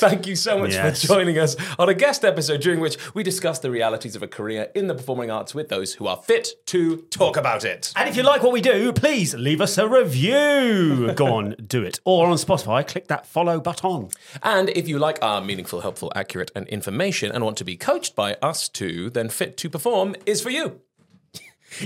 Thank 0.00 0.26
you 0.26 0.34
so 0.34 0.58
much 0.58 0.72
Yes. 0.72 1.02
for 1.02 1.08
joining 1.08 1.38
us 1.38 1.56
on 1.78 1.88
a 1.90 1.94
guest 1.94 2.24
episode 2.24 2.60
during 2.62 2.80
which 2.80 2.96
we 3.14 3.22
discuss 3.22 3.58
the 3.58 3.70
realities 3.70 4.16
of 4.16 4.22
a 4.22 4.26
career 4.26 4.68
in 4.74 4.86
the 4.86 4.94
performing 4.94 5.30
arts 5.30 5.54
with 5.54 5.68
those 5.68 5.94
who 5.94 6.06
are 6.06 6.16
fit 6.16 6.48
to 6.66 7.02
talk 7.10 7.36
about 7.36 7.64
it. 7.64 7.92
And 7.96 8.08
if 8.08 8.16
you 8.16 8.22
like 8.22 8.42
what 8.42 8.52
we 8.52 8.62
do, 8.62 8.92
please 8.94 9.34
leave 9.34 9.60
us 9.60 9.76
a 9.76 9.86
review. 9.86 11.12
Go 11.14 11.34
on, 11.34 11.54
do 11.66 11.82
it. 11.82 12.00
Or 12.04 12.26
on 12.28 12.36
Spotify, 12.38 12.86
click 12.86 13.08
that 13.08 13.26
follow 13.26 13.60
button. 13.60 14.08
And 14.42 14.70
if 14.70 14.88
you 14.88 14.98
like 14.98 15.18
our 15.22 15.40
meaningful, 15.42 15.82
helpful, 15.82 16.10
accurate, 16.16 16.50
and 16.54 16.66
information 16.68 17.30
and 17.30 17.44
want 17.44 17.58
to 17.58 17.64
be 17.64 17.76
coached 17.76 18.16
by 18.16 18.34
us 18.42 18.68
too, 18.68 19.10
then 19.10 19.28
Fit 19.28 19.56
to 19.58 19.68
Perform 19.68 20.16
is 20.24 20.40
for 20.40 20.50
you. 20.50 20.80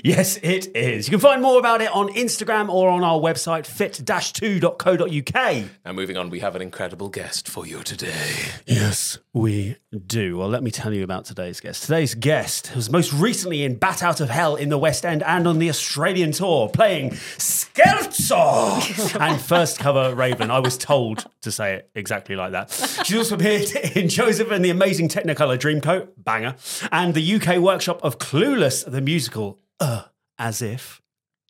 Yes, 0.03 0.39
it 0.43 0.75
is. 0.77 1.07
You 1.07 1.13
can 1.13 1.21
find 1.21 1.43
more 1.43 1.59
about 1.59 1.81
it 1.81 1.95
on 1.95 2.09
Instagram 2.09 2.69
or 2.69 2.89
on 2.89 3.05
our 3.05 3.19
website, 3.19 3.67
fit-2.co.uk. 3.67 5.65
Now, 5.85 5.93
moving 5.93 6.17
on, 6.17 6.31
we 6.31 6.41
have 6.41 6.57
an 6.57 6.63
incredible 6.63 7.09
guest 7.09 7.49
for 7.49 7.67
you 7.67 7.83
today. 7.83 8.35
Yes, 8.67 9.19
we 9.33 9.77
do. 10.07 10.39
Well, 10.39 10.49
let 10.49 10.63
me 10.63 10.71
tell 10.71 10.93
you 10.93 11.05
about 11.05 11.25
today's 11.25 11.61
guest. 11.61 11.83
Today's 11.83 12.15
guest 12.15 12.75
was 12.75 12.91
most 12.91 13.13
recently 13.13 13.65
in 13.65 13.77
Bat 13.77 14.03
Out 14.03 14.21
of 14.21 14.31
Hell 14.31 14.57
in 14.57 14.69
the 14.69 14.79
West 14.79 15.05
End 15.05 15.23
and 15.23 15.47
on 15.47 15.59
the 15.59 15.69
Australian 15.69 16.33
tour, 16.33 16.69
playing 16.69 17.11
Scherzo 17.11 19.17
and 19.21 19.41
first 19.41 19.79
cover 19.79 20.15
Raven. 20.15 20.51
I 20.51 20.61
was 20.61 20.77
told 20.79 21.27
to 21.43 21.53
say 21.53 21.75
it 21.75 21.91
exactly 21.95 22.37
like 22.37 22.53
that. 22.53 22.71
She's 23.05 23.17
also 23.17 23.35
appeared 23.37 23.71
in 23.97 24.09
Joseph 24.09 24.51
and 24.51 24.65
the 24.65 24.71
Amazing 24.71 25.09
Technicolor 25.09 25.59
Dreamcoat, 25.59 26.09
banger, 26.19 26.57
and 26.91 27.15
the 27.15 27.35
UK 27.35 27.59
workshop 27.59 28.01
of 28.03 28.19
Clueless, 28.19 28.91
the 28.91 29.01
musical, 29.01 29.59
uh, 29.81 30.03
as 30.39 30.63
if. 30.63 31.03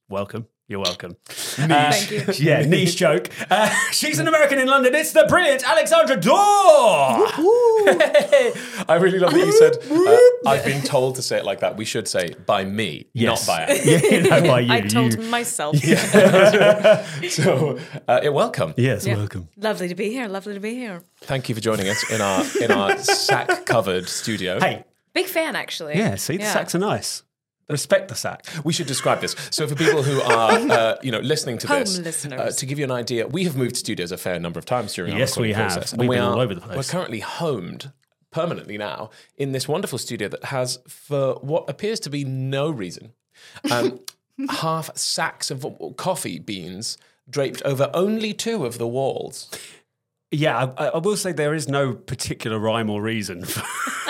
Welcome. 0.09 0.47
You're 0.67 0.81
welcome. 0.81 1.17
Thank 1.27 2.11
you. 2.11 2.25
Yeah, 2.39 2.65
niche 2.65 2.97
joke. 2.97 3.29
Uh, 3.51 3.69
she's 3.93 4.19
an 4.19 4.27
American 4.29 4.59
in 4.59 4.67
London. 4.67 4.95
It's 4.95 5.13
the 5.13 5.27
brilliant 5.29 5.63
Alexandra 5.69 6.17
Doar. 6.17 6.35
I 8.89 8.97
really 8.99 9.19
love 9.19 9.33
that 9.33 9.45
you 9.47 9.53
said, 9.53 9.77
uh, 9.91 10.49
I've 10.49 10.65
been 10.65 10.81
told 10.81 11.17
to 11.17 11.23
say 11.23 11.37
it 11.37 11.45
like 11.45 11.61
that. 11.61 11.77
We 11.77 11.85
should 11.85 12.09
say 12.09 12.35
by 12.47 12.65
me, 12.65 13.09
Yes. 13.13 13.47
not 13.47 13.55
by 13.55 13.65
us. 13.67 13.85
Yeah, 13.85 14.01
you 14.11 14.23
know, 14.23 14.41
by 14.43 14.61
you. 14.61 14.73
I 14.73 14.81
told 14.81 15.13
you- 15.15 15.21
myself. 15.29 15.77
So, 17.29 17.79
uh, 18.09 18.21
yeah, 18.23 18.29
welcome. 18.31 18.73
Yes, 18.79 19.07
Yeah. 19.07 19.17
welcome. 19.17 19.49
Lovely 19.59 19.89
to 19.89 19.95
be 19.95 20.09
here. 20.11 20.29
Lovely 20.29 20.55
to 20.55 20.61
be 20.61 20.75
here. 20.75 21.03
Thank 21.21 21.49
you 21.51 21.55
for 21.55 21.61
joining 21.61 21.89
us 21.89 22.11
in 22.11 22.21
our 22.23 22.43
in 22.63 22.71
our 22.71 22.97
sack 22.99 23.67
covered 23.67 24.09
studio. 24.09 24.59
Hey, 24.61 24.85
Big 25.13 25.27
fan, 25.27 25.57
actually. 25.57 25.99
yeah, 25.99 26.15
see, 26.17 26.39
the 26.39 26.45
sacks 26.45 26.75
are 26.75 26.79
nice. 26.79 27.23
Respect 27.69 28.09
the 28.09 28.15
sack. 28.15 28.45
We 28.63 28.73
should 28.73 28.87
describe 28.87 29.21
this. 29.21 29.35
So, 29.51 29.67
for 29.67 29.75
people 29.75 30.03
who 30.03 30.21
are, 30.21 30.51
uh, 30.71 30.97
you 31.03 31.11
know, 31.11 31.21
listening 31.21 31.59
to 31.59 31.67
Home 31.69 31.81
this, 31.81 31.99
listeners. 31.99 32.41
uh, 32.41 32.51
to 32.59 32.67
give 32.67 32.79
you 32.79 32.85
an 32.85 32.91
idea, 32.91 33.27
we 33.27 33.45
have 33.45 33.57
moved 33.57 33.77
studios 33.77 34.13
a 34.13 34.19
fair 34.19 34.39
number 34.39 34.59
of 34.59 34.67
times 34.67 34.93
during 34.95 35.13
our 35.15 35.19
Yes, 35.19 35.31
recording 35.33 35.51
we 35.51 35.55
have. 35.55 35.73
process, 35.73 35.93
and 35.93 36.01
We've 36.01 36.11
we 36.11 36.17
been 36.17 36.25
are 36.25 36.33
all 36.35 36.41
over 36.41 36.55
the 36.55 36.61
place. 36.61 36.77
We're 36.77 36.83
currently 36.99 37.21
homed 37.21 37.93
permanently 38.31 38.77
now 38.77 39.11
in 39.37 39.53
this 39.53 39.67
wonderful 39.69 39.97
studio 39.97 40.29
that 40.29 40.45
has, 40.45 40.79
for 40.89 41.35
what 41.37 41.71
appears 41.71 42.01
to 42.01 42.11
be 42.11 42.25
no 42.25 42.69
reason, 42.71 43.13
um, 43.71 44.01
half 44.51 44.95
sacks 44.97 45.51
of 45.51 45.65
coffee 45.97 46.39
beans 46.39 46.99
draped 47.31 47.63
over 47.63 47.91
only 47.95 48.35
two 48.35 48.67
of 48.67 48.77
the 48.79 48.87
walls. 48.89 49.49
Yeah, 50.31 50.73
I, 50.77 50.87
I 50.89 50.99
will 50.99 51.17
say 51.17 51.33
there 51.33 51.55
is 51.55 51.69
no 51.69 51.95
particular 51.95 52.59
rhyme 52.59 52.91
or 52.91 53.01
reason 53.01 53.45
for, 53.47 53.61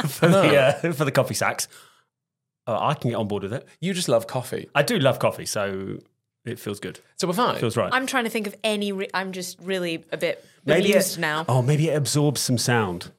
for, 0.08 0.28
the, 0.28 0.56
uh, 0.88 0.92
for 0.92 1.05
the 1.05 1.12
coffee 1.12 1.34
sacks. 1.34 1.69
Uh, 2.67 2.79
I 2.81 2.95
can 2.95 3.11
get 3.11 3.17
on 3.17 3.29
board 3.29 3.43
with 3.43 3.53
it. 3.53 3.67
You 3.81 3.93
just 3.95 4.09
love 4.09 4.27
coffee, 4.27 4.69
I 4.75 4.83
do 4.83 4.98
love 4.98 5.19
coffee, 5.19 5.47
so 5.47 5.98
it 6.44 6.59
feels 6.59 6.81
good. 6.81 7.00
so 7.16 7.27
we're 7.27 7.34
fine. 7.34 7.59
Feels 7.59 7.77
right. 7.77 7.91
I'm 7.93 8.06
trying 8.06 8.25
to 8.25 8.31
think 8.31 8.47
of 8.47 8.55
any. 8.65 8.93
Re- 8.93 9.09
I'm 9.15 9.33
just 9.33 9.59
really 9.61 10.05
a 10.12 10.16
bit 10.16 10.44
Maybe 10.65 10.91
amused 10.93 11.19
it- 11.19 11.21
now. 11.21 11.44
Oh, 11.49 11.62
maybe 11.62 11.88
it 11.88 11.97
absorbs 11.97 12.41
some 12.41 12.59
sound. 12.59 13.11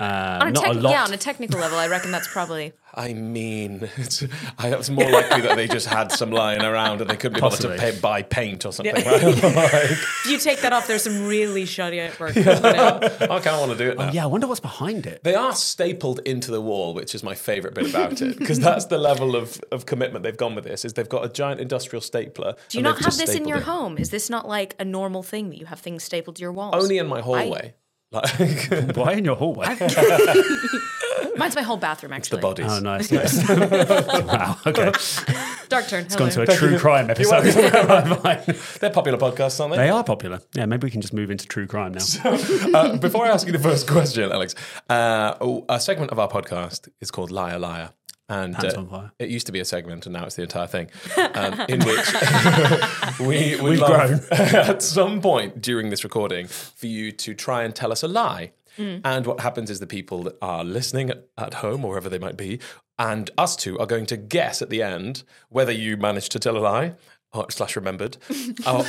Uh, 0.00 0.38
on 0.42 0.48
a 0.48 0.50
not 0.52 0.64
tec- 0.64 0.76
a 0.76 0.78
lot. 0.78 0.90
Yeah, 0.90 1.04
on 1.04 1.12
a 1.12 1.16
technical 1.16 1.58
level, 1.58 1.76
I 1.76 1.88
reckon 1.88 2.12
that's 2.12 2.28
probably. 2.28 2.72
I 2.94 3.14
mean, 3.14 3.88
it's, 3.96 4.24
I, 4.56 4.70
it's 4.72 4.88
more 4.90 5.10
likely 5.10 5.40
that 5.42 5.56
they 5.56 5.66
just 5.66 5.86
had 5.88 6.12
some 6.12 6.30
lying 6.30 6.62
around 6.62 7.00
and 7.00 7.10
they 7.10 7.16
couldn't 7.16 7.34
be 7.34 7.40
bothered 7.40 7.60
to 7.60 7.68
Possibly. 7.68 7.92
pay, 7.92 8.00
buy 8.00 8.22
paint 8.22 8.64
or 8.64 8.72
something. 8.72 8.94
Yeah. 8.96 9.10
Right? 9.10 9.24
like, 9.42 9.74
If 9.74 10.26
you 10.28 10.38
take 10.38 10.60
that 10.60 10.72
off, 10.72 10.86
there's 10.86 11.02
some 11.02 11.26
really 11.26 11.64
shoddy 11.64 11.98
work. 12.18 12.34
you 12.36 12.44
know. 12.44 13.00
I 13.02 13.26
kind 13.26 13.46
of 13.48 13.60
want 13.60 13.72
to 13.72 13.78
do 13.78 13.90
it 13.90 13.98
now. 13.98 14.12
yeah, 14.12 14.22
I 14.22 14.26
wonder 14.26 14.46
what's 14.46 14.60
behind 14.60 15.06
it. 15.06 15.22
They 15.24 15.34
are 15.34 15.52
stapled 15.52 16.20
into 16.20 16.50
the 16.50 16.60
wall, 16.60 16.94
which 16.94 17.14
is 17.14 17.22
my 17.24 17.34
favourite 17.34 17.74
bit 17.74 17.90
about 17.90 18.22
it, 18.22 18.38
because 18.38 18.60
that's 18.60 18.86
the 18.86 18.98
level 18.98 19.34
of, 19.36 19.60
of 19.72 19.84
commitment 19.86 20.22
they've 20.22 20.36
gone 20.36 20.54
with 20.54 20.64
this. 20.64 20.84
Is 20.84 20.92
they've 20.92 21.08
got 21.08 21.24
a 21.24 21.28
giant 21.28 21.60
industrial 21.60 22.00
stapler. 22.02 22.54
Do 22.68 22.78
you 22.78 22.84
not 22.84 22.98
have 23.04 23.16
this 23.16 23.34
in 23.34 23.46
your 23.48 23.60
home? 23.60 23.98
Is 23.98 24.10
this 24.10 24.30
not 24.30 24.46
like 24.48 24.76
a 24.78 24.84
normal 24.84 25.22
thing 25.24 25.50
that 25.50 25.58
you 25.58 25.66
have 25.66 25.80
things 25.80 26.04
stapled 26.04 26.36
to 26.36 26.42
your 26.42 26.52
walls? 26.52 26.74
Only 26.74 26.98
in 26.98 27.06
my 27.08 27.20
hallway. 27.20 27.74
Like 28.10 28.96
Why 28.96 29.12
in 29.14 29.24
your 29.24 29.36
hallway? 29.36 29.66
Mine's 31.36 31.54
my 31.54 31.62
whole 31.62 31.76
bathroom, 31.76 32.12
actually. 32.12 32.40
the 32.40 32.48
actually. 32.48 32.64
bodies. 32.64 32.72
oh, 32.72 32.80
nice. 32.80 33.12
nice. 33.12 34.24
wow. 34.26 34.58
Okay. 34.66 34.92
Dark 35.68 35.86
turn. 35.86 36.04
It's 36.04 36.16
gone 36.16 36.30
to 36.30 36.42
a 36.42 36.46
true 36.46 36.78
crime 36.78 37.10
episode. 37.10 37.42
They're 38.80 38.90
popular 38.90 39.18
podcasts, 39.18 39.60
aren't 39.60 39.74
they? 39.74 39.82
they 39.82 39.90
are 39.90 40.02
popular. 40.02 40.40
Yeah, 40.54 40.66
maybe 40.66 40.86
we 40.86 40.90
can 40.90 41.00
just 41.00 41.12
move 41.12 41.30
into 41.30 41.46
true 41.46 41.66
crime 41.66 41.92
now. 41.92 42.04
uh, 42.74 42.96
before 42.96 43.26
I 43.26 43.28
ask 43.28 43.46
you 43.46 43.52
the 43.52 43.58
first 43.58 43.86
question, 43.90 44.32
Alex, 44.32 44.54
uh, 44.88 45.34
oh, 45.40 45.64
a 45.68 45.78
segment 45.78 46.10
of 46.10 46.18
our 46.18 46.28
podcast 46.28 46.88
is 47.00 47.10
called 47.10 47.30
Liar 47.30 47.58
Liar. 47.58 47.90
And 48.28 48.56
uh, 48.62 48.72
on 48.76 48.88
fire. 48.88 49.12
it 49.18 49.30
used 49.30 49.46
to 49.46 49.52
be 49.52 49.60
a 49.60 49.64
segment, 49.64 50.04
and 50.04 50.12
now 50.12 50.24
it's 50.24 50.36
the 50.36 50.42
entire 50.42 50.66
thing, 50.66 50.90
um, 51.34 51.60
in 51.68 51.80
which 51.80 52.12
we 53.20 53.56
would 53.56 53.70
We've 53.70 53.80
love 53.80 54.28
at 54.32 54.82
some 54.82 55.22
point 55.22 55.62
during 55.62 55.88
this 55.88 56.04
recording 56.04 56.46
for 56.46 56.86
you 56.86 57.10
to 57.12 57.34
try 57.34 57.62
and 57.64 57.74
tell 57.74 57.90
us 57.90 58.02
a 58.02 58.08
lie. 58.08 58.52
And 59.02 59.26
what 59.26 59.40
happens 59.40 59.70
is 59.70 59.80
the 59.80 59.88
people 59.88 60.22
that 60.22 60.36
are 60.40 60.62
listening 60.62 61.10
at, 61.36 61.54
home 61.54 61.84
or 61.84 61.88
wherever 61.88 62.08
they 62.08 62.20
might 62.20 62.36
be, 62.36 62.60
and 62.96 63.28
us 63.36 63.56
two 63.56 63.76
are 63.76 63.86
going 63.86 64.06
to 64.06 64.16
guess 64.16 64.62
at 64.62 64.70
the 64.70 64.84
end 64.84 65.24
whether 65.48 65.72
you 65.72 65.96
managed 65.96 66.30
to 66.32 66.38
tell 66.38 66.56
a 66.56 66.60
lie 66.60 66.94
slash 67.50 67.76
remembered, 67.76 68.16
oh, 68.66 68.84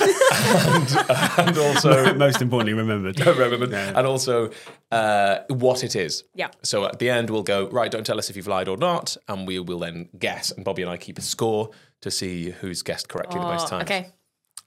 and, 1.40 1.48
and 1.50 1.58
also 1.58 2.14
Most 2.16 2.42
importantly, 2.42 2.74
remembered. 2.74 3.20
remembered, 3.26 3.74
and 3.74 4.08
also 4.08 4.50
uh, 4.92 5.40
what 5.50 5.84
it 5.84 5.96
is. 5.96 6.24
Yeah. 6.34 6.50
So 6.64 6.86
at 6.86 7.00
the 7.00 7.10
end, 7.10 7.30
we'll 7.30 7.44
go 7.44 7.68
right. 7.70 7.92
Don't 7.92 8.06
tell 8.06 8.18
us 8.18 8.30
if 8.30 8.36
you've 8.36 8.48
lied 8.48 8.68
or 8.68 8.78
not, 8.78 9.18
and 9.28 9.46
we 9.48 9.60
will 9.60 9.80
then 9.80 10.10
guess. 10.18 10.52
And 10.52 10.64
Bobby 10.64 10.82
and 10.84 10.92
I 10.92 10.98
keep 10.98 11.18
a 11.18 11.22
score 11.22 11.70
to 12.02 12.10
see 12.10 12.52
who's 12.52 12.82
guessed 12.82 13.10
correctly 13.10 13.40
the 13.40 13.46
most 13.46 13.68
Oh, 13.68 13.70
times. 13.70 13.84
okay. 13.90 14.08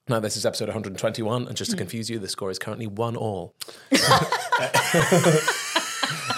Now 0.07 0.19
this 0.19 0.35
is 0.35 0.45
episode 0.45 0.67
121, 0.67 1.47
and 1.47 1.55
just 1.55 1.71
to 1.71 1.77
confuse 1.77 2.09
you, 2.09 2.19
the 2.19 2.27
score 2.27 2.51
is 2.51 2.59
currently 2.59 2.87
one 2.87 3.15
all. 3.15 3.55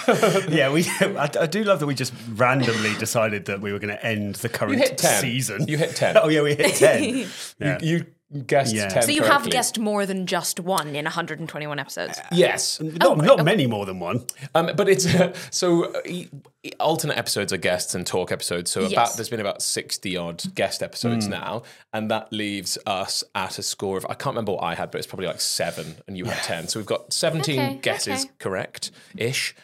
Yeah, 0.48 0.70
we. 0.72 0.86
I, 1.00 1.30
I 1.40 1.46
do 1.46 1.64
love 1.64 1.80
that 1.80 1.86
we 1.86 1.94
just 1.94 2.12
randomly 2.34 2.94
decided 2.98 3.46
that 3.46 3.60
we 3.60 3.72
were 3.72 3.78
going 3.78 3.94
to 3.94 4.04
end 4.04 4.36
the 4.36 4.48
current 4.48 4.74
You 4.74 4.78
hit 4.80 4.98
ten. 4.98 5.20
season. 5.20 5.66
You 5.68 5.76
hit 5.78 5.96
ten. 5.96 6.16
oh 6.22 6.28
yeah, 6.28 6.42
we 6.42 6.54
hit 6.54 6.74
ten. 6.76 7.26
Yeah. 7.58 7.78
You 7.82 8.06
guessed 8.46 8.74
Yeah. 8.74 8.88
ten. 8.88 9.02
So 9.02 9.10
you 9.12 9.22
have 9.22 9.48
guessed 9.50 9.78
more 9.78 10.04
than 10.04 10.26
just 10.26 10.58
one 10.60 10.88
in 10.96 11.04
121 11.04 11.78
episodes. 11.78 12.20
Yes. 12.32 12.80
not 12.80 13.18
not 13.18 13.44
many 13.44 13.66
more 13.66 13.86
than 13.86 14.00
one. 14.00 14.24
Um, 14.54 14.70
but 14.76 14.88
it's 14.88 15.06
so 15.50 15.84
uh, 15.94 16.00
e- 16.04 16.28
e- 16.64 16.72
alternate 16.80 17.16
episodes 17.16 17.52
are 17.52 17.56
guests 17.56 17.94
and 17.94 18.04
talk 18.06 18.32
episodes. 18.32 18.70
So 18.70 18.84
about 18.84 19.14
there's 19.16 19.28
been 19.28 19.40
about 19.40 19.62
sixty 19.62 20.16
odd 20.16 20.42
guest 20.54 20.82
episodes 20.82 21.28
now, 21.28 21.62
and 21.92 22.10
that 22.10 22.32
leaves 22.32 22.76
us 22.86 23.22
at 23.34 23.58
a 23.58 23.62
score 23.62 23.96
of 23.96 24.04
I 24.06 24.14
can't 24.14 24.34
remember 24.34 24.52
what 24.52 24.64
I 24.64 24.74
had, 24.74 24.90
but 24.90 24.98
it's 24.98 25.06
probably 25.06 25.26
like 25.28 25.40
seven, 25.40 25.94
and 26.08 26.18
you 26.18 26.24
had 26.24 26.42
ten. 26.42 26.68
So 26.68 26.78
we've 26.80 26.86
got 26.86 27.12
seventeen 27.12 27.60
Okay, 27.60 27.78
guesses 27.80 28.24
okay. 28.24 28.32
correct 28.40 28.90
ish, 29.16 29.54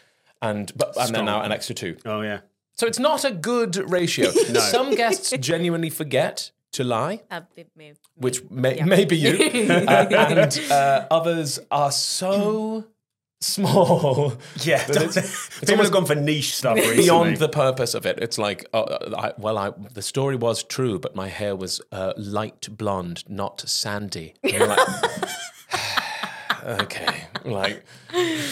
and 0.43 0.71
but 0.77 0.97
and 0.99 1.15
then 1.15 1.25
now 1.25 1.41
an 1.43 1.53
extra 1.53 1.75
two. 1.75 1.97
Oh 2.05 2.21
yeah. 2.23 2.41
So 2.75 2.87
it's 2.87 2.99
not 2.99 3.25
a 3.25 3.31
good 3.31 3.77
ratio. 3.91 4.31
Some 4.77 4.95
guests 4.95 5.33
genuinely 5.39 5.91
forget 5.91 6.51
to 6.73 6.85
lie. 6.85 7.21
Uh, 7.31 7.43
me- 7.57 7.67
me- 7.77 7.93
Which 8.17 8.43
may, 8.51 8.81
may 8.83 9.05
be 9.05 9.17
you, 9.17 9.31
uh, 9.71 10.07
and 10.11 10.61
uh, 10.71 11.07
others 11.11 11.59
are 11.71 11.93
so 11.93 12.87
small. 13.41 14.33
Yeah, 14.65 14.85
that 14.87 14.97
it's- 15.03 15.49
people 15.61 15.75
almost- 15.75 15.87
have 15.89 15.93
gone 15.93 16.07
for 16.07 16.15
niche 16.15 16.55
stuff 16.57 16.77
recently. 16.77 17.03
beyond 17.03 17.37
the 17.39 17.49
purpose 17.49 17.95
of 17.95 18.07
it. 18.07 18.19
It's 18.23 18.39
like, 18.39 18.65
uh, 18.73 19.11
I, 19.19 19.33
well, 19.37 19.59
I, 19.59 19.71
the 19.93 20.03
story 20.03 20.37
was 20.37 20.63
true, 20.63 20.99
but 20.99 21.15
my 21.15 21.29
hair 21.29 21.55
was 21.57 21.81
uh, 21.93 22.13
light 22.17 22.69
blonde, 22.77 23.25
not 23.29 23.61
sandy. 23.69 24.35
And 24.43 24.53
you're 24.53 24.67
like, 24.69 24.79
okay, 26.65 27.25
like, 27.45 27.85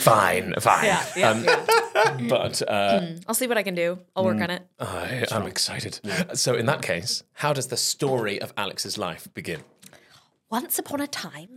fine, 0.00 0.54
fine. 0.60 0.84
Yeah, 0.84 1.04
yeah, 1.16 1.30
Um, 1.30 1.44
yeah. 1.44 1.66
But 2.28 2.62
uh, 2.68 3.00
I'll 3.26 3.34
see 3.34 3.46
what 3.46 3.58
I 3.58 3.62
can 3.62 3.74
do. 3.74 3.98
I'll 4.16 4.24
work 4.24 4.40
on 4.40 4.50
it. 4.50 4.62
I, 4.78 5.26
I'm 5.30 5.46
excited. 5.46 6.00
So, 6.34 6.54
in 6.54 6.66
that 6.66 6.82
case, 6.82 7.22
how 7.34 7.52
does 7.52 7.68
the 7.68 7.76
story 7.76 8.40
of 8.40 8.52
Alex's 8.56 8.96
life 8.98 9.28
begin? 9.34 9.60
Once 10.50 10.78
upon 10.78 11.00
a 11.00 11.06
time, 11.06 11.48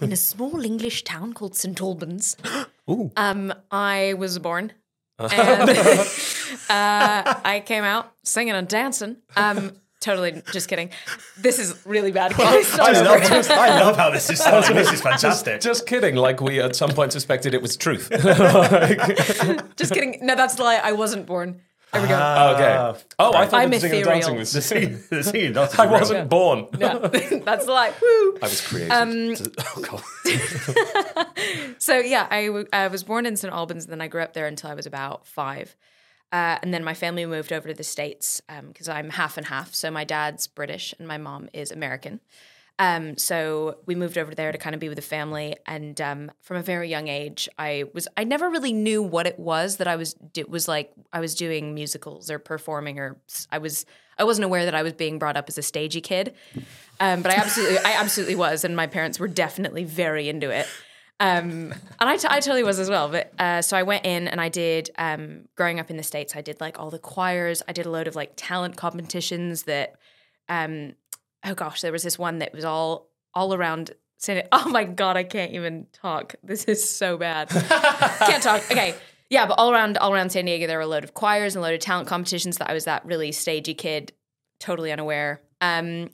in 0.00 0.12
a 0.12 0.16
small 0.16 0.64
English 0.64 1.04
town 1.04 1.32
called 1.32 1.54
St 1.56 1.80
Albans, 1.80 2.36
um, 3.16 3.52
I 3.70 4.14
was 4.18 4.38
born. 4.38 4.72
And 5.18 5.32
uh, 6.68 7.34
I 7.44 7.62
came 7.64 7.84
out 7.84 8.12
singing 8.22 8.54
and 8.54 8.68
dancing. 8.68 9.16
Um, 9.36 9.72
totally 10.00 10.42
just 10.52 10.68
kidding. 10.68 10.90
This 11.38 11.58
is 11.58 11.84
really 11.86 12.12
bad. 12.12 12.34
quality 12.34 12.58
I 12.58 12.62
stuff. 12.62 12.78
love, 13.04 13.50
I 13.50 13.80
love 13.80 13.96
how 13.96 14.10
this 14.10 14.28
is 14.30 14.40
starting. 14.40 14.76
This 14.76 14.92
is 14.92 15.00
fantastic. 15.00 15.60
Just 15.60 15.86
kidding. 15.86 16.16
Like 16.16 16.40
we 16.40 16.60
at 16.60 16.76
some 16.76 16.90
point 16.90 17.12
suspected 17.12 17.54
it 17.54 17.62
was 17.62 17.76
truth. 17.76 18.08
Just 19.76 19.92
kidding. 19.92 20.18
No, 20.22 20.34
that's 20.34 20.54
the 20.54 20.62
lie. 20.64 20.80
I 20.82 20.92
wasn't 20.92 21.26
born. 21.26 21.60
There 21.92 22.02
we 22.02 22.08
go. 22.08 22.14
okay. 22.16 23.00
Oh, 23.18 23.32
I 23.32 23.46
thought 23.46 23.60
I'm 23.60 23.70
the 23.70 23.78
singing 23.80 23.98
and 23.98 24.02
ethereal. 24.02 24.20
dancing 24.20 24.36
was. 24.36 24.52
the 24.52 24.60
singing, 24.60 24.98
the 25.08 25.22
singing 25.22 25.52
dancing 25.54 25.80
I 25.80 25.86
wasn't 25.86 26.28
born. 26.28 26.66
yeah, 26.78 26.98
that's 27.44 27.64
the 27.64 27.72
lie. 27.72 27.92
Woo. 28.02 28.36
I 28.42 28.46
was 28.48 28.60
created. 28.60 28.90
Um, 28.90 29.34
to- 29.36 29.52
oh 29.76 30.02
god. 30.24 31.26
So 31.78 31.98
yeah, 31.98 32.26
I, 32.28 32.46
w- 32.46 32.66
I 32.72 32.88
was 32.88 33.04
born 33.04 33.24
in 33.24 33.36
St 33.36 33.52
Albans, 33.54 33.84
and 33.84 33.92
then 33.92 34.00
I 34.00 34.08
grew 34.08 34.20
up 34.22 34.32
there 34.34 34.46
until 34.46 34.68
I 34.70 34.74
was 34.74 34.86
about 34.86 35.26
five. 35.26 35.76
Uh, 36.32 36.58
and 36.62 36.74
then 36.74 36.82
my 36.82 36.94
family 36.94 37.24
moved 37.24 37.52
over 37.52 37.68
to 37.68 37.74
the 37.74 37.84
states 37.84 38.42
because 38.68 38.88
I'm 38.88 39.10
half 39.10 39.36
and 39.36 39.46
half. 39.46 39.74
So 39.74 39.90
my 39.90 40.04
dad's 40.04 40.46
British 40.46 40.94
and 40.98 41.06
my 41.06 41.18
mom 41.18 41.48
is 41.52 41.70
American. 41.70 42.20
Um, 42.78 43.16
so 43.16 43.78
we 43.86 43.94
moved 43.94 44.18
over 44.18 44.34
there 44.34 44.52
to 44.52 44.58
kind 44.58 44.74
of 44.74 44.80
be 44.80 44.88
with 44.88 44.96
the 44.96 45.02
family, 45.02 45.56
and 45.66 45.98
um, 45.98 46.30
from 46.42 46.58
a 46.58 46.62
very 46.62 46.90
young 46.90 47.08
age, 47.08 47.48
I 47.58 47.84
was 47.94 48.06
I 48.18 48.24
never 48.24 48.50
really 48.50 48.72
knew 48.72 49.02
what 49.02 49.26
it 49.26 49.38
was 49.38 49.78
that 49.78 49.88
I 49.88 49.96
was 49.96 50.14
it 50.34 50.50
was 50.50 50.68
like 50.68 50.92
I 51.10 51.20
was 51.20 51.34
doing 51.34 51.74
musicals 51.74 52.30
or 52.30 52.38
performing 52.38 52.98
or 52.98 53.16
I 53.50 53.58
was 53.58 53.86
I 54.18 54.24
wasn't 54.24 54.44
aware 54.44 54.66
that 54.66 54.74
I 54.74 54.82
was 54.82 54.92
being 54.92 55.18
brought 55.18 55.38
up 55.38 55.48
as 55.48 55.56
a 55.56 55.62
stagey 55.62 56.02
kid, 56.02 56.34
um, 57.00 57.22
but 57.22 57.32
I 57.32 57.36
absolutely 57.36 57.78
I 57.78 57.92
absolutely 57.92 58.34
was, 58.36 58.62
and 58.62 58.76
my 58.76 58.86
parents 58.86 59.18
were 59.18 59.28
definitely 59.28 59.84
very 59.84 60.28
into 60.28 60.50
it. 60.50 60.66
Um, 61.18 61.72
and 61.98 62.10
I, 62.10 62.16
t- 62.16 62.28
I 62.28 62.40
totally 62.40 62.62
was 62.62 62.78
as 62.78 62.90
well. 62.90 63.08
But 63.08 63.32
uh, 63.38 63.62
so 63.62 63.76
I 63.76 63.82
went 63.82 64.04
in 64.04 64.28
and 64.28 64.40
I 64.40 64.48
did, 64.48 64.90
um, 64.98 65.48
growing 65.56 65.80
up 65.80 65.90
in 65.90 65.96
the 65.96 66.02
States, 66.02 66.36
I 66.36 66.42
did 66.42 66.60
like 66.60 66.78
all 66.78 66.90
the 66.90 66.98
choirs. 66.98 67.62
I 67.66 67.72
did 67.72 67.86
a 67.86 67.90
load 67.90 68.06
of 68.06 68.14
like 68.14 68.32
talent 68.36 68.76
competitions 68.76 69.62
that, 69.64 69.94
um, 70.48 70.94
oh 71.44 71.54
gosh, 71.54 71.80
there 71.80 71.92
was 71.92 72.02
this 72.02 72.18
one 72.18 72.38
that 72.38 72.52
was 72.52 72.64
all, 72.64 73.08
all 73.34 73.54
around. 73.54 73.92
San- 74.18 74.46
Oh 74.52 74.68
my 74.68 74.84
God, 74.84 75.16
I 75.16 75.24
can't 75.24 75.52
even 75.52 75.86
talk. 75.92 76.34
This 76.42 76.64
is 76.64 76.88
so 76.88 77.16
bad. 77.16 77.48
can't 77.50 78.42
talk. 78.42 78.62
Okay. 78.70 78.94
Yeah, 79.28 79.46
but 79.46 79.54
all 79.58 79.72
around, 79.72 79.98
all 79.98 80.12
around 80.12 80.30
San 80.30 80.44
Diego, 80.44 80.66
there 80.66 80.76
were 80.78 80.82
a 80.82 80.86
load 80.86 81.02
of 81.02 81.14
choirs 81.14 81.56
and 81.56 81.64
a 81.64 81.66
load 81.66 81.74
of 81.74 81.80
talent 81.80 82.08
competitions 82.08 82.58
that 82.58 82.70
I 82.70 82.74
was 82.74 82.84
that 82.84 83.04
really 83.04 83.32
stagey 83.32 83.74
kid, 83.74 84.12
totally 84.60 84.92
unaware. 84.92 85.40
Um, 85.60 86.10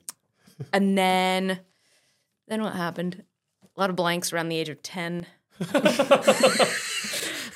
and 0.71 0.97
then, 0.97 1.59
then 2.47 2.63
what 2.63 2.73
happened? 2.73 3.23
A 3.75 3.79
lot 3.79 3.89
of 3.89 3.95
blanks 3.95 4.31
around 4.31 4.49
the 4.49 4.57
age 4.57 4.69
of 4.69 4.81
10. 4.83 5.25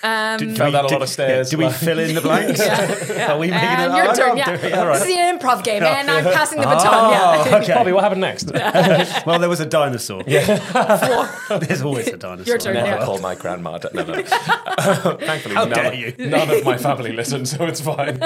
Um, 0.03 0.37
Do 0.37 0.55
Found 0.57 0.73
we- 0.73 0.77
out 0.79 0.85
a 0.85 0.93
lot 0.93 1.01
of 1.01 1.09
stairs, 1.09 1.49
Do 1.49 1.57
we 1.57 1.69
fill 1.71 1.97
in 1.97 2.13
the 2.13 2.21
blanks? 2.21 2.59
Are 2.61 3.39
we 3.39 3.47
making 3.47 3.67
And 3.67 3.91
it? 3.93 3.97
your 3.97 4.11
oh, 4.11 4.13
turn, 4.13 4.37
yeah. 4.37 4.49
I'm 4.51 4.59
doing 4.59 4.71
it. 4.71 4.77
All 4.77 4.85
right. 4.85 4.99
This 4.99 5.07
is 5.09 5.15
an 5.17 5.39
improv 5.39 5.63
game, 5.63 5.81
and 5.81 6.11
I'm 6.11 6.23
passing 6.23 6.59
the 6.61 6.67
baton. 6.67 6.87
Oh, 6.93 7.11
yeah. 7.49 7.57
okay. 7.57 7.73
Bobby, 7.73 7.91
what 7.93 8.03
happened 8.03 8.21
next? 8.21 8.51
Well, 9.25 9.39
there 9.39 9.49
was 9.49 9.59
a 9.59 9.65
dinosaur. 9.65 10.21
There's 10.23 11.81
always 11.81 12.07
a 12.09 12.17
dinosaur. 12.17 12.45
Your 12.45 12.57
turn, 12.59 12.75
Never 12.75 12.87
yeah. 12.87 13.05
call 13.05 13.17
my 13.19 13.33
grandma. 13.33 13.79
No, 13.91 14.03
no. 14.03 14.21
Thankfully, 14.21 15.55
How 15.55 15.65
none, 15.65 15.69
dare 15.71 15.93
you. 15.95 16.13
none 16.19 16.47
of 16.49 16.63
my 16.63 16.77
family 16.77 17.11
listen, 17.13 17.47
so 17.47 17.65
it's 17.65 17.81
fine. 17.81 18.19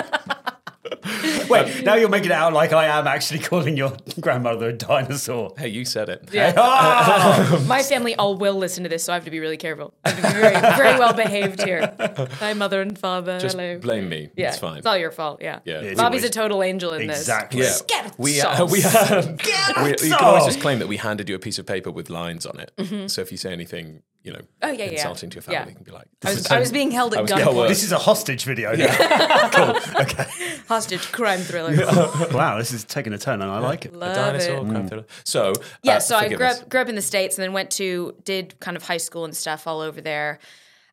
Wait, 1.49 1.83
now 1.83 1.95
you're 1.95 2.09
making 2.09 2.31
it 2.31 2.33
out 2.33 2.53
like 2.53 2.73
I 2.73 2.85
am 2.87 3.07
actually 3.07 3.39
calling 3.39 3.75
your 3.77 3.93
grandmother 4.19 4.69
a 4.69 4.73
dinosaur. 4.73 5.53
Hey, 5.57 5.67
you 5.69 5.85
said 5.85 6.09
it. 6.09 6.29
Yeah. 6.31 6.53
Oh! 6.55 7.63
My 7.67 7.83
family 7.83 8.15
all 8.15 8.35
will 8.37 8.55
listen 8.55 8.83
to 8.83 8.89
this, 8.89 9.03
so 9.03 9.13
I 9.13 9.15
have 9.15 9.25
to 9.25 9.31
be 9.31 9.39
really 9.39 9.57
careful. 9.57 9.93
I 10.05 10.09
have 10.09 10.17
to 10.21 10.27
be 10.27 10.41
very, 10.41 10.59
very 10.77 10.99
well 10.99 11.13
behaved 11.13 11.63
here. 11.63 11.93
Hi, 12.39 12.53
mother 12.53 12.81
and 12.81 12.97
father. 12.97 13.39
Just 13.39 13.57
Hello. 13.57 13.77
blame 13.79 14.09
me. 14.09 14.29
yeah, 14.35 14.49
It's 14.49 14.59
fine. 14.59 14.77
It's 14.77 14.87
all 14.87 14.97
your 14.97 15.11
fault. 15.11 15.41
Yeah. 15.41 15.59
Yeah. 15.65 15.81
It's 15.81 15.99
Bobby's 15.99 16.21
always- 16.21 16.23
a 16.25 16.29
total 16.29 16.63
angel 16.63 16.93
in 16.93 17.07
this. 17.07 17.19
exactly. 17.19 17.61
Yeah, 17.61 17.77
Get 17.87 18.15
we 18.17 18.41
uh, 18.41 18.65
we 18.65 18.83
uh, 18.83 18.89
had. 18.89 19.37
Get 19.37 19.83
we, 19.83 19.89
it 19.91 20.03
you 20.03 20.15
can 20.15 20.25
always 20.25 20.45
just 20.45 20.61
claim 20.61 20.79
that 20.79 20.87
we 20.87 20.97
handed 20.97 21.29
you 21.29 21.35
a 21.35 21.39
piece 21.39 21.59
of 21.59 21.65
paper 21.65 21.91
with 21.91 22.09
lines 22.09 22.45
on 22.45 22.59
it. 22.59 22.71
Mm-hmm. 22.77 23.07
So 23.07 23.21
if 23.21 23.31
you 23.31 23.37
say 23.37 23.51
anything, 23.51 24.01
you 24.23 24.33
know. 24.33 24.39
Oh, 24.61 24.69
yeah, 24.71 24.85
yeah. 24.85 24.91
insulting 24.91 25.29
to 25.31 25.35
your 25.35 25.41
family, 25.41 25.59
Yeah. 25.59 25.67
you 25.69 25.75
can 25.75 25.83
be 25.83 25.91
like, 25.91 26.07
this. 26.21 26.31
I 26.31 26.33
was, 26.35 26.47
I 26.47 26.59
was 26.59 26.71
being 26.71 26.91
held 26.91 27.13
at 27.13 27.23
was 27.23 27.31
gunpoint. 27.31 27.67
This 27.67 27.83
is 27.83 27.91
a 27.91 27.97
hostage 27.97 28.43
video. 28.45 28.75
now. 28.75 29.49
cool. 29.53 30.01
Okay. 30.01 30.25
Hostage 30.67 31.11
crime 31.11 31.39
thriller. 31.39 31.75
Wow, 32.31 32.57
this 32.57 32.71
is 32.71 32.83
taking 32.83 33.13
a 33.13 33.17
turn, 33.17 33.41
and 33.41 33.51
I 33.51 33.59
like 33.59 33.85
it. 33.85 33.93
Love 33.93 34.15
dinosaur 34.15 34.65
it. 34.65 34.69
crime 34.69 34.87
thriller. 34.87 35.05
So 35.23 35.53
Yeah, 35.83 35.97
uh, 35.97 35.99
so 35.99 36.15
I 36.15 36.29
grew 36.29 36.45
up 36.45 36.69
grew 36.69 36.81
up 36.81 36.89
in 36.89 36.95
the 36.95 37.01
states 37.01 37.37
and 37.37 37.43
then 37.43 37.53
went 37.53 37.71
to 37.71 38.15
did 38.23 38.59
kind 38.59 38.77
of 38.77 38.83
high 38.83 38.97
school 38.97 39.25
and 39.25 39.35
stuff 39.35 39.67
all 39.67 39.81
over 39.81 40.01
there. 40.01 40.39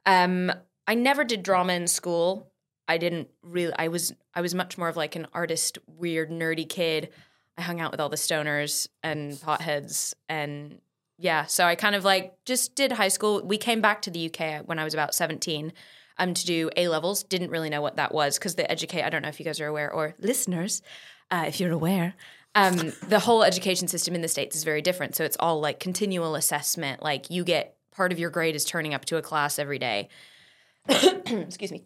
Um, 0.07 0.53
I 0.87 0.95
never 0.95 1.25
did 1.25 1.43
drama 1.43 1.75
in 1.75 1.87
school. 1.87 2.51
I 2.89 2.97
didn't 2.99 3.29
really. 3.43 3.73
I 3.79 3.89
was 3.89 4.15
I 4.35 4.41
was 4.41 4.55
much 4.55 4.79
more 4.79 4.89
of 4.89 4.97
like 4.97 5.17
an 5.17 5.27
artist, 5.33 5.79
weird, 5.87 6.31
nerdy 6.31 6.69
kid. 6.69 7.11
I 7.57 7.63
hung 7.63 7.81
out 7.81 7.91
with 7.91 8.01
all 8.01 8.09
the 8.09 8.17
stoners 8.17 8.89
and 9.03 9.33
potheads 9.33 10.15
and 10.29 10.81
yeah. 11.19 11.47
So 11.47 11.65
I 11.65 11.75
kind 11.75 11.94
of 11.94 12.05
like 12.05 12.35
just 12.44 12.75
did 12.75 12.93
high 12.93 13.09
school. 13.09 13.43
We 13.44 13.59
came 13.59 13.81
back 13.81 14.03
to 14.03 14.11
the 14.11 14.26
UK 14.32 14.62
when 14.67 14.79
I 14.79 14.85
was 14.85 14.94
about 14.94 15.15
seventeen. 15.15 15.73
Um, 16.20 16.35
to 16.35 16.44
do 16.44 16.69
A 16.76 16.88
levels, 16.88 17.23
didn't 17.23 17.53
really 17.53 17.70
know 17.70 17.81
what 17.81 17.94
that 17.94 18.12
was 18.12 18.38
because 18.38 18.56
the 18.56 18.69
educate. 18.69 19.05
I 19.05 19.09
don't 19.09 19.23
know 19.23 19.29
if 19.29 19.38
you 19.38 19.44
guys 19.44 19.61
are 19.61 19.69
aware 19.69 19.93
or 19.93 20.17
listeners, 20.19 20.82
uh, 21.31 21.44
if 21.47 21.61
you're 21.61 21.70
aware, 21.70 22.15
um, 22.55 22.93
the 23.06 23.20
whole 23.20 23.44
education 23.44 23.87
system 23.87 24.17
in 24.17 24.23
the 24.23 24.26
states 24.26 24.56
is 24.56 24.65
very 24.65 24.82
different. 24.82 25.15
So 25.15 25.25
it's 25.25 25.37
all 25.38 25.61
like 25.61 25.79
continual 25.79 26.35
assessment. 26.35 27.03
Like 27.03 27.31
you 27.31 27.44
get 27.44 27.76
part 27.93 28.11
of 28.11 28.19
your 28.19 28.31
grade 28.31 28.56
is 28.56 28.65
turning 28.65 28.94
up 28.94 29.05
to 29.06 29.17
a 29.17 29.23
class 29.23 29.59
every 29.59 29.79
day. 29.79 30.09
Excuse 30.88 31.70
me. 31.70 31.85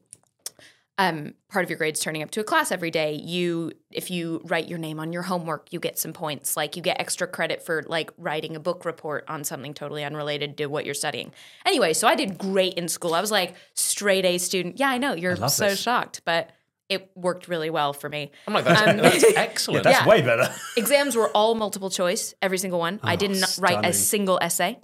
Um, 1.09 1.35
part 1.49 1.65
of 1.65 1.71
your 1.71 1.79
grades 1.79 2.01
turning 2.01 2.23
up 2.23 2.31
to 2.33 2.41
a 2.41 2.45
class 2.45 2.71
every 2.71 2.91
day. 2.91 3.15
You, 3.15 3.73
if 3.91 4.11
you 4.11 4.41
write 4.45 4.69
your 4.69 4.79
name 4.79 5.01
on 5.01 5.13
your 5.13 5.23
homework, 5.23 5.73
you 5.73 5.81
get 5.81 5.99
some 5.99 6.13
points. 6.13 6.57
Like 6.57 6.77
you 6.77 6.83
get 6.83 7.01
extra 7.01 7.27
credit 7.27 7.63
for 7.65 7.83
like 7.87 8.11
writing 8.17 8.55
a 8.57 8.61
book 8.61 8.85
report 8.85 9.25
on 9.29 9.43
something 9.45 9.75
totally 9.75 10.05
unrelated 10.05 10.57
to 10.59 10.67
what 10.67 10.85
you're 10.85 10.95
studying. 10.95 11.33
Anyway, 11.67 11.93
so 11.93 12.07
I 12.07 12.15
did 12.15 12.39
great 12.39 12.75
in 12.75 12.89
school. 12.89 13.15
I 13.15 13.21
was 13.21 13.31
like 13.31 13.55
straight 13.75 14.25
A 14.25 14.39
student. 14.39 14.79
Yeah, 14.79 14.91
I 14.91 14.99
know 14.99 15.15
you're 15.15 15.35
love 15.37 15.51
so 15.51 15.71
this. 15.71 15.81
shocked, 15.81 16.23
but 16.25 16.51
it 16.89 17.11
worked 17.15 17.49
really 17.49 17.71
well 17.71 17.93
for 17.95 18.09
me. 18.09 18.31
I'm 18.47 18.53
like, 18.55 18.65
that's, 18.65 18.83
Um, 18.83 18.97
that's 18.99 19.25
excellent. 19.37 19.85
That's 19.85 20.01
Yeah. 20.03 20.07
way 20.07 20.21
better. 20.23 20.55
Exams 20.77 21.17
were 21.17 21.29
all 21.31 21.55
multiple 21.55 21.91
choice, 21.91 22.35
every 22.43 22.59
single 22.59 22.79
one. 22.79 23.01
I 23.03 23.17
didn't 23.17 23.45
write 23.59 23.85
a 23.85 23.93
single 23.93 24.39
essay. 24.43 24.79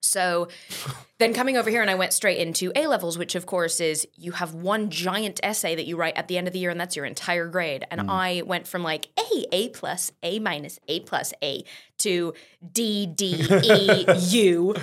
So 0.00 0.48
then 1.18 1.34
coming 1.34 1.56
over 1.56 1.70
here 1.70 1.82
and 1.82 1.90
I 1.90 1.94
went 1.94 2.12
straight 2.12 2.38
into 2.38 2.72
A 2.76 2.86
levels, 2.86 3.18
which 3.18 3.34
of 3.34 3.46
course 3.46 3.80
is 3.80 4.06
you 4.16 4.32
have 4.32 4.54
one 4.54 4.90
giant 4.90 5.40
essay 5.42 5.74
that 5.74 5.86
you 5.86 5.96
write 5.96 6.16
at 6.16 6.28
the 6.28 6.38
end 6.38 6.46
of 6.46 6.52
the 6.52 6.60
year 6.60 6.70
and 6.70 6.80
that's 6.80 6.96
your 6.96 7.04
entire 7.04 7.48
grade. 7.48 7.86
And 7.90 8.10
I 8.10 8.42
went 8.46 8.66
from 8.66 8.82
like 8.82 9.08
A, 9.18 9.46
A 9.52 9.68
plus, 9.70 10.12
A 10.22 10.38
minus, 10.38 10.78
A 10.88 11.00
plus, 11.00 11.34
A 11.42 11.64
to 11.98 12.34
D, 12.72 13.06
D, 13.06 13.44
E, 13.64 14.04
U 14.30 14.74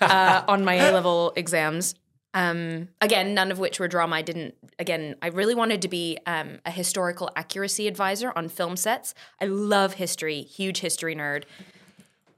uh, 0.00 0.42
on 0.48 0.64
my 0.64 0.74
A 0.74 0.92
level 0.92 1.32
exams. 1.36 1.94
Um, 2.34 2.88
again, 3.00 3.32
none 3.32 3.52
of 3.52 3.60
which 3.60 3.78
were 3.78 3.86
drama. 3.86 4.16
I 4.16 4.22
didn't. 4.22 4.56
Again, 4.80 5.14
I 5.22 5.28
really 5.28 5.54
wanted 5.54 5.82
to 5.82 5.88
be 5.88 6.18
um, 6.26 6.58
a 6.66 6.70
historical 6.72 7.30
accuracy 7.36 7.86
advisor 7.86 8.32
on 8.34 8.48
film 8.48 8.76
sets. 8.76 9.14
I 9.40 9.44
love 9.44 9.94
history, 9.94 10.42
huge 10.42 10.80
history 10.80 11.14
nerd. 11.14 11.44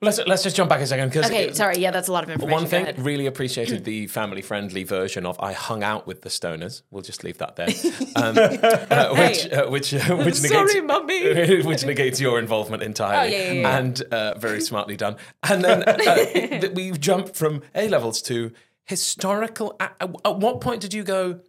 Let's 0.02 0.18
let's 0.26 0.42
just 0.42 0.56
jump 0.56 0.68
back 0.68 0.80
a 0.80 0.86
second 0.86 1.08
because 1.08 1.26
Okay, 1.26 1.52
sorry. 1.54 1.78
Yeah, 1.78 1.90
that's 1.90 2.08
a 2.08 2.12
lot 2.12 2.24
of 2.24 2.30
information. 2.30 2.52
One 2.52 2.66
thing, 2.66 3.02
really 3.02 3.26
appreciated 3.26 3.84
the 3.90 4.06
family 4.08 4.42
friendly 4.42 4.84
version 4.84 5.24
of 5.24 5.40
I 5.40 5.52
hung 5.52 5.82
out 5.82 6.06
with 6.06 6.20
the 6.22 6.28
stoners. 6.28 6.82
We'll 6.90 7.02
just 7.02 7.24
leave 7.24 7.38
that 7.38 7.56
there. 7.56 7.68
Um, 8.16 8.34
uh, 8.38 9.14
which, 9.14 9.52
uh, 9.52 9.66
which, 9.66 9.92
uh, 9.92 10.16
which 10.16 10.40
negates, 10.42 10.48
Sorry, 10.48 10.80
mummy. 10.80 11.60
which 11.62 11.84
negates 11.84 12.18
your 12.18 12.38
involvement 12.38 12.82
entirely. 12.82 13.34
Oh, 13.34 13.38
yeah, 13.38 13.52
yeah, 13.52 13.60
yeah. 13.60 13.78
And 13.78 14.02
uh, 14.10 14.38
very 14.38 14.62
smartly 14.62 14.96
done. 14.96 15.16
And 15.42 15.62
then 15.62 15.82
uh, 15.82 16.68
we 16.72 16.92
jumped 16.92 17.36
from 17.36 17.62
A 17.74 17.88
levels 17.88 18.22
to 18.22 18.52
historical. 18.84 19.76
At, 19.78 19.96
at 20.00 20.38
what 20.38 20.62
point 20.62 20.80
did 20.80 20.94
you 20.94 21.02
go, 21.02 21.40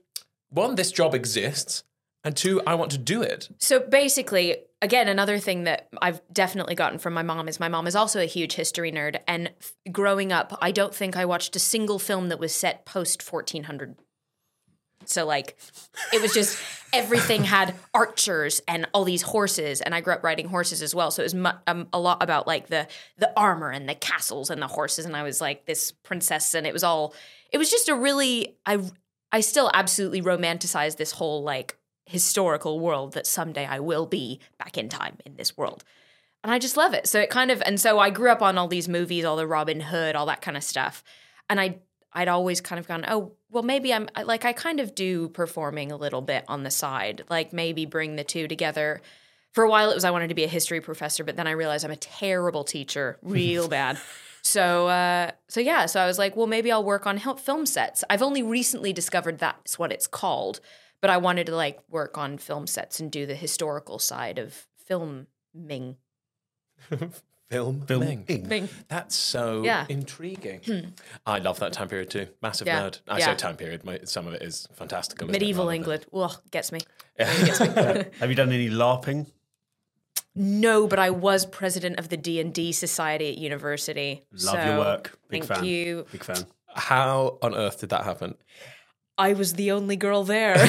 one, 0.49 0.75
this 0.75 0.91
job 0.91 1.15
exists, 1.15 1.83
and 2.27 2.37
two, 2.37 2.61
I 2.67 2.75
want 2.75 2.91
to 2.91 2.97
do 2.97 3.21
it? 3.21 3.49
So 3.57 3.79
basically, 3.79 4.57
again, 4.81 5.07
another 5.07 5.39
thing 5.39 5.63
that 5.63 5.87
I've 6.01 6.21
definitely 6.31 6.75
gotten 6.75 6.99
from 6.99 7.13
my 7.13 7.23
mom 7.23 7.47
is 7.47 7.59
my 7.59 7.67
mom 7.67 7.87
is 7.87 7.95
also 7.95 8.21
a 8.21 8.25
huge 8.25 8.53
history 8.53 8.91
nerd. 8.91 9.19
And 9.27 9.51
f- 9.59 9.73
growing 9.91 10.31
up, 10.31 10.57
I 10.61 10.71
don't 10.71 10.93
think 10.93 11.17
I 11.17 11.25
watched 11.25 11.55
a 11.55 11.59
single 11.59 11.99
film 11.99 12.29
that 12.29 12.39
was 12.39 12.53
set 12.53 12.85
post 12.85 13.21
1400. 13.31 13.95
So, 15.05 15.25
like, 15.25 15.57
it 16.13 16.21
was 16.21 16.33
just 16.33 16.61
everything 16.93 17.43
had 17.45 17.75
archers 17.93 18.61
and 18.67 18.87
all 18.93 19.05
these 19.05 19.21
horses. 19.21 19.79
And 19.79 19.95
I 19.95 20.01
grew 20.01 20.13
up 20.13 20.23
riding 20.23 20.49
horses 20.49 20.81
as 20.81 20.93
well. 20.93 21.11
So 21.11 21.21
it 21.21 21.25
was 21.25 21.35
mu- 21.35 21.49
um, 21.65 21.87
a 21.93 21.99
lot 21.99 22.21
about 22.21 22.45
like 22.45 22.67
the 22.67 22.87
the 23.17 23.31
armor 23.37 23.69
and 23.69 23.87
the 23.87 23.95
castles 23.95 24.49
and 24.49 24.61
the 24.61 24.67
horses. 24.67 25.05
And 25.05 25.15
I 25.15 25.23
was 25.23 25.39
like 25.39 25.65
this 25.65 25.91
princess. 25.91 26.53
And 26.53 26.67
it 26.67 26.73
was 26.73 26.83
all, 26.83 27.13
it 27.51 27.57
was 27.57 27.71
just 27.71 27.87
a 27.87 27.95
really, 27.95 28.57
I, 28.65 28.79
I 29.31 29.39
still 29.41 29.71
absolutely 29.73 30.21
romanticize 30.21 30.97
this 30.97 31.11
whole 31.11 31.41
like 31.43 31.77
historical 32.07 32.79
world 32.79 33.13
that 33.13 33.27
someday 33.27 33.65
I 33.65 33.79
will 33.79 34.05
be 34.05 34.39
back 34.57 34.77
in 34.77 34.89
time 34.89 35.17
in 35.25 35.35
this 35.35 35.57
world. 35.57 35.83
And 36.43 36.51
I 36.51 36.59
just 36.59 36.77
love 36.77 36.93
it. 36.93 37.07
So 37.07 37.19
it 37.19 37.29
kind 37.29 37.51
of 37.51 37.61
and 37.65 37.79
so 37.79 37.99
I 37.99 38.09
grew 38.09 38.31
up 38.31 38.41
on 38.41 38.57
all 38.57 38.67
these 38.67 38.87
movies, 38.87 39.25
all 39.25 39.35
the 39.35 39.47
Robin 39.47 39.79
Hood, 39.79 40.15
all 40.15 40.27
that 40.27 40.41
kind 40.41 40.57
of 40.57 40.63
stuff. 40.63 41.03
And 41.49 41.59
I 41.59 41.79
I'd 42.13 42.27
always 42.29 42.61
kind 42.61 42.79
of 42.79 42.87
gone, 42.87 43.05
"Oh, 43.07 43.33
well 43.49 43.63
maybe 43.63 43.93
I'm 43.93 44.07
like 44.23 44.45
I 44.45 44.53
kind 44.53 44.79
of 44.79 44.95
do 44.95 45.29
performing 45.29 45.91
a 45.91 45.97
little 45.97 46.21
bit 46.21 46.45
on 46.47 46.63
the 46.63 46.71
side. 46.71 47.23
Like 47.29 47.53
maybe 47.53 47.85
bring 47.85 48.15
the 48.15 48.23
two 48.23 48.47
together." 48.47 49.01
for 49.57 49.63
a 49.63 49.69
while 49.69 49.89
it 49.89 49.95
was 49.95 50.03
I 50.03 50.11
wanted 50.11 50.27
to 50.27 50.35
be 50.35 50.43
a 50.43 50.47
history 50.47 50.81
professor, 50.81 51.23
but 51.23 51.35
then 51.35 51.47
I 51.47 51.51
realized 51.51 51.83
I'm 51.83 51.89
a 51.89 51.95
terrible 51.95 52.63
teacher, 52.63 53.17
real 53.23 53.67
bad. 53.79 53.97
So, 54.43 54.87
uh, 54.87 55.31
so 55.47 55.59
yeah, 55.59 55.87
so 55.87 55.99
I 55.99 56.05
was 56.05 56.19
like, 56.19 56.35
well, 56.35 56.45
maybe 56.45 56.71
I'll 56.71 56.83
work 56.83 57.07
on 57.07 57.17
hil- 57.17 57.37
film 57.37 57.65
sets. 57.65 58.03
I've 58.07 58.21
only 58.21 58.43
recently 58.43 58.93
discovered 58.93 59.39
that's 59.39 59.79
what 59.79 59.91
it's 59.91 60.05
called, 60.05 60.59
but 61.01 61.09
I 61.09 61.17
wanted 61.17 61.45
to 61.47 61.55
like 61.55 61.79
work 61.89 62.17
on 62.17 62.37
film 62.37 62.67
sets 62.67 62.99
and 62.99 63.11
do 63.11 63.25
the 63.25 63.35
historical 63.35 63.99
side 63.99 64.39
of 64.39 64.67
filming. 64.85 65.97
Film. 67.49 67.81
Filming. 67.87 68.25
Ming. 68.27 68.67
That's 68.89 69.15
so 69.15 69.63
Yeah. 69.63 69.85
intriguing. 69.87 70.59
Hmm. 70.65 70.79
I 71.25 71.39
love 71.39 71.59
that 71.59 71.71
time 71.71 71.87
period 71.87 72.09
too. 72.09 72.27
Massive 72.41 72.67
Yeah. 72.67 72.81
nerd. 72.81 72.99
I 73.07 73.19
Yeah. 73.19 73.27
say 73.27 73.35
time 73.35 73.55
period. 73.55 73.85
My, 73.85 73.99
some 74.03 74.27
of 74.27 74.33
it 74.33 74.41
is 74.41 74.67
fantastical. 74.73 75.27
isn't 75.29 75.33
it, 75.35 75.39
Medieval 75.39 75.63
rather 75.67 75.71
than- 75.71 75.75
England. 75.77 76.05
Ugh, 76.13 76.35
gets 76.51 76.73
me. 76.73 76.81
Have 77.19 78.29
you 78.29 78.35
done 78.35 78.51
any 78.51 78.69
LARPing? 78.69 79.27
No, 80.35 80.87
but 80.87 80.99
I 80.99 81.09
was 81.09 81.45
president 81.45 81.99
of 81.99 82.09
the 82.09 82.17
D 82.17 82.41
and 82.41 82.53
D 82.53 82.73
society 82.73 83.29
at 83.29 83.37
university. 83.37 84.23
Love 84.43 84.55
your 84.55 84.65
so 84.65 84.79
work. 84.79 85.19
Big 85.29 85.45
thank 85.45 85.59
fan. 85.59 85.65
you. 85.65 86.05
Big 86.11 86.23
fan. 86.25 86.45
How 86.75 87.37
on 87.41 87.55
earth 87.55 87.79
did 87.79 87.89
that 87.91 88.03
happen? 88.03 88.35
I 89.17 89.33
was 89.33 89.53
the 89.53 89.71
only 89.71 89.95
girl 89.95 90.23
there. 90.23 90.55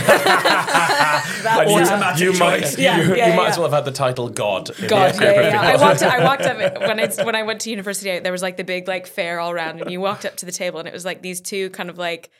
And 1.44 1.70
you- 1.70 1.76
Automatic 1.76 2.20
you, 2.22 2.32
might. 2.38 2.78
Yeah, 2.78 3.00
you, 3.00 3.14
yeah, 3.14 3.30
you 3.30 3.36
might 3.36 3.48
as 3.50 3.58
well 3.58 3.68
have 3.70 3.84
had 3.84 3.84
the 3.84 3.96
title 3.96 4.28
God. 4.28 4.70
God, 4.88 5.20
yeah, 5.20 5.32
yeah, 5.32 5.40
yeah. 5.48 5.60
I 5.60 5.76
walked. 5.76 6.02
I 6.02 6.24
walked 6.24 6.42
up 6.42 6.56
when 6.80 7.00
I 7.00 7.24
when 7.24 7.34
I 7.34 7.42
went 7.42 7.60
to 7.62 7.70
university. 7.70 8.18
There 8.18 8.32
was 8.32 8.42
like 8.42 8.56
the 8.56 8.64
big 8.64 8.88
like 8.88 9.06
fair 9.06 9.38
all 9.40 9.50
around, 9.50 9.80
and 9.80 9.90
you 9.90 10.00
walked 10.00 10.24
up 10.24 10.36
to 10.36 10.46
the 10.46 10.52
table, 10.52 10.78
and 10.78 10.88
it 10.88 10.94
was 10.94 11.04
like 11.04 11.22
these 11.22 11.40
two 11.40 11.70
kind 11.70 11.90
of 11.90 11.98
like 11.98 12.30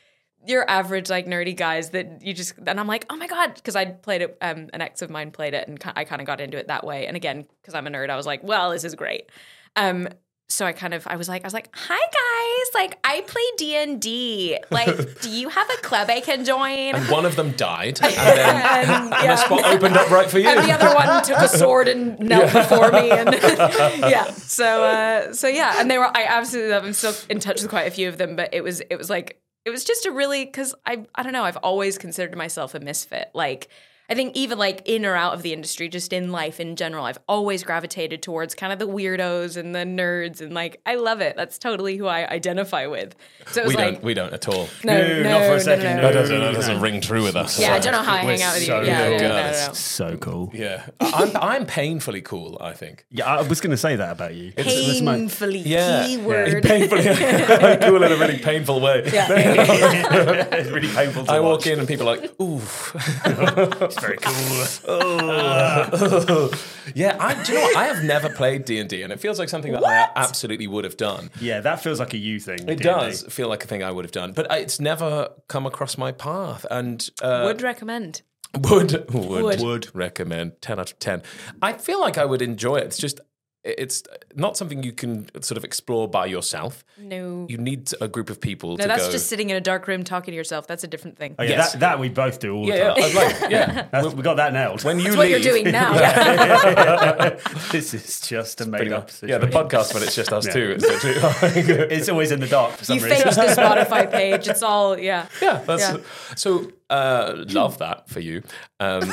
your 0.45 0.69
average 0.69 1.09
like 1.09 1.27
nerdy 1.27 1.55
guys 1.55 1.91
that 1.91 2.21
you 2.21 2.33
just. 2.33 2.55
And 2.65 2.79
I'm 2.79 2.87
like, 2.87 3.05
oh 3.09 3.15
my 3.15 3.27
god, 3.27 3.55
because 3.55 3.75
I 3.75 3.85
played 3.85 4.21
it. 4.21 4.37
Um, 4.41 4.69
an 4.73 4.81
ex 4.81 5.01
of 5.01 5.09
mine 5.09 5.31
played 5.31 5.53
it, 5.53 5.67
and 5.67 5.81
I 5.95 6.03
kind 6.03 6.21
of 6.21 6.27
got 6.27 6.41
into 6.41 6.57
it 6.57 6.67
that 6.67 6.85
way. 6.85 7.07
And 7.07 7.15
again, 7.15 7.45
because 7.61 7.73
I'm 7.73 7.87
a 7.87 7.89
nerd, 7.89 8.09
I 8.09 8.15
was 8.15 8.25
like, 8.25 8.43
well, 8.43 8.71
this 8.71 8.83
is 8.83 8.95
great. 8.95 9.29
Um, 9.75 10.07
so 10.51 10.65
I 10.65 10.73
kind 10.73 10.93
of 10.93 11.05
I 11.07 11.15
was 11.15 11.29
like 11.29 11.43
I 11.43 11.47
was 11.47 11.53
like, 11.53 11.69
hi 11.73 11.97
guys, 11.97 12.73
like 12.73 12.97
I 13.03 13.21
play 13.21 13.41
D 13.57 13.75
and 13.75 14.01
D. 14.01 14.57
Like, 14.71 15.21
do 15.21 15.29
you 15.29 15.47
have 15.49 15.69
a 15.69 15.77
club 15.81 16.09
I 16.09 16.21
can 16.21 16.43
join? 16.43 16.95
And 16.95 17.07
one 17.09 17.25
of 17.25 17.35
them 17.35 17.51
died, 17.51 17.99
and 18.03 18.13
then 18.13 18.89
And, 18.89 19.11
the 19.11 19.15
yeah. 19.23 19.35
spot 19.35 19.63
opened 19.65 19.95
up 19.95 20.09
right 20.09 20.29
for 20.29 20.39
you. 20.39 20.47
and 20.47 20.67
the 20.67 20.71
other 20.73 20.93
one 20.95 21.23
took 21.23 21.37
a 21.37 21.47
sword 21.47 21.87
and 21.87 22.19
knelt 22.29 22.51
before 22.51 22.91
me 22.91 23.11
and 23.11 23.31
yeah 23.33 24.31
so 24.31 24.83
uh 24.83 25.33
so 25.33 25.47
yeah 25.47 25.79
and 25.79 25.89
they 25.89 25.97
were 25.97 26.05
i 26.17 26.23
absolutely 26.25 26.71
love 26.71 26.83
i'm 26.83 26.93
still 26.93 27.13
in 27.29 27.39
touch 27.39 27.61
with 27.61 27.69
quite 27.69 27.87
a 27.87 27.91
few 27.91 28.07
of 28.09 28.17
them 28.17 28.35
but 28.35 28.53
it 28.53 28.63
was 28.63 28.81
it 28.89 28.95
was 28.97 29.09
like 29.09 29.39
it 29.65 29.69
was 29.69 29.83
just 29.83 30.05
a 30.05 30.11
really 30.11 30.45
because 30.45 30.73
i 30.85 31.05
i 31.15 31.23
don't 31.23 31.33
know 31.33 31.43
i've 31.43 31.57
always 31.57 31.97
considered 31.97 32.35
myself 32.37 32.73
a 32.75 32.79
misfit 32.79 33.29
like 33.33 33.69
I 34.09 34.15
think 34.15 34.35
even 34.35 34.57
like 34.57 34.81
in 34.85 35.05
or 35.05 35.15
out 35.15 35.33
of 35.33 35.41
the 35.43 35.53
industry, 35.53 35.87
just 35.89 36.11
in 36.13 36.31
life 36.31 36.59
in 36.59 36.75
general, 36.75 37.05
I've 37.05 37.19
always 37.27 37.63
gravitated 37.63 38.21
towards 38.23 38.55
kind 38.55 38.73
of 38.73 38.79
the 38.79 38.87
weirdos 38.87 39.55
and 39.57 39.75
the 39.75 39.79
nerds, 39.79 40.41
and 40.41 40.53
like 40.53 40.81
I 40.85 40.95
love 40.95 41.21
it. 41.21 41.35
That's 41.35 41.57
totally 41.59 41.95
who 41.97 42.07
I 42.07 42.27
identify 42.27 42.87
with. 42.87 43.15
So 43.51 43.61
it 43.61 43.65
was 43.67 43.75
we 43.75 43.81
like, 43.83 43.93
don't. 43.95 44.03
We 44.03 44.13
don't 44.15 44.33
at 44.33 44.47
all. 44.47 44.67
no, 44.83 44.97
No, 44.97 45.23
no, 45.23 45.29
not 45.29 45.41
for 45.47 45.53
a 45.55 45.59
second, 45.59 45.83
no, 45.83 45.89
no. 45.89 46.01
no. 46.01 46.07
That 46.07 46.13
doesn't, 46.13 46.39
that 46.39 46.53
doesn't 46.55 46.81
ring 46.81 47.01
true 47.01 47.23
with 47.23 47.35
us. 47.35 47.59
Yeah, 47.59 47.73
I 47.73 47.79
don't 47.79 47.91
know 47.93 48.01
how 48.01 48.15
I 48.15 48.25
We're 48.25 48.31
hang 48.31 48.41
out 48.41 48.53
with 48.55 48.63
so 48.65 48.81
you. 48.81 48.87
Yeah, 48.87 49.09
cool. 49.09 49.17
no, 49.19 49.27
no, 49.27 49.27
no, 49.51 49.51
no. 49.67 49.73
So 49.73 50.17
cool. 50.17 50.51
Yeah, 50.53 50.87
I'm, 50.99 51.35
I'm 51.37 51.65
painfully 51.65 52.21
cool. 52.21 52.57
I 52.59 52.73
think. 52.73 53.05
Yeah, 53.11 53.25
I 53.25 53.41
was 53.43 53.61
going 53.61 53.71
to 53.71 53.77
say 53.77 53.95
that 53.95 54.11
about 54.11 54.33
you. 54.33 54.53
It's 54.57 55.01
my- 55.01 55.17
Painfully 55.17 55.59
Yeah, 55.59 56.05
keyword. 56.07 56.63
painfully 56.63 57.03
cool 57.83 58.03
in 58.03 58.11
a 58.11 58.15
really 58.17 58.39
painful 58.39 58.79
way. 58.81 59.03
Yeah. 59.13 59.27
it's 60.51 60.69
really 60.71 60.87
painful 60.87 61.25
to 61.25 61.31
I 61.31 61.39
walk 61.39 61.67
in 61.67 61.79
and 61.79 61.87
people 61.87 62.09
are 62.09 62.17
like, 62.17 62.41
"Ooh, 62.41 62.59
It's 62.95 63.98
very 64.01 64.17
cool. 64.21 64.33
yeah." 66.95 67.17
I, 67.19 67.43
do 67.43 67.53
you 67.53 67.59
know 67.59 67.63
what? 67.65 67.77
I 67.77 67.85
have 67.85 68.03
never 68.03 68.29
played 68.29 68.65
D 68.65 68.79
and 68.79 68.89
D, 68.89 69.01
and 69.03 69.13
it 69.13 69.19
feels 69.19 69.39
like 69.39 69.49
something 69.49 69.71
that 69.73 69.85
I 69.85 70.09
absolutely 70.15 70.67
would 70.67 70.83
have 70.83 70.97
done. 70.97 71.29
yeah, 71.39 71.61
that 71.61 71.81
feels 71.81 71.99
like 71.99 72.13
a 72.13 72.17
you 72.17 72.39
thing. 72.39 72.67
It 72.67 72.79
does 72.79 73.23
feel 73.23 73.47
like 73.49 73.63
a 73.63 73.67
thing 73.67 73.83
I 73.83 73.91
would 73.91 74.05
have 74.05 74.11
done, 74.11 74.33
but 74.33 74.47
it's 74.51 74.79
never 74.79 75.29
come 75.47 75.65
across 75.65 75.97
my 75.97 76.11
path. 76.11 76.65
And 76.71 77.07
uh, 77.21 77.43
Would 77.45 77.61
recommend. 77.61 78.21
would 78.69 78.91
would 79.13 79.43
Would. 79.43 79.61
Would. 79.61 79.95
recommend 79.95 80.61
ten 80.61 80.79
out 80.79 80.91
of 80.91 80.99
ten. 80.99 81.21
I 81.61 81.73
feel 81.73 81.99
like 82.01 82.17
I 82.17 82.25
would 82.25 82.41
enjoy 82.41 82.77
it. 82.77 82.85
It's 82.85 82.97
just 82.97 83.19
it's 83.63 84.03
not 84.35 84.55
something 84.55 84.83
you 84.83 84.93
can 84.93 85.27
sort 85.43 85.57
of 85.57 85.65
explore 85.65 86.07
by 86.07 86.25
yourself. 86.25 86.85
No. 86.97 87.45
You 87.49 87.57
need 87.57 87.91
a 87.99 88.07
group 88.07 88.29
of 88.29 88.39
people 88.39 88.77
No, 88.77 88.83
to 88.83 88.87
that's 88.87 89.07
go. 89.07 89.11
just 89.11 89.27
sitting 89.27 89.49
in 89.49 89.57
a 89.57 89.61
dark 89.61 89.85
room 89.87 90.03
talking 90.05 90.31
to 90.31 90.35
yourself. 90.35 90.65
That's 90.65 90.85
a 90.85 90.87
different 90.87 91.17
thing. 91.17 91.35
Oh, 91.37 91.43
yeah, 91.43 91.49
Yes. 91.51 91.71
that, 91.73 91.79
that 91.81 91.99
we 91.99 92.07
both 92.07 92.39
do 92.39 92.55
all 92.55 92.65
the 92.65 92.69
yeah, 92.69 92.75
yeah, 92.75 92.93
time. 92.93 93.03
I'd 93.03 93.13
like, 93.41 93.41
yeah. 93.51 93.87
That's- 93.91 94.13
we 94.13 94.23
got 94.23 94.37
that 94.37 94.53
nailed. 94.53 94.83
When 94.85 94.97
you 94.97 95.05
That's 95.05 95.17
what 95.17 95.23
leave, 95.27 95.43
you're 95.43 95.53
doing 95.53 95.71
now. 95.71 95.93
Yeah. 95.99 97.39
this 97.71 97.93
is 97.93 98.21
just 98.21 98.61
a 98.61 98.65
made 98.65 98.77
Pretty 98.79 98.93
up 98.93 99.09
situation. 99.11 99.41
Yeah, 99.41 99.47
the 99.47 99.53
podcast, 99.55 99.91
but 99.93 100.03
it's 100.03 100.15
just 100.15 100.31
us 100.31 100.45
Yeah. 100.47 100.53
two. 100.53 100.71
It's 100.77 100.85
literally- 100.85 101.93
It's 101.95 102.07
always 102.09 102.31
in 102.31 102.39
the 102.39 102.47
dark 102.47 102.77
for 102.77 102.85
some 102.85 102.97
You 102.97 103.03
reason. 103.05 103.23
faked 103.23 103.35
the 103.35 103.61
Spotify 103.61 104.09
page. 104.09 104.47
It's 104.47 104.63
all, 104.63 104.97
yeah. 104.97 105.27
yeah, 105.41 105.61
that's 105.65 105.81
Yeah. 105.81 105.97
so. 106.35 106.71
Uh, 106.89 107.45
love 107.49 107.77
that 107.77 108.09
for 108.09 108.19
you, 108.19 108.41
um, 108.79 109.03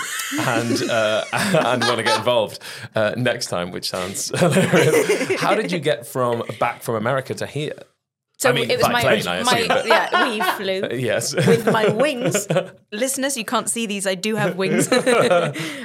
and 0.40 0.82
uh, 0.90 1.24
and 1.32 1.84
want 1.84 1.98
to 1.98 2.02
get 2.02 2.18
involved 2.18 2.58
uh, 2.94 3.12
next 3.16 3.46
time, 3.48 3.70
which 3.70 3.90
sounds 3.90 4.28
hilarious. 4.38 5.38
How 5.40 5.54
did 5.54 5.70
you 5.70 5.78
get 5.78 6.06
from 6.06 6.42
back 6.58 6.82
from 6.82 6.94
America 6.94 7.34
to 7.34 7.46
here? 7.46 7.78
So 8.38 8.50
I 8.50 8.52
mean, 8.52 8.70
it 8.70 8.76
was 8.78 8.88
my, 8.88 9.00
plane, 9.00 9.24
my 9.24 9.38
assume, 9.38 9.68
but- 9.68 9.86
yeah, 9.86 10.28
we 10.28 10.40
flew. 10.62 10.88
Yes, 10.98 11.34
with 11.34 11.66
my 11.70 11.88
wings. 11.88 12.46
Listeners, 12.92 13.36
you 13.36 13.44
can't 13.46 13.68
see 13.68 13.86
these. 13.86 14.06
I 14.06 14.14
do 14.14 14.36
have 14.36 14.56
wings. 14.56 14.90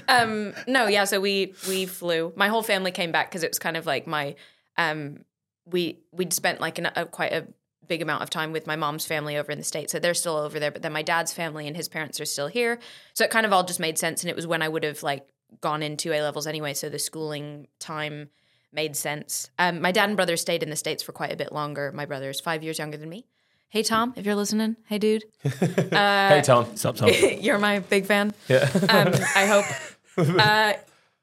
um, 0.08 0.54
no, 0.68 0.88
yeah. 0.88 1.06
So 1.06 1.20
we 1.20 1.54
we 1.68 1.86
flew. 1.86 2.34
My 2.36 2.48
whole 2.50 2.64
family 2.64 2.92
came 2.92 3.12
back 3.12 3.30
because 3.30 3.44
it 3.44 3.50
was 3.52 3.60
kind 3.60 3.78
of 3.78 3.86
like 3.86 4.06
my 4.08 4.36
um, 4.78 5.26
we 5.66 6.00
we'd 6.12 6.34
spent 6.34 6.60
like 6.60 6.78
an, 6.78 6.90
a 6.96 7.06
quite 7.06 7.34
a 7.34 7.48
big 7.92 8.02
amount 8.02 8.24
of 8.24 8.30
time 8.30 8.54
with 8.54 8.66
my 8.66 8.78
mom's 8.78 9.06
family 9.06 9.36
over 9.36 9.52
in 9.52 9.58
the 9.58 9.66
states. 9.66 9.92
So 9.92 10.00
they're 10.00 10.14
still 10.14 10.38
over 10.38 10.62
there, 10.62 10.72
but 10.72 10.82
then 10.82 10.94
my 10.94 11.02
dad's 11.02 11.34
family 11.34 11.68
and 11.68 11.76
his 11.76 11.90
parents 11.90 12.22
are 12.22 12.26
still 12.26 12.48
here. 12.48 12.80
So 13.14 13.26
it 13.26 13.32
kind 13.32 13.46
of 13.46 13.52
all 13.52 13.66
just 13.66 13.82
made 13.82 13.98
sense, 13.98 14.24
and 14.24 14.30
it 14.30 14.36
was 14.36 14.48
when 14.48 14.62
I 14.62 14.70
would 14.70 14.86
have 14.86 15.04
like 15.04 15.28
gone 15.60 15.84
into 15.84 16.14
A 16.14 16.22
levels 16.22 16.48
anyway. 16.48 16.74
So 16.74 16.88
the 16.88 16.98
schooling 16.98 17.68
time 17.80 18.30
made 18.72 18.96
sense. 18.96 19.50
Um, 19.60 19.82
my 19.82 19.92
dad 19.92 20.08
and 20.08 20.16
brother 20.16 20.38
stayed 20.38 20.64
in 20.64 20.70
the 20.70 20.78
states 20.78 21.04
for 21.04 21.12
quite 21.12 21.34
a 21.34 21.36
bit 21.36 21.52
longer. 21.52 21.92
My 21.92 22.06
brother 22.06 22.30
is 22.30 22.40
five 22.40 22.64
years 22.64 22.80
younger 22.80 22.96
than 22.96 23.10
me. 23.10 23.26
Hey 23.68 23.84
Tom, 23.84 24.14
if 24.16 24.26
you're 24.26 24.36
listening, 24.36 24.78
hey 24.86 24.98
dude, 24.98 25.26
hey 25.44 26.42
Tom. 26.46 26.78
Sup, 26.78 26.96
Tom? 26.96 27.10
you're 27.42 27.60
my 27.60 27.80
big 27.80 28.06
fan. 28.06 28.34
Yeah. 28.48 28.70
Um, 28.88 29.14
I 29.36 29.46
hope. 29.46 29.66
Uh, 30.18 30.74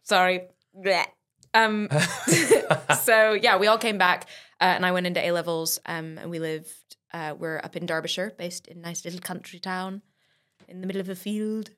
sorry. 0.03 0.49
Um, 1.53 1.89
so 3.03 3.33
yeah, 3.35 3.59
we 3.59 3.67
all 3.67 3.77
came 3.77 3.99
back, 3.99 4.27
uh, 4.61 4.65
and 4.65 4.85
I 4.85 4.93
went 4.93 5.07
into 5.07 5.25
A 5.25 5.33
levels, 5.33 5.79
um, 5.87 6.19
and 6.19 6.31
we 6.31 6.39
lived. 6.39 6.97
Uh, 7.13 7.35
we're 7.39 7.59
up 7.59 7.75
in 7.75 7.87
Derbyshire, 7.87 8.35
based 8.37 8.67
in 8.67 8.79
a 8.79 8.81
nice 8.81 9.05
little 9.05 9.21
country 9.21 9.59
town 9.59 10.03
in 10.69 10.81
the 10.81 10.87
middle 10.87 11.01
of 11.01 11.09
a 11.09 11.15
field. 11.15 11.71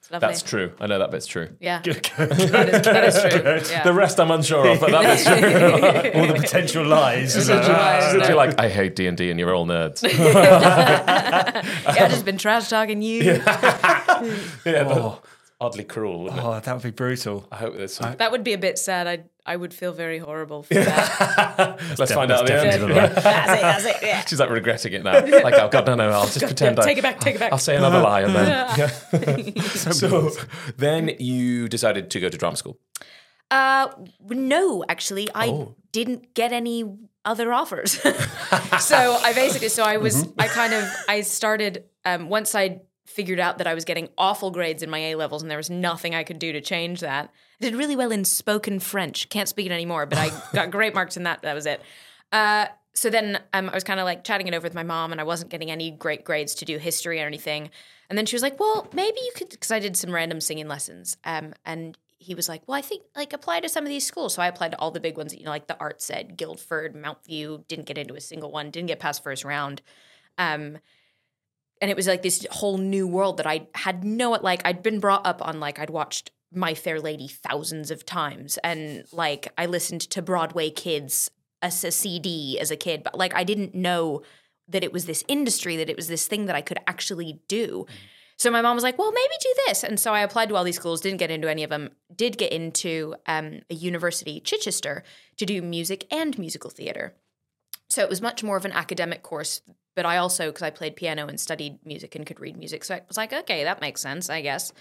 It's 0.00 0.12
lovely. 0.12 0.28
That's 0.28 0.42
true. 0.42 0.72
I 0.78 0.86
know 0.86 1.00
that 1.00 1.10
bit's 1.10 1.26
true. 1.26 1.56
Yeah, 1.58 1.80
that 1.82 1.88
is, 1.88 2.12
that 2.82 3.04
is 3.04 3.20
true. 3.20 3.74
Yeah. 3.74 3.82
The 3.82 3.92
rest 3.92 4.20
I'm 4.20 4.30
unsure 4.30 4.68
of, 4.68 4.80
but 4.80 4.90
that 4.92 5.02
bit's 5.02 5.24
true. 5.24 6.14
all 6.20 6.26
the 6.28 6.34
potential 6.34 6.84
lies. 6.86 7.34
Potential 7.36 7.72
lies. 7.72 8.28
You're 8.28 8.36
like, 8.36 8.60
I 8.60 8.68
hate 8.68 8.94
D 8.94 9.08
and 9.08 9.16
D, 9.16 9.30
and 9.30 9.40
you're 9.40 9.52
all 9.52 9.66
nerds. 9.66 10.02
yeah, 10.04 11.62
I've 11.86 12.10
just 12.10 12.24
been 12.24 12.38
trash 12.38 12.68
talking 12.68 13.02
you. 13.02 13.22
yeah, 13.24 13.38
that's 14.64 15.18
oddly 15.60 15.84
cruel. 15.84 16.22
Wouldn't 16.24 16.40
it? 16.40 16.44
Oh, 16.44 16.58
that 16.60 16.72
would 16.74 16.82
be 16.82 16.90
brutal. 16.90 17.46
I 17.50 17.56
hope 17.56 17.76
there's 17.76 17.94
some. 17.94 18.16
That 18.16 18.30
would 18.32 18.44
be 18.44 18.52
a 18.52 18.58
bit 18.58 18.78
sad. 18.78 19.06
I 19.06 19.24
I 19.44 19.56
would 19.56 19.72
feel 19.72 19.92
very 19.92 20.18
horrible 20.18 20.62
for 20.62 20.74
that. 20.74 21.78
Let's 21.98 22.12
find 22.12 22.30
out 22.30 22.40
at 22.40 22.46
the 22.46 22.52
That's 22.52 22.64
end. 22.76 22.88
definitely 22.88 22.94
the 22.94 23.00
lie. 23.00 23.08
that's 23.08 23.52
it. 23.52 23.62
That's 23.62 23.84
it. 23.84 23.96
Yeah. 24.02 24.24
She's 24.26 24.40
like 24.40 24.50
regretting 24.50 24.92
it 24.92 25.02
now. 25.04 25.12
Like, 25.42 25.54
oh 25.54 25.68
god, 25.68 25.86
no, 25.86 25.94
no, 25.94 26.10
I'll 26.10 26.26
just 26.26 26.40
pretend. 26.44 26.78
I, 26.78 26.84
Take 26.84 26.98
it 26.98 27.02
back. 27.02 27.18
Take 27.20 27.36
it 27.36 27.38
back. 27.38 27.52
I'll 27.52 27.58
say 27.58 27.76
another 27.76 28.00
lie 28.00 28.22
and 28.22 28.34
then. 28.34 28.48
Yeah. 28.78 29.62
so 29.62 30.30
then 30.76 31.10
you 31.18 31.68
decided 31.68 32.10
to 32.10 32.20
go 32.20 32.28
to 32.28 32.36
drama 32.38 32.56
school. 32.56 32.78
Uh, 33.50 33.88
no, 34.28 34.84
actually, 34.88 35.28
I 35.34 35.48
Oh. 35.48 35.74
didn't 35.92 36.34
get 36.34 36.52
any 36.52 36.84
other 37.24 37.50
offers. 37.52 37.92
so 37.92 39.18
I 39.22 39.32
basically, 39.34 39.70
so 39.70 39.82
I 39.82 39.96
was, 39.96 40.24
Mm-hmm. 40.24 40.40
I 40.40 40.46
kind 40.48 40.74
of, 40.74 40.84
I 41.08 41.22
started 41.22 41.84
um, 42.04 42.28
once 42.28 42.54
I 42.54 42.82
figured 43.08 43.40
out 43.40 43.58
that 43.58 43.66
I 43.66 43.74
was 43.74 43.84
getting 43.84 44.10
awful 44.18 44.50
grades 44.50 44.82
in 44.82 44.90
my 44.90 44.98
A 44.98 45.14
levels, 45.14 45.42
and 45.42 45.50
there 45.50 45.58
was 45.58 45.70
nothing 45.70 46.14
I 46.14 46.24
could 46.24 46.38
do 46.38 46.52
to 46.52 46.60
change 46.60 47.00
that. 47.00 47.32
I 47.60 47.64
did 47.64 47.74
really 47.74 47.96
well 47.96 48.12
in 48.12 48.24
spoken 48.24 48.78
French. 48.80 49.28
Can't 49.30 49.48
speak 49.48 49.66
it 49.66 49.72
anymore, 49.72 50.06
but 50.06 50.18
I 50.18 50.30
got 50.52 50.70
great 50.70 50.94
marks 50.94 51.16
in 51.16 51.22
that. 51.24 51.42
That 51.42 51.54
was 51.54 51.66
it. 51.66 51.80
Uh, 52.30 52.66
so 52.92 53.08
then 53.10 53.40
um, 53.54 53.70
I 53.70 53.74
was 53.74 53.84
kind 53.84 53.98
of 53.98 54.04
like 54.04 54.24
chatting 54.24 54.46
it 54.46 54.54
over 54.54 54.64
with 54.64 54.74
my 54.74 54.82
mom, 54.82 55.10
and 55.10 55.20
I 55.20 55.24
wasn't 55.24 55.50
getting 55.50 55.70
any 55.70 55.90
great 55.90 56.24
grades 56.24 56.54
to 56.56 56.64
do 56.64 56.78
history 56.78 57.20
or 57.22 57.26
anything. 57.26 57.70
And 58.10 58.18
then 58.18 58.26
she 58.26 58.36
was 58.36 58.42
like, 58.42 58.60
"Well, 58.60 58.88
maybe 58.92 59.18
you 59.20 59.32
could," 59.34 59.48
because 59.48 59.70
I 59.70 59.78
did 59.78 59.96
some 59.96 60.14
random 60.14 60.40
singing 60.40 60.68
lessons. 60.68 61.16
Um, 61.24 61.54
and 61.64 61.96
he 62.18 62.34
was 62.34 62.48
like, 62.48 62.62
"Well, 62.66 62.76
I 62.76 62.82
think 62.82 63.04
like 63.16 63.32
apply 63.32 63.60
to 63.60 63.68
some 63.68 63.84
of 63.84 63.88
these 63.88 64.06
schools." 64.06 64.34
So 64.34 64.42
I 64.42 64.48
applied 64.48 64.72
to 64.72 64.78
all 64.78 64.90
the 64.90 65.00
big 65.00 65.16
ones, 65.16 65.34
you 65.34 65.44
know, 65.44 65.50
like 65.50 65.66
the 65.66 65.74
ArtsEd, 65.80 66.36
Guildford, 66.36 66.94
Mountview. 66.94 67.66
Didn't 67.68 67.86
get 67.86 67.96
into 67.96 68.14
a 68.14 68.20
single 68.20 68.52
one. 68.52 68.70
Didn't 68.70 68.88
get 68.88 69.00
past 69.00 69.22
first 69.22 69.44
round. 69.44 69.80
Um, 70.36 70.78
and 71.80 71.90
it 71.90 71.96
was 71.96 72.06
like 72.06 72.22
this 72.22 72.46
whole 72.50 72.78
new 72.78 73.06
world 73.06 73.36
that 73.36 73.46
I 73.46 73.68
had 73.74 74.04
no 74.04 74.32
like 74.32 74.62
I'd 74.64 74.82
been 74.82 75.00
brought 75.00 75.26
up 75.26 75.46
on 75.46 75.60
like 75.60 75.78
I'd 75.78 75.90
watched 75.90 76.30
My 76.52 76.74
Fair 76.74 77.00
Lady 77.00 77.28
thousands 77.28 77.90
of 77.90 78.04
times, 78.04 78.58
and 78.64 79.04
like 79.12 79.52
I 79.56 79.66
listened 79.66 80.02
to 80.02 80.22
Broadway 80.22 80.70
Kids 80.70 81.30
as 81.62 81.82
a 81.84 81.90
CD 81.90 82.58
as 82.60 82.70
a 82.70 82.76
kid, 82.76 83.02
but 83.02 83.16
like 83.16 83.34
I 83.34 83.44
didn't 83.44 83.74
know 83.74 84.22
that 84.68 84.84
it 84.84 84.92
was 84.92 85.06
this 85.06 85.24
industry, 85.28 85.76
that 85.76 85.90
it 85.90 85.96
was 85.96 86.08
this 86.08 86.26
thing 86.26 86.46
that 86.46 86.56
I 86.56 86.60
could 86.60 86.78
actually 86.86 87.40
do. 87.48 87.86
So 88.36 88.50
my 88.50 88.62
mom 88.62 88.76
was 88.76 88.84
like, 88.84 88.98
"Well, 88.98 89.10
maybe 89.10 89.34
do 89.40 89.54
this," 89.66 89.82
and 89.82 89.98
so 89.98 90.14
I 90.14 90.20
applied 90.20 90.48
to 90.50 90.56
all 90.56 90.64
these 90.64 90.76
schools. 90.76 91.00
Didn't 91.00 91.18
get 91.18 91.30
into 91.30 91.50
any 91.50 91.64
of 91.64 91.70
them. 91.70 91.90
Did 92.14 92.38
get 92.38 92.52
into 92.52 93.16
um, 93.26 93.60
a 93.70 93.74
university, 93.74 94.40
Chichester, 94.40 95.02
to 95.38 95.46
do 95.46 95.60
music 95.60 96.06
and 96.12 96.38
musical 96.38 96.70
theater. 96.70 97.14
So 97.90 98.02
it 98.02 98.08
was 98.08 98.20
much 98.20 98.44
more 98.44 98.56
of 98.56 98.64
an 98.64 98.72
academic 98.72 99.22
course. 99.22 99.62
But 99.98 100.06
I 100.06 100.18
also, 100.18 100.46
because 100.46 100.62
I 100.62 100.70
played 100.70 100.94
piano 100.94 101.26
and 101.26 101.40
studied 101.40 101.84
music 101.84 102.14
and 102.14 102.24
could 102.24 102.38
read 102.38 102.56
music, 102.56 102.84
so 102.84 102.94
I 102.94 103.02
was 103.08 103.16
like, 103.16 103.32
"Okay, 103.32 103.64
that 103.64 103.80
makes 103.80 104.00
sense, 104.00 104.30
I 104.30 104.42
guess." 104.42 104.72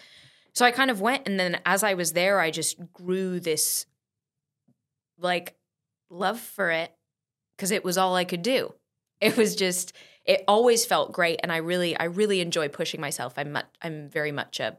So 0.53 0.63
I 0.63 0.69
kind 0.69 0.91
of 0.91 1.01
went, 1.01 1.27
and 1.27 1.39
then 1.39 1.59
as 1.65 1.81
I 1.81 1.95
was 1.95 2.13
there, 2.13 2.39
I 2.39 2.51
just 2.51 2.77
grew 2.93 3.39
this 3.39 3.87
like 5.17 5.55
love 6.11 6.39
for 6.39 6.69
it 6.69 6.93
because 7.55 7.71
it 7.71 7.83
was 7.83 7.97
all 7.97 8.15
I 8.15 8.25
could 8.25 8.43
do. 8.43 8.75
It 9.19 9.35
was 9.37 9.55
just 9.55 9.93
it 10.23 10.43
always 10.47 10.85
felt 10.85 11.13
great 11.13 11.39
and 11.41 11.51
I 11.51 11.57
really 11.57 11.97
I 11.97 12.03
really 12.03 12.39
enjoy 12.39 12.67
pushing 12.67 13.01
myself. 13.01 13.33
I'm 13.37 13.53
much, 13.53 13.65
I'm 13.81 14.09
very 14.09 14.31
much 14.31 14.59
a 14.59 14.77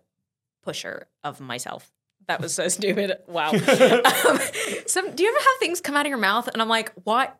pusher 0.62 1.08
of 1.24 1.40
myself. 1.40 1.90
That 2.28 2.40
was 2.40 2.54
so 2.54 2.68
stupid. 2.78 3.16
Wow. 3.26 3.50
um, 3.50 4.38
some 4.86 5.16
do 5.16 5.24
you 5.24 5.30
ever 5.30 5.38
have 5.38 5.58
things 5.58 5.80
come 5.80 5.96
out 5.96 6.06
of 6.06 6.10
your 6.10 6.18
mouth 6.18 6.46
and 6.46 6.62
I'm 6.62 6.68
like, 6.68 6.92
"What? 7.02 7.36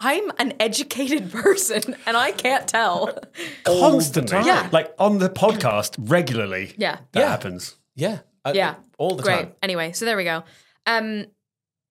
I'm 0.00 0.30
an 0.38 0.54
educated 0.60 1.30
person 1.32 1.96
and 2.06 2.16
I 2.16 2.32
can't 2.32 2.66
tell." 2.68 3.16
Constantly. 3.64 4.38
Yeah. 4.44 4.68
Like 4.72 4.92
on 4.98 5.18
the 5.18 5.28
podcast 5.30 5.94
regularly. 5.98 6.74
Yeah. 6.76 6.98
That 7.12 7.20
Yeah. 7.20 7.28
happens. 7.28 7.76
Yeah. 7.94 8.18
Uh, 8.44 8.52
Yeah. 8.54 8.74
All 8.98 9.16
the 9.16 9.22
Great. 9.22 9.34
time. 9.36 9.52
Anyway, 9.62 9.92
so 9.92 10.04
there 10.04 10.16
we 10.16 10.24
go. 10.24 10.44
Um, 10.86 11.26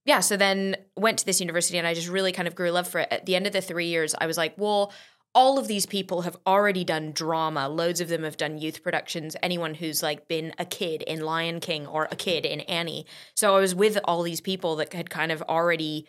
yeah, 0.05 0.19
so 0.19 0.35
then 0.37 0.75
went 0.97 1.19
to 1.19 1.25
this 1.25 1.39
university 1.39 1.77
and 1.77 1.87
I 1.87 1.93
just 1.93 2.09
really 2.09 2.31
kind 2.31 2.47
of 2.47 2.55
grew 2.55 2.71
love 2.71 2.87
for 2.87 2.99
it. 2.99 3.07
At 3.11 3.25
the 3.25 3.35
end 3.35 3.47
of 3.47 3.53
the 3.53 3.61
three 3.61 3.87
years, 3.87 4.13
I 4.19 4.25
was 4.27 4.37
like, 4.37 4.53
well, 4.57 4.91
all 5.35 5.57
of 5.57 5.67
these 5.67 5.85
people 5.87 6.21
have 6.21 6.37
already 6.45 6.83
done 6.83 7.11
drama. 7.11 7.67
Loads 7.67 8.01
of 8.01 8.07
them 8.09 8.23
have 8.23 8.37
done 8.37 8.57
youth 8.59 8.83
productions. 8.83 9.35
Anyone 9.41 9.73
who's 9.73 10.03
like 10.03 10.27
been 10.27 10.53
a 10.59 10.65
kid 10.65 11.01
in 11.03 11.21
Lion 11.21 11.59
King 11.59 11.87
or 11.87 12.07
a 12.11 12.15
kid 12.15 12.45
in 12.45 12.59
Annie. 12.61 13.05
So 13.35 13.55
I 13.55 13.59
was 13.59 13.73
with 13.73 13.97
all 14.05 14.21
these 14.23 14.41
people 14.41 14.75
that 14.75 14.93
had 14.93 15.09
kind 15.09 15.31
of 15.31 15.41
already 15.43 16.05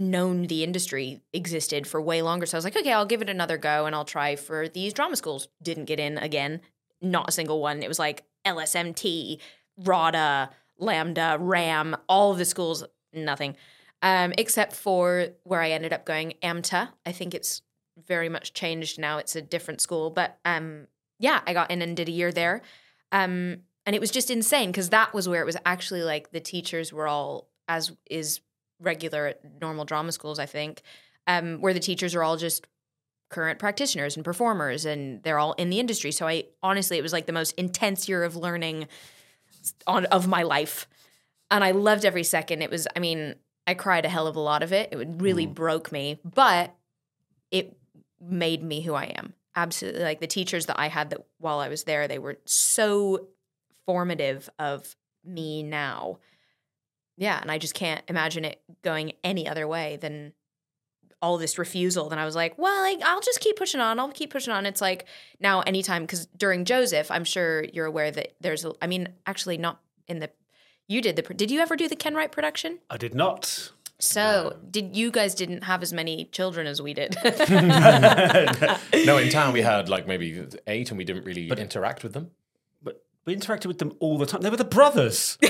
known 0.00 0.46
the 0.46 0.64
industry 0.64 1.20
existed 1.32 1.86
for 1.86 2.00
way 2.00 2.22
longer. 2.22 2.46
So 2.46 2.56
I 2.56 2.58
was 2.58 2.64
like, 2.64 2.76
okay, 2.76 2.92
I'll 2.92 3.06
give 3.06 3.22
it 3.22 3.28
another 3.28 3.58
go 3.58 3.86
and 3.86 3.94
I'll 3.94 4.04
try 4.04 4.34
for 4.34 4.68
these 4.68 4.92
drama 4.92 5.16
schools. 5.16 5.48
Didn't 5.62 5.84
get 5.84 6.00
in 6.00 6.18
again, 6.18 6.60
not 7.02 7.28
a 7.28 7.32
single 7.32 7.60
one. 7.60 7.82
It 7.82 7.88
was 7.88 7.98
like 7.98 8.24
LSMT, 8.46 9.38
RADA, 9.76 10.50
LAMDA, 10.80 11.36
RAM, 11.40 11.96
all 12.08 12.32
of 12.32 12.38
the 12.38 12.44
schools, 12.44 12.84
nothing. 13.12 13.56
Um, 14.02 14.32
except 14.38 14.74
for 14.74 15.28
where 15.44 15.60
I 15.60 15.72
ended 15.72 15.92
up 15.92 16.06
going, 16.06 16.34
AMTA. 16.42 16.88
I 17.04 17.12
think 17.12 17.34
it's 17.34 17.60
very 18.06 18.30
much 18.30 18.54
changed 18.54 18.98
now. 18.98 19.18
It's 19.18 19.36
a 19.36 19.42
different 19.42 19.82
school. 19.82 20.08
But 20.08 20.38
um, 20.46 20.86
yeah, 21.18 21.42
I 21.46 21.52
got 21.52 21.70
in 21.70 21.82
and 21.82 21.94
did 21.94 22.08
a 22.08 22.12
year 22.12 22.32
there. 22.32 22.62
Um, 23.12 23.58
and 23.84 23.94
it 23.94 24.00
was 24.00 24.10
just 24.10 24.30
insane 24.30 24.70
because 24.70 24.88
that 24.90 25.12
was 25.12 25.28
where 25.28 25.42
it 25.42 25.46
was 25.46 25.56
actually 25.66 26.02
like 26.02 26.30
the 26.30 26.40
teachers 26.40 26.92
were 26.92 27.06
all, 27.08 27.48
as 27.68 27.92
is 28.08 28.40
regular 28.80 29.26
at 29.28 29.60
normal 29.60 29.84
drama 29.84 30.12
schools, 30.12 30.38
I 30.38 30.46
think, 30.46 30.82
um, 31.26 31.60
where 31.60 31.74
the 31.74 31.80
teachers 31.80 32.14
are 32.14 32.22
all 32.22 32.36
just 32.36 32.66
current 33.28 33.58
practitioners 33.58 34.16
and 34.16 34.24
performers 34.24 34.84
and 34.84 35.22
they're 35.22 35.38
all 35.38 35.52
in 35.52 35.70
the 35.70 35.78
industry. 35.78 36.10
So 36.10 36.26
I 36.26 36.44
honestly, 36.62 36.98
it 36.98 37.02
was 37.02 37.12
like 37.12 37.26
the 37.26 37.32
most 37.32 37.52
intense 37.52 38.08
year 38.08 38.24
of 38.24 38.36
learning 38.36 38.88
on 39.86 40.06
of 40.06 40.26
my 40.26 40.42
life. 40.42 40.88
And 41.50 41.62
I 41.62 41.70
loved 41.70 42.04
every 42.04 42.24
second. 42.24 42.62
It 42.62 42.70
was, 42.70 42.86
I 42.94 42.98
mean, 42.98 43.36
I 43.66 43.74
cried 43.74 44.04
a 44.04 44.08
hell 44.08 44.26
of 44.26 44.36
a 44.36 44.40
lot 44.40 44.62
of 44.62 44.72
it. 44.72 44.92
It 44.92 45.08
really 45.18 45.46
broke 45.46 45.92
me, 45.92 46.18
but 46.24 46.74
it 47.50 47.76
made 48.20 48.62
me 48.62 48.80
who 48.80 48.94
I 48.94 49.04
am. 49.04 49.34
Absolutely. 49.54 50.02
Like 50.02 50.20
the 50.20 50.26
teachers 50.26 50.66
that 50.66 50.78
I 50.78 50.88
had 50.88 51.10
that 51.10 51.24
while 51.38 51.58
I 51.58 51.68
was 51.68 51.84
there, 51.84 52.08
they 52.08 52.18
were 52.18 52.38
so 52.44 53.28
formative 53.86 54.48
of 54.58 54.96
me 55.24 55.62
now. 55.62 56.18
Yeah, 57.20 57.38
and 57.40 57.50
I 57.50 57.58
just 57.58 57.74
can't 57.74 58.02
imagine 58.08 58.44
it 58.44 58.60
going 58.82 59.12
any 59.22 59.46
other 59.46 59.68
way 59.68 59.98
than 60.00 60.32
all 61.22 61.36
this 61.36 61.58
refusal. 61.58 62.08
Then 62.08 62.18
I 62.18 62.24
was 62.24 62.34
like, 62.34 62.56
well, 62.56 62.82
like, 62.82 63.02
I'll 63.02 63.20
just 63.20 63.40
keep 63.40 63.56
pushing 63.56 63.78
on. 63.78 64.00
I'll 64.00 64.10
keep 64.10 64.30
pushing 64.30 64.54
on. 64.54 64.64
It's 64.64 64.80
like 64.80 65.04
now, 65.38 65.60
anytime, 65.60 66.04
because 66.04 66.24
during 66.36 66.64
Joseph, 66.64 67.10
I'm 67.10 67.24
sure 67.24 67.64
you're 67.74 67.84
aware 67.84 68.10
that 68.10 68.34
there's, 68.40 68.64
a, 68.64 68.72
I 68.80 68.86
mean, 68.86 69.10
actually, 69.26 69.58
not 69.58 69.80
in 70.08 70.20
the, 70.20 70.30
you 70.88 71.02
did 71.02 71.14
the, 71.14 71.22
did 71.22 71.50
you 71.50 71.60
ever 71.60 71.76
do 71.76 71.88
the 71.88 71.94
Kenwright 71.94 72.32
production? 72.32 72.78
I 72.88 72.96
did 72.96 73.14
not. 73.14 73.70
So, 73.98 74.56
did 74.70 74.96
you 74.96 75.10
guys 75.10 75.34
didn't 75.34 75.64
have 75.64 75.82
as 75.82 75.92
many 75.92 76.24
children 76.32 76.66
as 76.66 76.80
we 76.80 76.94
did? 76.94 77.16
No, 79.04 79.18
in 79.18 79.28
town 79.28 79.52
we 79.52 79.60
had 79.60 79.88
like 79.88 80.06
maybe 80.06 80.46
eight 80.66 80.90
and 80.90 80.96
we 80.96 81.04
didn't 81.04 81.24
really 81.24 81.48
but, 81.48 81.58
interact 81.58 82.02
with 82.02 82.14
them. 82.14 82.30
But 82.82 83.04
we 83.26 83.36
interacted 83.36 83.66
with 83.66 83.78
them 83.78 83.92
all 84.00 84.16
the 84.16 84.26
time. 84.26 84.40
They 84.40 84.50
were 84.50 84.56
the 84.56 84.64
brothers. 84.64 85.36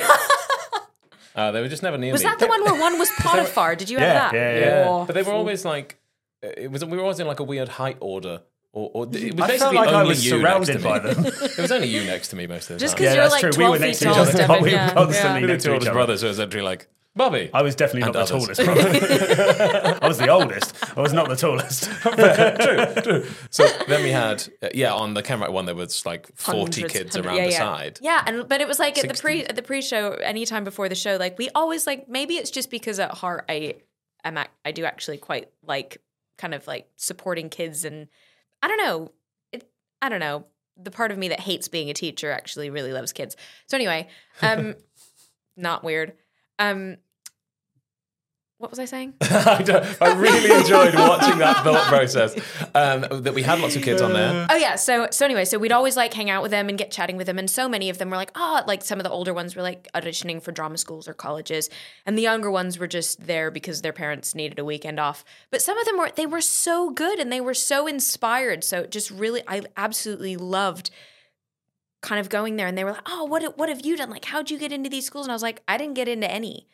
Uh, 1.34 1.52
they 1.52 1.60
were 1.60 1.68
just 1.68 1.82
never 1.82 1.96
near 1.98 2.12
Was 2.12 2.22
me. 2.22 2.28
that 2.28 2.38
the 2.38 2.46
one 2.48 2.64
where 2.64 2.80
one 2.80 2.98
was 2.98 3.10
Potiphar? 3.18 3.76
Did 3.76 3.88
you 3.90 3.98
have 3.98 4.08
Yeah, 4.08 4.14
that? 4.14 4.34
yeah, 4.34 4.52
yeah. 4.58 4.66
Yeah, 4.82 4.88
Oh. 4.88 5.04
but 5.04 5.14
they 5.14 5.22
were 5.22 5.32
always 5.32 5.64
like, 5.64 5.98
uh, 6.44 6.48
it 6.56 6.70
was. 6.70 6.84
We 6.84 6.96
were 6.96 7.02
always 7.02 7.20
in 7.20 7.26
like 7.26 7.40
a 7.40 7.44
weird 7.44 7.68
height 7.68 7.98
order, 8.00 8.42
or, 8.72 8.90
or 8.94 9.04
it 9.12 9.34
was 9.34 9.42
I 9.44 9.46
basically 9.46 9.58
felt 9.58 9.74
like 9.74 9.86
only 9.88 9.98
I 10.00 10.02
was 10.04 10.26
you 10.26 10.32
next 10.42 10.66
surrounded 10.66 10.78
to 10.78 10.84
by 10.84 11.00
me. 11.00 11.12
them. 11.14 11.26
it 11.42 11.58
was 11.58 11.72
only 11.72 11.88
you 11.88 12.04
next 12.04 12.28
to 12.28 12.36
me 12.36 12.46
most 12.46 12.70
of 12.70 12.78
the 12.78 12.86
time. 12.86 12.96
Just 12.96 12.96
time. 12.96 13.02
because 13.04 13.14
Yeah, 13.14 13.14
you're 13.14 13.30
that's 13.30 13.32
like 13.34 13.40
true. 13.40 13.50
We 13.50 13.56
12 13.56 13.70
were 13.70 13.78
feet 13.78 13.86
next 13.86 13.98
to 13.98 14.04
tall, 14.06 14.12
each 14.14 14.18
other. 14.20 14.32
Steffan. 14.44 14.48
We 14.62 14.62
were 14.62 14.68
yeah. 14.76 14.92
constantly 14.94 15.40
yeah. 15.42 15.46
Next 15.46 15.62
to 15.64 15.68
each 15.70 15.72
oldest 15.74 15.88
other. 15.90 15.94
brothers, 15.98 16.20
so 16.20 16.26
it 16.26 16.28
was 16.30 16.40
actually 16.40 16.62
like 16.62 16.88
Bobby. 17.16 17.50
I 17.52 17.62
was 17.62 17.74
definitely 17.74 18.12
not 18.12 18.16
And 18.16 18.28
the 18.28 18.34
others. 18.36 18.56
tallest. 18.58 20.00
I 20.02 20.06
was 20.08 20.18
the 20.18 20.28
oldest. 20.28 20.76
I 20.96 21.00
was 21.00 21.12
not 21.12 21.28
the 21.28 21.34
tallest. 21.36 21.90
true, 21.90 23.02
true. 23.22 23.30
So 23.50 23.66
then 23.88 24.02
we 24.04 24.10
had, 24.10 24.46
uh, 24.62 24.68
yeah, 24.74 24.92
on 24.92 25.14
the 25.14 25.22
camera 25.22 25.50
one, 25.50 25.66
there 25.66 25.74
was 25.74 26.06
like 26.06 26.28
40 26.36 26.58
Hundreds, 26.82 26.92
kids 26.92 27.16
hundred- 27.16 27.26
around 27.28 27.36
yeah, 27.38 27.44
the 27.46 27.50
yeah. 27.50 27.58
side. 27.58 27.98
Yeah, 28.00 28.22
and 28.26 28.48
but 28.48 28.60
it 28.60 28.68
was 28.68 28.78
like 28.78 28.96
at 28.98 29.02
the 29.08 29.16
60. 29.16 29.22
pre 29.22 29.44
at 29.44 29.56
the 29.56 29.62
pre-show, 29.62 30.12
anytime 30.12 30.62
before 30.64 30.88
the 30.88 30.94
show, 30.94 31.16
like 31.16 31.36
we 31.36 31.48
always 31.54 31.86
like 31.86 32.08
maybe 32.08 32.36
it's 32.36 32.50
just 32.50 32.70
because 32.70 33.00
at 33.00 33.10
heart 33.12 33.44
I 33.48 33.74
am 34.24 34.38
ac- 34.38 34.48
I 34.64 34.70
do 34.72 34.84
actually 34.84 35.18
quite 35.18 35.50
like 35.66 36.00
kind 36.38 36.54
of 36.54 36.66
like 36.68 36.88
supporting 36.96 37.48
kids 37.50 37.84
and 37.84 38.06
I 38.62 38.68
don't 38.68 38.78
know, 38.78 39.10
it 39.52 39.68
I 40.00 40.08
don't 40.10 40.20
know. 40.20 40.46
The 40.82 40.90
part 40.92 41.10
of 41.10 41.18
me 41.18 41.28
that 41.28 41.40
hates 41.40 41.66
being 41.68 41.90
a 41.90 41.94
teacher 41.94 42.30
actually 42.30 42.70
really 42.70 42.92
loves 42.92 43.12
kids. 43.12 43.36
So 43.66 43.76
anyway, 43.76 44.06
um 44.42 44.76
not 45.56 45.82
weird. 45.84 46.12
Um 46.60 46.98
what 48.60 48.70
was 48.70 48.78
I 48.78 48.84
saying? 48.84 49.14
I, 49.22 49.96
I 50.02 50.12
really 50.16 50.54
enjoyed 50.54 50.94
watching 50.94 51.38
that 51.38 51.64
thought 51.64 51.86
process. 51.86 52.36
Um, 52.74 53.22
that 53.22 53.32
we 53.32 53.42
had 53.42 53.58
lots 53.58 53.74
of 53.74 53.82
kids 53.82 54.02
on 54.02 54.12
there. 54.12 54.46
Oh 54.50 54.56
yeah. 54.56 54.76
So 54.76 55.08
so 55.10 55.24
anyway, 55.24 55.46
so 55.46 55.58
we'd 55.58 55.72
always 55.72 55.96
like 55.96 56.12
hang 56.12 56.28
out 56.28 56.42
with 56.42 56.50
them 56.50 56.68
and 56.68 56.76
get 56.76 56.90
chatting 56.90 57.16
with 57.16 57.26
them, 57.26 57.38
and 57.38 57.48
so 57.48 57.70
many 57.70 57.88
of 57.88 57.96
them 57.96 58.10
were 58.10 58.18
like, 58.18 58.30
oh, 58.34 58.62
like 58.66 58.84
some 58.84 58.98
of 58.98 59.04
the 59.04 59.10
older 59.10 59.32
ones 59.32 59.56
were 59.56 59.62
like 59.62 59.88
auditioning 59.94 60.42
for 60.42 60.52
drama 60.52 60.76
schools 60.76 61.08
or 61.08 61.14
colleges, 61.14 61.70
and 62.04 62.18
the 62.18 62.22
younger 62.22 62.50
ones 62.50 62.78
were 62.78 62.86
just 62.86 63.26
there 63.26 63.50
because 63.50 63.80
their 63.80 63.94
parents 63.94 64.34
needed 64.34 64.58
a 64.58 64.64
weekend 64.64 65.00
off. 65.00 65.24
But 65.50 65.62
some 65.62 65.78
of 65.78 65.86
them 65.86 65.96
were 65.96 66.10
they 66.14 66.26
were 66.26 66.42
so 66.42 66.90
good 66.90 67.18
and 67.18 67.32
they 67.32 67.40
were 67.40 67.54
so 67.54 67.86
inspired. 67.86 68.62
So 68.62 68.84
just 68.84 69.10
really, 69.10 69.42
I 69.48 69.62
absolutely 69.78 70.36
loved 70.36 70.90
kind 72.00 72.20
of 72.20 72.28
going 72.28 72.56
there, 72.56 72.66
and 72.66 72.76
they 72.76 72.84
were 72.84 72.92
like, 72.92 73.06
oh, 73.06 73.24
what 73.24 73.58
what 73.58 73.68
have 73.68 73.84
you 73.84 73.96
done? 73.96 74.10
Like, 74.10 74.24
how'd 74.24 74.50
you 74.50 74.58
get 74.58 74.72
into 74.72 74.90
these 74.90 75.06
schools? 75.06 75.26
And 75.26 75.32
I 75.32 75.34
was 75.34 75.42
like, 75.42 75.62
I 75.68 75.76
didn't 75.76 75.94
get 75.94 76.08
into 76.08 76.30
any. 76.30 76.66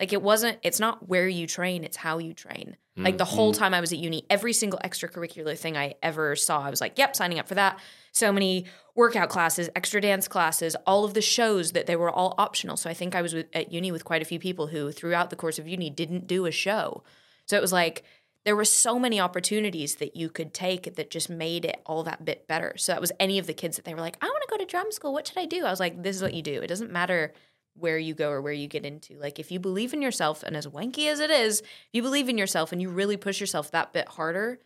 Like 0.00 0.12
it 0.12 0.22
wasn't, 0.22 0.58
it's 0.62 0.80
not 0.80 1.08
where 1.08 1.28
you 1.28 1.46
train, 1.46 1.84
it's 1.84 1.96
how 1.96 2.18
you 2.18 2.34
train. 2.34 2.76
Like 2.96 3.18
the 3.18 3.24
whole 3.24 3.52
mm-hmm. 3.52 3.62
time 3.62 3.74
I 3.74 3.80
was 3.80 3.92
at 3.92 4.00
uni, 4.00 4.26
every 4.28 4.52
single 4.52 4.80
extracurricular 4.84 5.56
thing 5.56 5.76
I 5.76 5.94
ever 6.02 6.34
saw, 6.34 6.60
I 6.60 6.70
was 6.70 6.80
like, 6.80 6.98
yep, 6.98 7.14
signing 7.14 7.38
up 7.38 7.46
for 7.46 7.54
that. 7.54 7.78
So 8.10 8.32
many 8.32 8.66
workout 8.96 9.28
classes, 9.28 9.70
extra 9.76 10.00
dance 10.00 10.26
classes, 10.28 10.76
all 10.86 11.04
of 11.04 11.14
the 11.14 11.22
shows 11.22 11.72
that 11.72 11.86
they 11.86 11.94
were 11.94 12.10
all 12.10 12.34
optional. 12.36 12.76
So 12.76 12.90
I 12.90 12.94
think 12.94 13.14
I 13.14 13.22
was 13.22 13.32
with, 13.32 13.46
at 13.54 13.72
uni 13.72 13.92
with 13.92 14.04
quite 14.04 14.22
a 14.22 14.26
few 14.26 14.38
people 14.40 14.66
who 14.66 14.90
throughout 14.90 15.30
the 15.30 15.36
course 15.36 15.58
of 15.58 15.68
uni 15.68 15.88
didn't 15.88 16.26
do 16.26 16.46
a 16.46 16.50
show. 16.50 17.04
So 17.46 17.56
it 17.56 17.62
was 17.62 17.72
like, 17.72 18.02
there 18.44 18.56
were 18.56 18.64
so 18.64 18.98
many 18.98 19.20
opportunities 19.20 19.96
that 19.96 20.16
you 20.16 20.28
could 20.28 20.52
take 20.52 20.96
that 20.96 21.10
just 21.10 21.30
made 21.30 21.64
it 21.64 21.80
all 21.86 22.02
that 22.02 22.24
bit 22.24 22.48
better. 22.48 22.74
So 22.76 22.92
that 22.92 23.00
was 23.00 23.12
any 23.20 23.38
of 23.38 23.46
the 23.46 23.54
kids 23.54 23.76
that 23.76 23.84
they 23.84 23.94
were 23.94 24.00
like, 24.00 24.16
I 24.20 24.26
want 24.26 24.42
to 24.42 24.48
go 24.50 24.56
to 24.58 24.64
drum 24.66 24.90
school. 24.90 25.12
What 25.12 25.26
should 25.28 25.38
I 25.38 25.46
do? 25.46 25.64
I 25.64 25.70
was 25.70 25.78
like, 25.80 26.02
this 26.02 26.16
is 26.16 26.22
what 26.22 26.34
you 26.34 26.42
do. 26.42 26.60
It 26.60 26.66
doesn't 26.66 26.90
matter 26.90 27.32
where 27.74 27.98
you 27.98 28.14
go 28.14 28.30
or 28.30 28.42
where 28.42 28.52
you 28.52 28.66
get 28.68 28.84
into. 28.84 29.14
Like 29.18 29.38
if 29.38 29.50
you 29.52 29.60
believe 29.60 29.92
in 29.94 30.02
yourself, 30.02 30.42
and 30.42 30.56
as 30.56 30.66
wanky 30.66 31.06
as 31.08 31.20
it 31.20 31.30
is, 31.30 31.60
if 31.60 31.68
you 31.92 32.02
believe 32.02 32.28
in 32.28 32.36
yourself 32.36 32.72
and 32.72 32.82
you 32.82 32.88
really 32.90 33.16
push 33.16 33.40
yourself 33.40 33.70
that 33.70 33.92
bit 33.92 34.08
harder, 34.08 34.58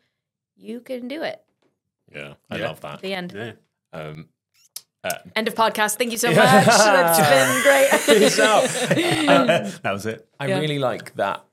you 0.57 0.81
can 0.81 1.07
do 1.07 1.23
it. 1.23 1.43
Yeah, 2.15 2.35
I 2.51 2.57
Yeah. 2.59 2.69
love 2.69 2.81
that. 2.81 3.01
The 3.03 3.13
end. 3.15 3.33
Yeah. 3.37 3.53
Um, 3.93 4.29
End 5.37 5.47
of 5.47 5.55
podcast. 5.55 5.99
Thank 5.99 6.11
you 6.11 6.19
so 6.19 6.29
much. 6.29 6.37
That's 6.37 7.19
been 7.21 7.63
great. 8.09 8.19
peace 8.21 8.41
out. 8.41 8.65
that 9.83 9.93
was 9.93 10.05
it. 10.05 10.27
I 10.41 10.49
Yeah. 10.49 10.59
really 10.59 10.81
like 10.81 11.15
that 11.15 11.45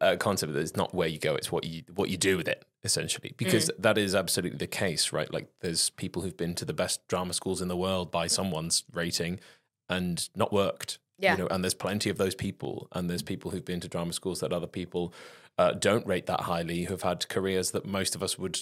uh, 0.00 0.16
concept 0.16 0.52
that 0.52 0.60
it's 0.60 0.76
not 0.76 0.94
where 0.94 1.08
you 1.08 1.18
go, 1.18 1.34
it's 1.34 1.50
what 1.50 1.64
you 1.64 1.82
what 1.94 2.08
you 2.10 2.16
do 2.16 2.36
with 2.36 2.48
it, 2.48 2.64
essentially, 2.84 3.34
because 3.36 3.70
that 3.78 3.98
is 3.98 4.14
absolutely 4.14 4.58
the 4.58 4.66
case, 4.66 5.12
right? 5.12 5.32
Like, 5.32 5.48
there's 5.60 5.90
people 5.90 6.22
who've 6.22 6.36
been 6.36 6.54
to 6.56 6.64
the 6.64 6.72
best 6.72 7.06
drama 7.08 7.32
schools 7.32 7.60
in 7.60 7.68
the 7.68 7.76
world 7.76 8.10
by 8.10 8.26
someone's 8.26 8.84
rating, 8.92 9.40
and 9.88 10.28
not 10.34 10.52
worked. 10.52 10.98
Yeah. 11.20 11.32
You 11.32 11.38
know, 11.42 11.48
and 11.48 11.64
there's 11.64 11.74
plenty 11.74 12.10
of 12.10 12.16
those 12.16 12.36
people, 12.36 12.86
and 12.92 13.10
there's 13.10 13.22
people 13.22 13.50
who've 13.50 13.64
been 13.64 13.80
to 13.80 13.88
drama 13.88 14.12
schools 14.12 14.38
that 14.38 14.52
other 14.52 14.68
people 14.68 15.12
uh, 15.58 15.72
don't 15.72 16.06
rate 16.06 16.26
that 16.26 16.42
highly, 16.42 16.84
who've 16.84 17.02
had 17.02 17.28
careers 17.28 17.72
that 17.72 17.84
most 17.84 18.14
of 18.14 18.22
us 18.22 18.38
would 18.38 18.60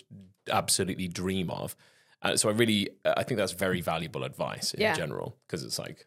absolutely 0.51 1.07
dream 1.07 1.51
of. 1.51 1.77
Uh, 2.23 2.35
so 2.35 2.49
I 2.49 2.53
really, 2.53 2.89
I 3.05 3.25
think 3.25 3.37
that's 3.37 3.53
very 3.53 3.83
valuable 3.83 4.25
advice 4.25 4.73
in 4.73 4.81
Yeah. 4.81 4.95
general 4.95 5.37
because 5.47 5.63
it's 5.63 5.79
like, 5.79 6.07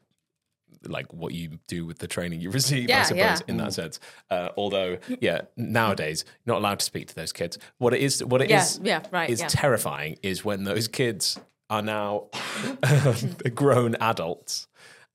like 0.86 1.12
what 1.14 1.34
you 1.34 1.60
do 1.68 1.86
with 1.86 2.00
the 2.00 2.08
training 2.08 2.42
you 2.42 2.52
receive, 2.60 2.90
I 2.90 3.04
suppose, 3.04 3.18
yeah. 3.20 3.38
in 3.48 3.58
that 3.58 3.74
sense. 3.74 4.00
Uh, 4.30 4.50
although, 4.58 4.98
yeah, 5.20 5.42
nowadays 5.58 6.24
you're 6.46 6.54
not 6.56 6.62
allowed 6.62 6.80
to 6.80 6.86
speak 6.86 7.08
to 7.10 7.16
those 7.16 7.32
kids. 7.34 7.58
What 7.78 7.94
it 7.94 8.02
is, 8.02 8.24
what 8.24 8.42
it 8.42 8.50
Yeah, 8.50 8.62
is, 8.62 8.80
yeah, 8.84 9.04
right, 9.12 9.30
is 9.30 9.42
yeah. 9.42 9.48
terrifying 9.48 10.18
is 10.24 10.46
when 10.46 10.64
those 10.64 10.88
kids 10.88 11.40
are 11.70 11.82
now 11.82 12.28
grown 13.56 13.96
adults. 13.96 14.68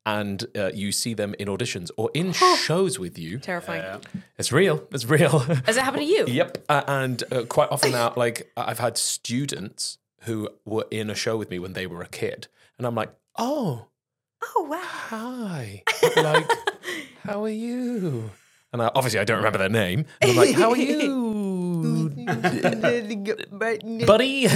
And 0.06 0.44
uh, 0.54 0.70
you 0.74 0.92
see 0.92 1.14
them 1.14 1.34
in 1.38 1.48
auditions 1.48 1.90
or 1.96 2.10
in 2.12 2.32
shows 2.58 2.98
with 2.98 3.18
you. 3.18 3.38
Terrifying. 3.38 4.02
It's 4.36 4.52
real. 4.52 4.86
It's 4.92 5.06
real. 5.06 5.38
Has 5.66 5.78
it 5.78 5.82
happened 5.82 6.02
to 6.02 6.08
you? 6.08 6.26
Yep. 6.26 6.58
Uh, 6.68 6.82
and 6.86 7.24
uh, 7.32 7.42
quite 7.48 7.70
often 7.70 7.92
now, 7.92 8.12
like 8.14 8.52
I've 8.54 8.78
had 8.80 8.98
students 8.98 9.96
who 10.24 10.50
were 10.66 10.84
in 10.90 11.08
a 11.08 11.14
show 11.14 11.38
with 11.38 11.48
me 11.50 11.58
when 11.58 11.72
they 11.72 11.86
were 11.86 12.02
a 12.02 12.08
kid, 12.08 12.48
and 12.76 12.86
I'm 12.86 12.94
like, 12.94 13.14
oh, 13.36 13.86
Oh 14.56 14.66
wow. 14.70 14.78
hi, 14.82 15.82
like, 16.16 16.50
how 17.24 17.42
are 17.44 17.48
you? 17.48 18.30
And 18.72 18.82
I, 18.82 18.90
obviously, 18.94 19.20
I 19.20 19.24
don't 19.24 19.36
remember 19.36 19.58
their 19.58 19.68
name. 19.68 20.04
And 20.20 20.32
I'm 20.32 20.36
like, 20.36 20.52
how 20.54 20.70
are 20.70 20.76
you, 20.76 22.10
buddy? 24.04 24.44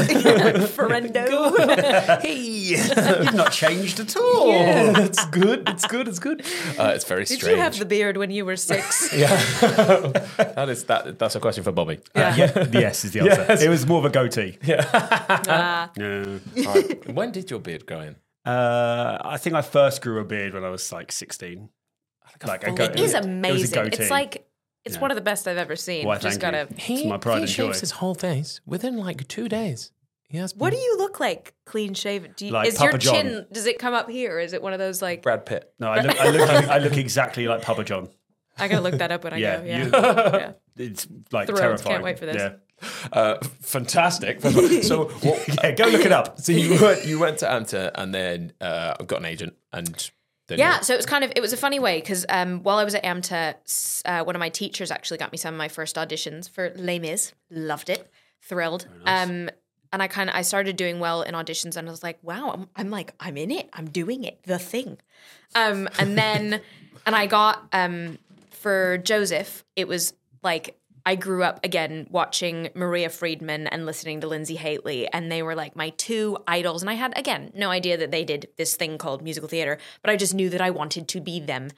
Friendo. 0.75 2.21
hey, 2.23 2.35
You've 2.35 3.35
not 3.35 3.53
changed 3.53 4.01
at 4.01 4.17
all. 4.17 4.97
it's 4.97 5.25
good. 5.27 5.69
It's 5.69 5.87
good. 5.87 6.09
It's 6.09 6.19
good. 6.19 6.41
Uh, 6.77 6.93
it's 6.97 7.05
very 7.05 7.25
Did 7.27 7.39
strange. 7.39 7.57
you 7.57 7.63
have 7.63 7.79
the 7.79 7.85
beard 7.85 8.17
when 8.17 8.31
you 8.33 8.45
were 8.45 8.57
six? 8.57 9.13
yeah, 9.15 9.37
that 9.37 10.67
is 10.69 10.83
that. 10.85 11.17
That's 11.19 11.37
a 11.37 11.41
question 11.41 11.63
for 11.63 11.71
Bobby. 11.73 12.01
Yeah. 12.17 12.35
Yeah, 12.35 12.67
yes 12.73 13.05
is 13.05 13.13
the 13.13 13.21
answer. 13.21 13.47
Yes. 13.49 13.63
It 13.63 13.69
was 13.69 13.87
more 13.87 13.99
of 14.01 14.05
a 14.05 14.11
goatee. 14.11 14.59
Ah. 14.69 15.91
Yeah. 15.97 16.39
All 16.67 16.75
right. 16.75 17.09
When 17.15 17.31
did 17.31 17.51
your 17.53 17.61
beard 17.61 17.87
grow 17.87 18.01
in? 18.01 18.17
Uh, 18.45 19.19
I 19.23 19.37
think 19.37 19.55
I 19.57 19.63
first 19.63 20.01
grew 20.03 20.21
a 20.21 20.25
beard 20.25 20.55
when 20.55 20.65
I 20.65 20.71
was 20.71 20.91
like 20.93 21.13
16. 21.13 21.69
Like 22.47 22.63
a 22.63 22.67
full 22.67 22.75
go- 22.77 22.85
it 22.85 22.97
is 22.97 23.01
was 23.01 23.15
a 23.15 23.19
amazing. 23.29 23.83
goatee. 23.85 24.03
It's 24.03 24.11
like 24.11 24.47
it's 24.85 24.95
Yeah. 24.95 25.01
one 25.01 25.11
of 25.11 25.17
the 25.17 25.21
best 25.23 25.49
I've 25.49 25.57
ever 25.59 25.77
seen. 25.77 26.07
Why, 26.07 26.15
Just 26.19 26.41
thank 26.41 26.55
you. 26.55 26.65
gotta. 26.67 26.81
He, 26.81 26.95
It's 27.01 27.05
my 27.07 27.17
pride 27.19 27.37
he 27.37 27.41
and 27.43 27.51
shaves 27.51 27.77
joy. 27.79 27.81
his 27.81 27.91
whole 27.93 28.15
face 28.15 28.61
within 28.65 28.97
like 28.97 29.27
two 29.29 29.49
days. 29.49 29.93
He 30.29 30.37
has 30.39 30.55
What 30.55 30.71
do 30.73 30.79
you 30.79 30.97
look 30.99 31.19
like 31.21 31.55
clean 31.65 31.95
shaven? 31.95 32.35
Do 32.37 32.47
you, 32.47 32.53
Like 32.53 32.69
is 32.69 32.81
your 32.81 32.97
John. 32.99 33.15
chin? 33.15 33.47
Does 33.51 33.67
it 33.67 33.79
come 33.79 33.95
up 33.95 34.09
here? 34.11 34.37
Or 34.37 34.41
is 34.41 34.53
it 34.53 34.63
one 34.63 34.73
of 34.75 34.79
those 34.79 35.01
like? 35.03 35.23
Brad 35.23 35.47
Pitt. 35.47 35.73
No, 35.81 35.89
I 35.91 36.01
look, 36.03 36.21
I 36.21 36.29
look, 36.31 36.49
I 36.51 36.79
look 36.79 36.97
exactly 36.99 37.49
like 37.49 37.63
Papa 37.63 37.83
John. 37.83 38.09
I 38.59 38.69
gotta 38.69 38.83
look 38.83 38.95
that 38.99 39.11
up 39.11 39.25
when 39.25 39.33
I 39.33 39.37
Yeah, 39.39 39.59
go. 39.59 39.65
Yeah. 39.65 39.85
you- 39.85 39.91
yeah. 40.39 40.53
It's 40.77 41.09
like 41.33 41.47
Thrilled. 41.49 41.61
terrifying. 41.63 41.95
Can't 41.95 42.05
wait 42.05 42.19
for 42.19 42.27
this. 42.27 42.37
Yeah. 42.37 42.53
Uh, 43.13 43.37
fantastic. 43.61 44.41
so, 44.83 45.05
what, 45.23 45.49
Yeah, 45.49 45.73
go 45.73 45.87
look 45.87 46.05
it 46.05 46.13
up. 46.13 46.39
so 46.41 46.53
you 46.53 46.81
went, 46.81 47.05
you 47.05 47.19
went 47.19 47.39
to 47.39 47.47
AMTA 47.47 47.93
and 47.95 48.15
then 48.15 48.53
uh, 48.61 48.95
got 49.05 49.21
an 49.21 49.25
agent 49.25 49.55
and 49.73 50.11
then 50.49 50.59
Yeah, 50.59 50.81
so 50.81 50.95
it 50.95 50.97
was 50.97 51.07
kind 51.07 51.25
of 51.25 51.33
it 51.37 51.41
was 51.41 51.53
a 51.53 51.57
funny 51.57 51.79
way 51.79 52.01
because 52.01 52.25
um, 52.29 52.63
while 52.63 52.79
I 52.79 52.85
was 52.85 52.95
at 52.95 53.05
AMTA, 53.05 54.03
uh, 54.05 54.25
one 54.25 54.35
of 54.35 54.41
my 54.41 54.49
teachers 54.49 54.91
actually 54.91 55.19
got 55.19 55.31
me 55.31 55.39
some 55.39 55.55
of 55.55 55.59
my 55.59 55.69
first 55.69 55.97
auditions 55.97 56.49
for 56.49 56.73
Les 56.77 56.99
Mis. 56.99 57.33
Loved 57.51 57.91
it, 57.91 58.11
thrilled. 58.43 58.87
Um, 59.05 59.51
and 59.93 60.03
I 60.03 60.09
kind 60.09 60.29
of 60.29 60.37
I 60.37 60.43
started 60.43 60.77
doing 60.77 61.01
well 61.01 61.23
in 61.23 61.35
auditions, 61.35 61.77
and 61.77 61.89
I 61.89 61.91
was 61.91 62.03
like, 62.03 62.19
wow, 62.23 62.51
I'm, 62.51 62.69
I'm 62.77 62.91
like 62.91 63.15
I'm 63.21 63.37
in 63.37 63.51
it, 63.51 63.69
I'm 63.73 63.89
doing 63.89 64.25
it, 64.25 64.43
the 64.45 64.59
thing. 64.59 64.99
Um, 65.55 65.89
and 65.99 66.17
then 66.17 66.61
and 67.07 67.15
I 67.15 67.27
got 67.27 67.69
um, 67.73 68.19
for 68.51 68.99
Joseph, 68.99 69.65
it 69.77 69.87
was 69.89 70.15
like. 70.43 70.77
I 71.09 71.15
grew 71.15 71.43
up 71.43 71.65
again 71.65 72.07
watching 72.11 72.69
Maria 72.75 73.09
Friedman 73.09 73.67
and 73.67 73.87
listening 73.87 74.21
to 74.21 74.27
Linzi 74.27 74.57
Hateley, 74.59 75.11
and 75.11 75.33
they 75.33 75.43
were 75.43 75.55
like 75.55 75.75
my 75.75 75.89
two 75.97 76.37
idols. 76.47 76.83
And 76.83 76.91
I 76.91 76.95
had, 76.95 77.17
again, 77.17 77.51
no 77.55 77.71
idea 77.71 77.97
that 77.97 78.11
they 78.11 78.25
did 78.25 78.49
this 78.59 78.77
thing 78.77 78.99
called 78.99 79.23
musical 79.23 79.49
theater, 79.49 79.79
but 80.03 80.11
I 80.11 80.17
just 80.17 80.35
knew 80.35 80.51
that 80.51 80.61
I 80.61 80.69
wanted 80.69 81.09
to 81.09 81.21
be 81.23 81.41
them. 81.41 81.71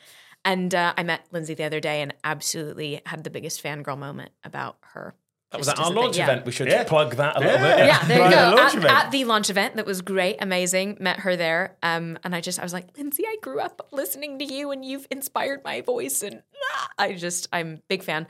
And 0.45 0.75
uh, 0.75 0.95
I 0.97 1.05
met 1.05 1.31
Linzi 1.33 1.57
the 1.57 1.63
other 1.63 1.79
day 1.79 2.03
and 2.03 2.13
absolutely 2.25 3.03
had 3.07 3.23
the 3.23 3.31
biggest 3.31 3.63
fangirl 3.63 3.97
moment 3.97 4.33
about 4.43 4.79
her. 4.95 5.15
that 5.53 5.59
was 5.59 5.69
at 5.69 5.79
our 5.79 5.83
as 5.83 5.89
thing, 5.91 5.97
launch 5.97 6.17
yeah. 6.17 6.25
event. 6.25 6.47
We 6.47 6.51
should 6.53 6.67
Yeah. 6.69 6.83
plug 6.85 7.15
that 7.17 7.37
a 7.37 7.41
little 7.41 7.55
Yeah. 7.55 7.77
bit. 7.77 7.87
Yeah, 7.87 8.05
there 8.07 8.25
you 8.25 8.31
go. 8.31 8.51
the 8.51 8.57
launch 8.57 8.73
At, 8.73 8.79
event. 8.79 8.95
at 9.05 9.11
the 9.13 9.25
launch 9.27 9.51
event, 9.51 9.77
that 9.77 9.87
was 9.87 10.01
great, 10.01 10.37
amazing. 10.41 10.97
Met 10.99 11.21
her 11.21 11.37
there, 11.37 11.77
um, 11.85 12.19
and 12.25 12.35
I 12.35 12.41
just, 12.41 12.59
I 12.59 12.65
was 12.65 12.73
like, 12.73 12.87
Lindsay, 12.97 13.25
I 13.27 13.37
grew 13.43 13.61
up 13.61 13.87
listening 13.93 14.41
to 14.41 14.45
you, 14.45 14.73
and 14.73 14.85
you've 14.85 15.07
inspired 15.11 15.63
my 15.65 15.81
voice, 15.83 16.23
and 16.23 16.43
ah, 16.75 16.89
I 16.99 17.13
just, 17.15 17.49
I'm 17.53 17.75
a 17.75 17.81
big 17.89 18.03
fan. 18.03 18.27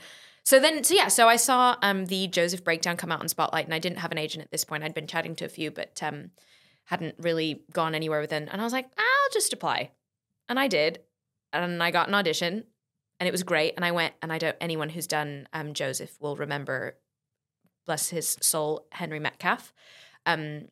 So 0.50 0.58
then, 0.58 0.82
so 0.82 0.94
yeah, 0.94 1.06
so 1.06 1.28
I 1.28 1.36
saw 1.36 1.76
um, 1.80 2.06
the 2.06 2.26
Joseph 2.26 2.64
breakdown 2.64 2.96
come 2.96 3.12
out 3.12 3.22
in 3.22 3.28
Spotlight, 3.28 3.66
and 3.66 3.72
I 3.72 3.78
didn't 3.78 3.98
have 3.98 4.10
an 4.10 4.18
agent 4.18 4.42
at 4.42 4.50
this 4.50 4.64
point. 4.64 4.82
I'd 4.82 4.94
been 4.94 5.06
chatting 5.06 5.36
to 5.36 5.44
a 5.44 5.48
few, 5.48 5.70
but 5.70 6.02
um, 6.02 6.32
hadn't 6.86 7.14
really 7.20 7.62
gone 7.72 7.94
anywhere 7.94 8.20
with 8.20 8.32
it. 8.32 8.48
And 8.50 8.60
I 8.60 8.64
was 8.64 8.72
like, 8.72 8.86
I'll 8.98 9.32
just 9.32 9.52
apply, 9.52 9.92
and 10.48 10.58
I 10.58 10.66
did, 10.66 11.02
and 11.52 11.80
I 11.80 11.92
got 11.92 12.08
an 12.08 12.14
audition, 12.14 12.64
and 13.20 13.28
it 13.28 13.30
was 13.30 13.44
great. 13.44 13.74
And 13.76 13.84
I 13.84 13.92
went, 13.92 14.14
and 14.22 14.32
I 14.32 14.38
don't. 14.38 14.56
Anyone 14.60 14.88
who's 14.88 15.06
done 15.06 15.46
um, 15.52 15.72
Joseph 15.72 16.16
will 16.20 16.34
remember 16.34 16.96
bless 17.86 18.08
his 18.08 18.36
soul, 18.40 18.88
Henry 18.90 19.20
Metcalf, 19.20 19.72
um, 20.26 20.66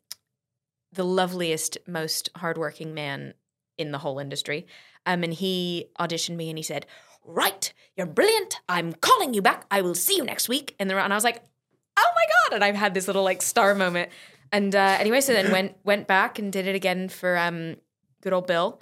the 0.93 1.05
loveliest, 1.05 1.79
most 1.87 2.31
hardworking 2.35 2.95
man 2.95 3.33
in 3.77 3.93
the 3.93 3.99
whole 3.99 4.19
industry. 4.19 4.67
Um, 5.07 5.23
and 5.23 5.33
he 5.33 5.87
auditioned 6.01 6.35
me 6.35 6.49
and 6.49 6.59
he 6.59 6.65
said, 6.65 6.85
Right, 7.25 7.73
you're 7.97 8.07
brilliant. 8.07 8.61
I'm 8.69 8.93
calling 8.95 9.35
you 9.35 9.43
back. 9.43 9.67
I 9.71 9.83
will 9.83 9.95
see 9.95 10.17
you 10.17 10.25
next 10.25 10.49
week. 10.49 10.75
And, 10.79 10.89
the, 10.89 10.97
and 10.99 11.13
I 11.13 11.17
was 11.17 11.25
like, 11.25 11.43
Oh 11.97 12.11
my 12.15 12.25
God. 12.51 12.55
And 12.57 12.65
I've 12.65 12.77
had 12.77 12.95
this 12.95 13.07
little 13.07 13.25
like 13.25 13.43
star 13.43 13.75
moment. 13.75 14.11
And 14.53 14.75
uh, 14.75 14.97
anyway, 15.01 15.21
so 15.21 15.33
then 15.33 15.51
went 15.53 15.77
went 15.85 16.07
back 16.07 16.39
and 16.39 16.53
did 16.53 16.67
it 16.67 16.75
again 16.75 17.09
for 17.09 17.37
um, 17.37 17.77
good 18.23 18.33
old 18.33 18.47
Bill. 18.47 18.81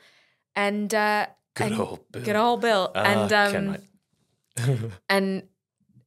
And 0.55 0.95
uh, 0.95 1.27
Good 1.55 1.73
and- 1.73 1.81
old 1.81 2.01
Bill. 2.13 2.23
Good 2.23 2.37
old 2.37 2.61
Bill. 2.61 2.93
Ah, 2.95 3.03
and 3.05 3.33
um, 3.33 4.91
and 5.09 5.43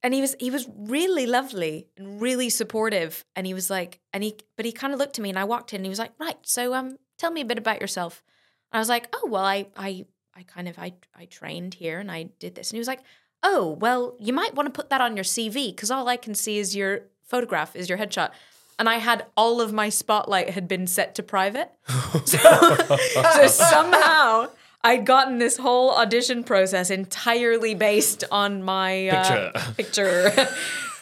and 0.03 0.13
he 0.13 0.21
was 0.21 0.35
he 0.39 0.51
was 0.51 0.67
really 0.77 1.25
lovely 1.25 1.87
and 1.97 2.21
really 2.21 2.49
supportive 2.49 3.25
and 3.35 3.45
he 3.45 3.53
was 3.53 3.69
like 3.69 3.99
and 4.13 4.23
he 4.23 4.35
but 4.55 4.65
he 4.65 4.71
kind 4.71 4.93
of 4.93 4.99
looked 4.99 5.19
at 5.19 5.23
me 5.23 5.29
and 5.29 5.37
I 5.37 5.43
walked 5.43 5.73
in 5.73 5.77
and 5.77 5.85
he 5.85 5.89
was 5.89 5.99
like 5.99 6.13
right 6.19 6.37
so 6.43 6.73
um 6.73 6.97
tell 7.17 7.31
me 7.31 7.41
a 7.41 7.45
bit 7.45 7.57
about 7.57 7.81
yourself 7.81 8.23
and 8.71 8.77
I 8.77 8.81
was 8.81 8.89
like 8.89 9.07
oh 9.13 9.27
well 9.29 9.43
I 9.43 9.67
I 9.75 10.05
I 10.39 10.43
kind 10.43 10.67
of 10.67 10.79
I 10.79 10.93
I 11.15 11.25
trained 11.25 11.73
here 11.75 11.99
and 11.99 12.11
I 12.11 12.29
did 12.39 12.55
this 12.55 12.69
and 12.69 12.75
he 12.75 12.79
was 12.79 12.87
like 12.87 13.01
oh 13.43 13.77
well 13.79 14.15
you 14.19 14.33
might 14.33 14.55
want 14.55 14.67
to 14.67 14.71
put 14.71 14.89
that 14.89 15.01
on 15.01 15.15
your 15.15 15.23
CV 15.23 15.75
because 15.75 15.91
all 15.91 16.07
I 16.07 16.17
can 16.17 16.33
see 16.33 16.57
is 16.57 16.75
your 16.75 17.01
photograph 17.23 17.75
is 17.75 17.89
your 17.89 17.97
headshot 17.97 18.31
and 18.77 18.87
I 18.87 18.95
had 18.95 19.25
all 19.35 19.59
of 19.61 19.73
my 19.73 19.89
spotlight 19.89 20.51
had 20.51 20.67
been 20.67 20.87
set 20.87 21.13
to 21.15 21.23
private 21.23 21.71
so, 22.25 22.37
so 22.37 23.47
somehow 23.47 24.47
I'd 24.81 25.05
gotten 25.05 25.39
this 25.39 25.57
whole 25.57 25.91
audition 25.91 26.43
process 26.43 26.89
entirely 26.89 27.75
based 27.75 28.23
on 28.31 28.63
my 28.63 29.09
uh, 29.09 29.71
picture. 29.73 30.31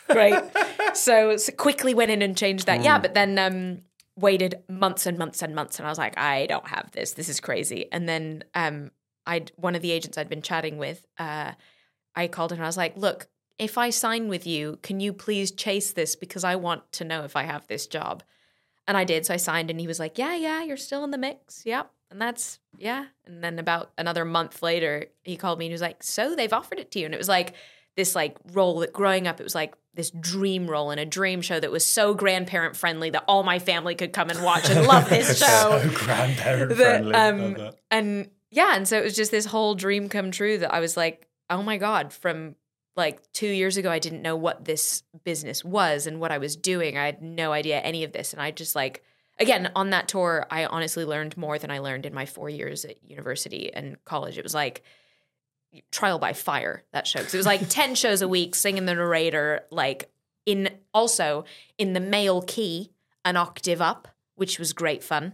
Great. 0.09 0.35
So, 0.93 1.37
so 1.37 1.51
quickly 1.51 1.93
went 1.93 2.09
in 2.09 2.23
and 2.23 2.35
changed 2.35 2.65
that. 2.65 2.81
Yeah, 2.81 2.97
but 2.97 3.13
then 3.13 3.37
um, 3.37 3.81
waited 4.15 4.55
months 4.67 5.05
and 5.05 5.15
months 5.15 5.43
and 5.43 5.53
months, 5.53 5.77
and 5.77 5.85
I 5.85 5.91
was 5.91 5.99
like, 5.99 6.17
I 6.17 6.47
don't 6.47 6.67
have 6.67 6.91
this. 6.91 7.11
This 7.11 7.29
is 7.29 7.39
crazy. 7.39 7.85
And 7.91 8.09
then 8.09 8.43
um, 8.55 8.89
I'd 9.27 9.51
one 9.57 9.75
of 9.75 9.81
the 9.83 9.91
agents 9.91 10.17
I'd 10.17 10.29
been 10.29 10.41
chatting 10.41 10.77
with. 10.79 11.05
Uh, 11.19 11.51
I 12.15 12.27
called 12.27 12.51
him 12.51 12.57
and 12.57 12.65
I 12.65 12.67
was 12.69 12.77
like, 12.77 12.97
look. 12.97 13.27
If 13.59 13.75
I 13.79 13.89
sign 13.89 14.27
with 14.27 14.45
you, 14.45 14.77
can 14.83 14.99
you 14.99 15.11
please 15.11 15.49
chase 15.49 15.91
this 15.91 16.15
because 16.15 16.43
I 16.43 16.57
want 16.57 16.91
to 16.91 17.03
know 17.03 17.23
if 17.23 17.35
I 17.35 17.41
have 17.41 17.65
this 17.65 17.87
job? 17.87 18.21
And 18.87 18.95
I 18.95 19.03
did. 19.03 19.25
So 19.25 19.33
I 19.33 19.37
signed, 19.37 19.71
and 19.71 19.79
he 19.79 19.87
was 19.87 19.99
like, 19.99 20.19
Yeah, 20.19 20.35
yeah, 20.35 20.61
you're 20.61 20.77
still 20.77 21.03
in 21.03 21.09
the 21.09 21.17
mix. 21.17 21.63
Yep. 21.65 21.89
And 22.11 22.21
that's, 22.21 22.59
yeah. 22.77 23.05
And 23.25 23.43
then 23.43 23.57
about 23.57 23.93
another 23.97 24.25
month 24.25 24.61
later, 24.61 25.07
he 25.23 25.37
called 25.37 25.57
me 25.57 25.65
and 25.65 25.71
he 25.71 25.73
was 25.73 25.81
like, 25.81 26.03
So 26.03 26.35
they've 26.35 26.53
offered 26.53 26.77
it 26.77 26.91
to 26.91 26.99
you. 26.99 27.05
And 27.05 27.15
it 27.15 27.17
was 27.17 27.27
like 27.27 27.55
this 27.95 28.13
like 28.13 28.37
role 28.53 28.77
that 28.81 28.93
growing 28.93 29.27
up, 29.27 29.39
it 29.39 29.43
was 29.43 29.55
like 29.55 29.73
this 29.95 30.11
dream 30.11 30.69
role 30.69 30.91
in 30.91 30.99
a 30.99 31.05
dream 31.05 31.41
show 31.41 31.59
that 31.59 31.71
was 31.71 31.83
so 31.83 32.13
grandparent 32.13 32.75
friendly 32.75 33.09
that 33.09 33.23
all 33.27 33.41
my 33.41 33.57
family 33.57 33.95
could 33.95 34.13
come 34.13 34.29
and 34.29 34.43
watch 34.43 34.69
and 34.69 34.85
love 34.85 35.09
this 35.09 35.39
show. 35.43 35.81
grandparent 35.95 36.77
That, 36.77 37.01
friendly. 37.01 37.15
um, 37.15 37.71
and 37.89 38.29
yeah, 38.49 38.75
and 38.75 38.87
so 38.87 38.97
it 38.97 39.03
was 39.03 39.15
just 39.15 39.31
this 39.31 39.45
whole 39.45 39.75
dream 39.75 40.09
come 40.09 40.31
true 40.31 40.57
that 40.59 40.73
I 40.73 40.79
was 40.79 40.95
like, 40.95 41.27
oh 41.49 41.61
my 41.61 41.77
God, 41.77 42.13
from 42.13 42.55
like 42.95 43.31
two 43.31 43.47
years 43.47 43.77
ago, 43.77 43.91
I 43.91 43.99
didn't 43.99 44.21
know 44.21 44.35
what 44.35 44.65
this 44.65 45.03
business 45.23 45.63
was 45.63 46.07
and 46.07 46.19
what 46.19 46.31
I 46.31 46.39
was 46.39 46.55
doing. 46.55 46.97
I 46.97 47.05
had 47.05 47.21
no 47.21 47.51
idea 47.51 47.79
any 47.79 48.03
of 48.03 48.11
this. 48.11 48.33
And 48.33 48.41
I 48.41 48.51
just 48.51 48.75
like, 48.75 49.03
again, 49.39 49.71
on 49.75 49.91
that 49.91 50.07
tour, 50.07 50.47
I 50.49 50.65
honestly 50.65 51.05
learned 51.05 51.37
more 51.37 51.59
than 51.59 51.69
I 51.69 51.79
learned 51.79 52.05
in 52.05 52.13
my 52.13 52.25
four 52.25 52.49
years 52.49 52.85
at 52.85 53.03
university 53.03 53.71
and 53.71 54.03
college. 54.03 54.37
It 54.37 54.43
was 54.43 54.55
like 54.55 54.83
trial 55.91 56.17
by 56.17 56.33
fire, 56.33 56.83
that 56.91 57.05
show 57.05 57.19
because 57.19 57.33
it 57.33 57.37
was 57.37 57.45
like 57.45 57.69
10 57.69 57.95
shows 57.95 58.21
a 58.21 58.27
week, 58.27 58.55
singing 58.55 58.85
the 58.85 58.95
narrator, 58.95 59.61
like 59.69 60.09
in 60.45 60.69
also 60.93 61.45
in 61.77 61.93
the 61.93 61.99
male 61.99 62.41
key, 62.41 62.91
an 63.23 63.37
octave 63.37 63.81
up, 63.81 64.07
which 64.35 64.57
was 64.57 64.73
great 64.73 65.03
fun. 65.03 65.33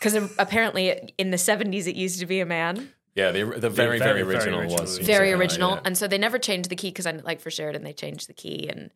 Because 0.00 0.14
apparently 0.38 1.12
in 1.18 1.30
the 1.30 1.36
70s 1.36 1.86
it 1.86 1.94
used 1.94 2.18
to 2.20 2.26
be 2.26 2.40
a 2.40 2.46
man. 2.46 2.90
Yeah, 3.14 3.32
the, 3.32 3.44
the 3.44 3.68
very, 3.68 3.98
very, 3.98 3.98
very, 3.98 4.22
very 4.22 4.22
original 4.22 4.60
original. 4.60 4.80
was 4.82 4.98
Very 4.98 5.32
original. 5.32 5.72
yeah. 5.72 5.80
And 5.84 5.98
so 5.98 6.06
they 6.08 6.16
never 6.16 6.38
changed 6.38 6.70
the 6.70 6.76
key 6.76 6.88
because 6.88 7.06
I 7.06 7.10
like 7.12 7.40
for 7.40 7.50
Sheridan, 7.50 7.82
they 7.82 7.92
changed 7.92 8.28
the 8.28 8.32
key 8.34 8.68
and 8.68 8.90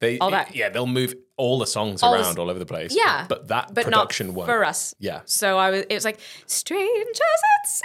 They, 0.00 0.18
all 0.18 0.30
that. 0.30 0.56
Yeah, 0.56 0.70
they'll 0.70 0.86
move 0.86 1.14
all 1.36 1.58
the 1.58 1.66
songs 1.66 2.02
All 2.02 2.14
around 2.14 2.24
s- 2.24 2.38
all 2.38 2.48
over 2.50 2.58
the 2.58 2.66
place. 2.66 2.96
Yeah, 2.96 3.26
but 3.28 3.48
that 3.48 3.74
but 3.74 3.84
production 3.84 4.28
not 4.28 4.36
won't. 4.36 4.48
for 4.48 4.64
us. 4.64 4.94
Yeah, 4.98 5.20
So 5.26 5.58
I 5.58 5.70
was, 5.70 5.80
it 5.88 5.94
was 5.94 6.04
like 6.04 6.18
strange 6.46 7.08
as 7.10 7.20
it 7.20 7.82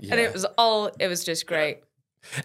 seems, 0.00 0.10
and 0.12 0.20
it 0.20 0.32
was 0.32 0.44
all, 0.58 0.90
it 0.98 1.06
was 1.06 1.24
just 1.24 1.46
great, 1.46 1.78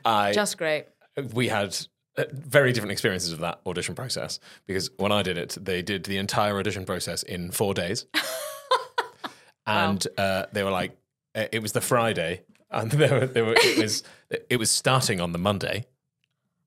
I 0.05 0.31
just 0.31 0.57
great. 0.59 0.85
we 1.33 1.47
had 1.47 1.75
uh, 2.17 2.25
very 2.31 2.71
different 2.73 2.91
experiences 2.91 3.31
of 3.31 3.39
that 3.39 3.59
audition 3.65 3.95
process 3.95 4.39
because 4.67 4.91
when 4.97 5.11
I 5.11 5.23
did 5.23 5.37
it, 5.37 5.57
they 5.59 5.81
did 5.81 6.03
the 6.03 6.17
entire 6.17 6.57
audition 6.59 6.85
process 6.85 7.23
in 7.23 7.49
four 7.51 7.73
days, 7.73 8.05
and 9.77 10.07
uh, 10.17 10.45
they 10.51 10.63
were 10.63 10.71
like, 10.71 10.91
uh, 11.35 11.45
it 11.51 11.61
was 11.61 11.71
the 11.71 11.81
Friday, 11.81 12.41
and 12.69 12.91
they 13.01 13.09
were, 13.09 13.25
they 13.27 13.41
were, 13.41 13.55
it 13.57 13.77
was 13.77 14.03
it 14.49 14.57
was 14.57 14.69
starting 14.71 15.19
on 15.21 15.31
the 15.31 15.39
Monday, 15.39 15.85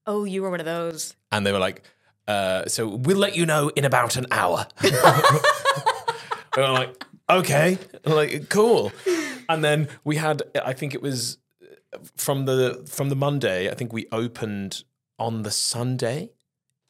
Oh, 0.07 0.25
you 0.25 0.43
were 0.43 0.51
one 0.51 0.61
of 0.61 0.67
those. 0.67 1.17
and 1.33 1.47
they 1.47 1.53
were 1.53 1.59
like, 1.59 1.83
uh, 2.29 2.67
so 2.67 2.87
we'll 2.89 3.17
let 3.19 3.37
you 3.37 3.47
know 3.47 3.71
in 3.77 3.85
about 3.85 4.17
an 4.17 4.27
hour. 4.31 4.67
we 4.83 6.63
were 6.63 6.69
like, 6.71 7.05
okay, 7.29 7.79
like 8.05 8.49
cool, 8.49 8.93
and 9.49 9.65
then 9.65 9.89
we 10.05 10.17
had, 10.17 10.43
I 10.65 10.73
think 10.73 10.95
it 10.95 11.03
was 11.03 11.39
from 12.17 12.45
the 12.47 12.85
from 12.91 13.09
the 13.09 13.17
Monday. 13.17 13.71
I 13.71 13.75
think 13.75 13.93
we 13.93 14.07
opened 14.13 14.85
on 15.19 15.43
the 15.43 15.51
Sunday. 15.51 16.31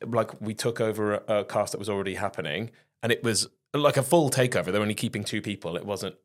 Like 0.04 0.40
we 0.40 0.54
took 0.54 0.80
over 0.80 1.14
a, 1.14 1.38
a 1.40 1.44
cast 1.44 1.72
that 1.72 1.78
was 1.78 1.88
already 1.88 2.14
happening, 2.14 2.70
and 3.02 3.10
it 3.12 3.22
was 3.22 3.48
like 3.74 3.96
a 3.96 4.02
full 4.02 4.30
takeover. 4.30 4.66
They're 4.66 4.82
only 4.82 4.94
keeping 4.94 5.24
two 5.24 5.42
people. 5.42 5.76
It 5.76 5.84
wasn't 5.84 6.16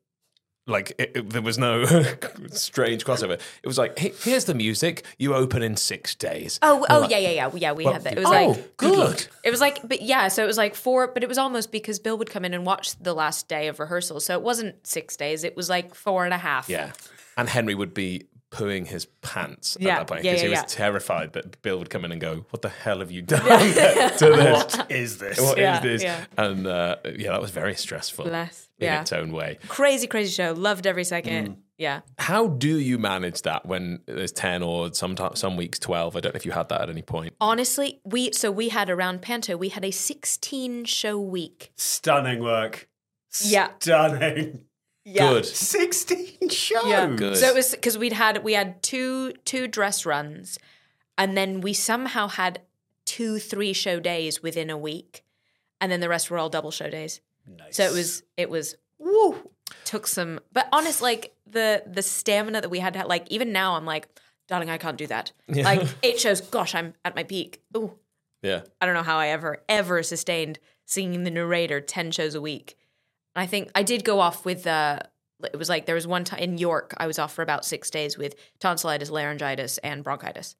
like 0.66 0.92
it, 0.98 1.12
it- 1.14 1.30
there 1.30 1.42
was 1.42 1.58
no 1.58 1.84
strange 2.50 3.04
crossover. 3.04 3.40
It 3.62 3.66
was 3.66 3.78
like, 3.78 3.98
hey, 3.98 4.12
here's 4.22 4.44
the 4.44 4.54
music. 4.54 5.04
You 5.18 5.34
open 5.34 5.62
in 5.62 5.76
six 5.76 6.14
days. 6.14 6.58
Oh, 6.62 6.86
oh 6.88 7.08
yeah, 7.08 7.18
yeah, 7.18 7.30
yeah, 7.30 7.50
yeah. 7.54 7.72
We 7.72 7.84
had 7.84 8.04
that. 8.04 8.14
It 8.14 8.18
was 8.18 8.28
oh, 8.28 8.30
like 8.30 8.76
good. 8.76 9.26
It 9.44 9.50
was 9.50 9.60
like, 9.60 9.86
but 9.86 10.02
yeah, 10.02 10.28
so 10.28 10.44
it 10.44 10.46
was 10.46 10.58
like 10.58 10.74
four, 10.74 11.08
but 11.08 11.22
it 11.22 11.28
was 11.28 11.38
almost 11.38 11.72
because 11.72 11.98
Bill 11.98 12.16
would 12.18 12.30
come 12.30 12.44
in 12.44 12.54
and 12.54 12.64
watch 12.64 12.98
the 12.98 13.14
last 13.14 13.48
day 13.48 13.68
of 13.68 13.80
rehearsal. 13.80 14.20
So 14.20 14.34
it 14.34 14.42
wasn't 14.42 14.86
six 14.86 15.16
days, 15.16 15.44
it 15.44 15.56
was 15.56 15.68
like 15.68 15.94
four 15.94 16.24
and 16.24 16.34
a 16.34 16.38
half. 16.38 16.68
Yeah. 16.68 16.92
And 17.36 17.48
Henry 17.48 17.74
would 17.74 17.94
be 17.94 18.26
pooing 18.50 18.86
his 18.86 19.06
pants 19.22 19.76
at 19.76 19.82
that 19.82 20.06
point 20.08 20.22
because 20.22 20.38
yeah, 20.40 20.44
he 20.44 20.48
was 20.50 20.58
yeah. 20.58 20.64
terrified 20.66 21.32
that 21.34 21.62
Bill 21.62 21.78
would 21.78 21.88
come 21.90 22.04
in 22.04 22.10
and 22.12 22.20
go, 22.20 22.44
What 22.50 22.62
the 22.62 22.68
hell 22.68 22.98
have 22.98 23.10
you 23.10 23.22
done 23.22 23.40
to 23.44 23.46
this? 24.18 24.76
What 24.76 24.90
is 24.90 25.18
this? 25.18 25.40
What 25.40 25.58
is 25.58 25.62
Yeah, 25.62 25.80
this? 25.80 26.02
yeah. 26.02 26.24
And 26.36 26.66
uh, 26.66 26.96
yeah, 27.16 27.30
that 27.32 27.40
was 27.40 27.52
very 27.52 27.74
stressful 27.74 28.24
Bless. 28.24 28.68
in 28.78 28.86
Yeah. 28.86 29.02
its 29.02 29.12
own 29.12 29.32
way. 29.32 29.58
Crazy, 29.68 30.06
crazy 30.08 30.32
show. 30.32 30.52
Loved 30.52 30.86
every 30.86 31.04
second. 31.04 31.48
Mm. 31.48 31.56
Yeah. 31.78 32.00
How 32.18 32.48
do 32.48 32.78
you 32.78 32.98
manage 32.98 33.40
that 33.42 33.64
when 33.64 34.00
there's 34.06 34.32
10 34.32 34.62
or 34.62 34.92
sometimes 34.92 35.38
some 35.40 35.56
weeks 35.56 35.78
12? 35.78 36.14
I 36.16 36.20
don't 36.20 36.34
know 36.34 36.36
if 36.36 36.44
you 36.44 36.52
had 36.52 36.68
that 36.68 36.82
at 36.82 36.90
any 36.90 37.00
point. 37.02 37.34
Honestly, 37.40 38.00
we, 38.04 38.32
so 38.32 38.50
we 38.50 38.68
had 38.68 38.90
around 38.90 39.22
Panto, 39.22 39.56
we 39.56 39.70
had 39.70 39.84
a 39.84 39.90
16 39.90 40.84
show 40.84 41.18
week. 41.18 41.72
Stunning 41.76 42.40
work. 42.42 42.88
Yeah. 43.42 43.68
Stunning. 43.78 44.64
Yeah. 45.10 45.30
Good. 45.30 45.46
16 45.46 46.48
shows. 46.50 46.86
Yeah. 46.86 47.06
Good. 47.14 47.36
So 47.36 47.46
it 47.48 47.54
was 47.54 47.70
because 47.72 47.98
we'd 47.98 48.12
had 48.12 48.42
we 48.44 48.52
had 48.54 48.82
two 48.82 49.32
two 49.44 49.66
dress 49.66 50.06
runs, 50.06 50.58
and 51.18 51.36
then 51.36 51.60
we 51.60 51.72
somehow 51.72 52.28
had 52.28 52.60
two 53.04 53.38
three 53.38 53.72
show 53.72 53.98
days 54.00 54.42
within 54.42 54.70
a 54.70 54.78
week, 54.78 55.24
and 55.80 55.90
then 55.90 56.00
the 56.00 56.08
rest 56.08 56.30
were 56.30 56.38
all 56.38 56.48
double 56.48 56.70
show 56.70 56.88
days. 56.88 57.20
Nice. 57.46 57.76
So 57.76 57.84
it 57.84 57.92
was 57.92 58.22
it 58.36 58.48
was 58.50 58.76
woo 58.98 59.50
took 59.84 60.06
some, 60.06 60.40
but 60.52 60.68
honest 60.72 61.00
like 61.02 61.34
the 61.46 61.82
the 61.86 62.02
stamina 62.02 62.60
that 62.60 62.70
we 62.70 62.78
had 62.78 62.94
to 62.94 63.06
like 63.06 63.26
even 63.30 63.52
now 63.52 63.74
I'm 63.76 63.84
like, 63.86 64.08
darling, 64.48 64.70
I 64.70 64.78
can't 64.78 64.96
do 64.98 65.06
that. 65.08 65.32
Like 65.48 65.86
eight 66.02 66.20
shows, 66.20 66.40
gosh, 66.40 66.74
I'm 66.74 66.94
at 67.04 67.16
my 67.16 67.24
peak. 67.24 67.62
Ooh, 67.76 67.98
Yeah. 68.42 68.62
I 68.80 68.86
don't 68.86 68.94
know 68.94 69.02
how 69.02 69.18
I 69.18 69.28
ever 69.28 69.62
ever 69.68 70.02
sustained 70.02 70.58
singing 70.86 71.24
the 71.24 71.30
narrator 71.30 71.80
ten 71.80 72.10
shows 72.10 72.34
a 72.34 72.40
week. 72.40 72.76
And 73.34 73.42
I 73.42 73.46
think 73.46 73.70
I 73.74 73.82
did 73.82 74.04
go 74.04 74.20
off 74.20 74.44
with 74.44 74.66
uh 74.66 74.98
it 75.44 75.56
was 75.58 75.68
like 75.68 75.86
there 75.86 75.94
was 75.94 76.06
one 76.06 76.24
time 76.24 76.40
in 76.40 76.58
York 76.58 76.92
I 76.98 77.06
was 77.06 77.18
off 77.18 77.32
for 77.32 77.42
about 77.42 77.64
six 77.64 77.90
days 77.90 78.18
with 78.18 78.34
tonsillitis, 78.60 79.10
laryngitis, 79.10 79.78
and 79.78 80.04
bronchitis. 80.04 80.56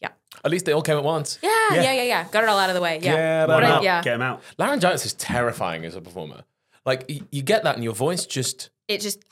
Yeah. 0.00 0.10
At 0.44 0.50
least 0.50 0.64
they 0.64 0.72
all 0.72 0.82
came 0.82 0.96
at 0.96 1.04
once. 1.04 1.38
Yeah, 1.42 1.50
yeah, 1.72 1.92
yeah, 1.92 2.02
yeah. 2.04 2.28
Got 2.30 2.44
it 2.44 2.48
all 2.50 2.58
out 2.58 2.70
of 2.70 2.74
the 2.76 2.80
way. 2.80 3.00
Yeah, 3.02 3.42
Get 3.42 3.46
But 3.48 3.64
'em 3.64 3.72
I- 3.72 3.82
yeah. 3.82 4.02
Get 4.02 4.14
him 4.14 4.22
out. 4.22 4.42
Laryngitis 4.58 5.04
is 5.06 5.14
terrifying 5.14 5.84
as 5.84 5.94
a 5.96 6.00
performer. 6.00 6.44
Like 6.86 7.04
y- 7.08 7.20
you 7.30 7.42
get 7.42 7.64
that 7.64 7.74
and 7.74 7.84
your 7.84 7.94
voice 7.94 8.24
just 8.26 8.70
It 8.88 9.00
just 9.00 9.24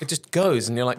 it 0.00 0.08
just 0.08 0.30
goes 0.30 0.68
and 0.68 0.76
you're 0.76 0.86
like 0.86 0.98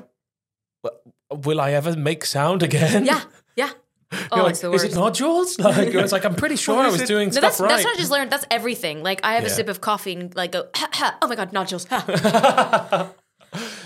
will 1.31 1.59
I 1.59 1.71
ever 1.73 1.95
make 1.95 2.25
sound 2.25 2.63
again? 2.63 3.05
yeah, 3.05 3.21
yeah. 3.55 3.71
You're 4.11 4.21
Oh, 4.31 4.37
like, 4.43 4.51
it's 4.51 4.61
the 4.61 4.71
worst. 4.71 4.85
is 4.85 4.93
it 4.93 4.95
nodules? 4.95 5.59
Like 5.67 5.87
it's 5.89 6.11
like 6.11 6.23
I'm 6.25 6.35
pretty 6.35 6.55
sure 6.65 6.77
I 6.79 6.89
was 6.89 7.03
doing 7.03 7.27
No, 7.27 7.31
stuff 7.33 7.41
that's 7.41 7.59
right. 7.59 7.69
that's 7.69 7.83
not 7.83 7.97
just 7.97 8.11
learned. 8.11 8.31
That's 8.31 8.45
everything. 8.49 9.03
Like 9.03 9.19
I 9.23 9.33
have 9.33 9.43
a 9.43 9.49
sip 9.49 9.67
of 9.69 9.81
coffee 9.81 10.13
and 10.13 10.35
like 10.35 10.51
go, 10.53 10.67
ha, 10.75 10.89
ha, 10.93 11.17
oh 11.21 11.27
my 11.27 11.35
god, 11.35 11.51
nodules. 11.53 11.85
Ha. 11.89 13.11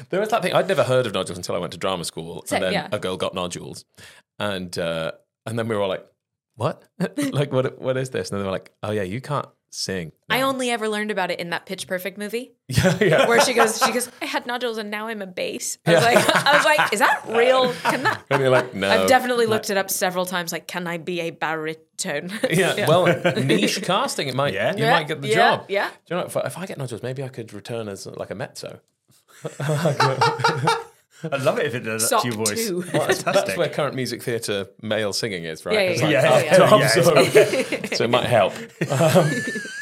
There 0.09 0.19
was 0.19 0.29
that 0.29 0.41
thing 0.41 0.53
I'd 0.53 0.67
never 0.67 0.83
heard 0.83 1.05
of 1.05 1.13
nodules 1.13 1.37
until 1.37 1.55
I 1.55 1.59
went 1.59 1.71
to 1.73 1.77
drama 1.77 2.03
school, 2.03 2.43
So- 2.45 2.55
and 2.55 2.65
then 2.65 2.73
yeah. 2.73 2.87
a 2.91 2.99
girl 2.99 3.15
got 3.17 3.33
nodules, 3.33 3.85
and 4.39 4.77
uh, 4.77 5.13
and 5.45 5.57
then 5.57 5.67
we 5.67 5.75
were 5.75 5.81
all 5.81 5.87
like, 5.89 6.05
"What? 6.55 6.83
like 7.31 7.51
what? 7.53 7.79
What 7.79 7.95
is 7.97 8.09
this?" 8.09 8.31
And 8.31 8.39
they 8.41 8.45
were 8.45 8.51
like, 8.51 8.71
"Oh 8.83 8.91
yeah, 8.91 9.03
you 9.03 9.21
can't 9.21 9.47
sing." 9.71 10.11
I 10.29 10.41
only 10.41 10.69
ever 10.69 10.87
learned 10.87 11.09
about 11.11 11.31
it 11.31 11.39
in 11.39 11.49
that 11.49 11.65
Pitch 11.65 11.87
Perfect 11.87 12.17
movie 12.17 12.53
yeah, 12.67 12.97
yeah. 13.01 13.27
where 13.27 13.41
she 13.41 13.53
goes, 13.53 13.79
she 13.83 13.91
goes, 13.91 14.09
I 14.21 14.25
had 14.25 14.45
nodules 14.45 14.77
and 14.77 14.89
now 14.91 15.07
I'm 15.07 15.21
a 15.21 15.27
bass. 15.27 15.77
I 15.85 15.93
was 15.95 16.03
like, 16.03 16.45
I 16.47 16.55
was 16.55 16.65
like, 16.65 16.93
is 16.93 16.99
that 16.99 17.23
real? 17.27 17.73
Can 17.83 18.03
that? 18.03 18.23
And 18.29 18.39
you're 18.41 18.49
like, 18.49 18.73
"No." 18.73 18.89
I've 18.89 19.09
definitely 19.09 19.47
looked 19.47 19.69
it 19.69 19.77
up 19.77 19.89
several 19.89 20.25
times. 20.25 20.51
Like, 20.53 20.67
can 20.67 20.87
I 20.87 20.97
be 20.97 21.19
a 21.21 21.31
baritone? 21.31 22.31
yeah, 22.49 22.87
well, 22.87 23.05
niche 23.43 23.81
casting. 23.81 24.27
It 24.27 24.35
might. 24.35 24.53
Yeah. 24.53 24.73
you 24.75 24.83
Yeah, 24.83 24.91
might 24.91 25.07
get 25.07 25.21
the 25.21 25.27
yeah, 25.29 25.35
job. 25.35 25.65
yeah. 25.67 25.89
Do 25.89 26.15
you 26.15 26.21
know 26.21 26.25
if 26.27 26.37
I, 26.37 26.41
if 26.41 26.57
I 26.57 26.65
get 26.65 26.77
nodules, 26.77 27.03
maybe 27.03 27.23
I 27.23 27.27
could 27.29 27.51
return 27.51 27.87
as 27.89 28.05
like 28.05 28.29
a 28.31 28.35
mezzo. 28.35 28.79
I 31.31 31.37
love 31.37 31.59
it 31.59 31.65
if 31.67 31.75
it 31.75 31.81
does 31.81 32.09
that 32.09 32.21
to 32.21 32.27
your 32.27 32.37
voice. 32.37 32.67
two. 32.67 32.81
That's 32.83 33.23
Fantastic. 33.23 33.57
where 33.57 33.69
current 33.69 33.95
music 33.95 34.21
theatre 34.23 34.67
male 34.81 35.13
singing 35.13 35.43
is, 35.43 35.65
right? 35.65 35.73
Yeah, 35.75 35.79
It's 35.81 36.01
yeah, 36.01 36.29
like 36.29 36.45
yeah. 36.45 36.51
up 36.63 36.71
Yeah, 36.71 37.23
yeah, 37.33 37.65
yeah, 37.69 37.85
so, 37.89 37.95
so 37.95 38.03
it 38.05 38.09
might 38.09 38.25
help. 38.25 38.53
Um, 38.89 39.31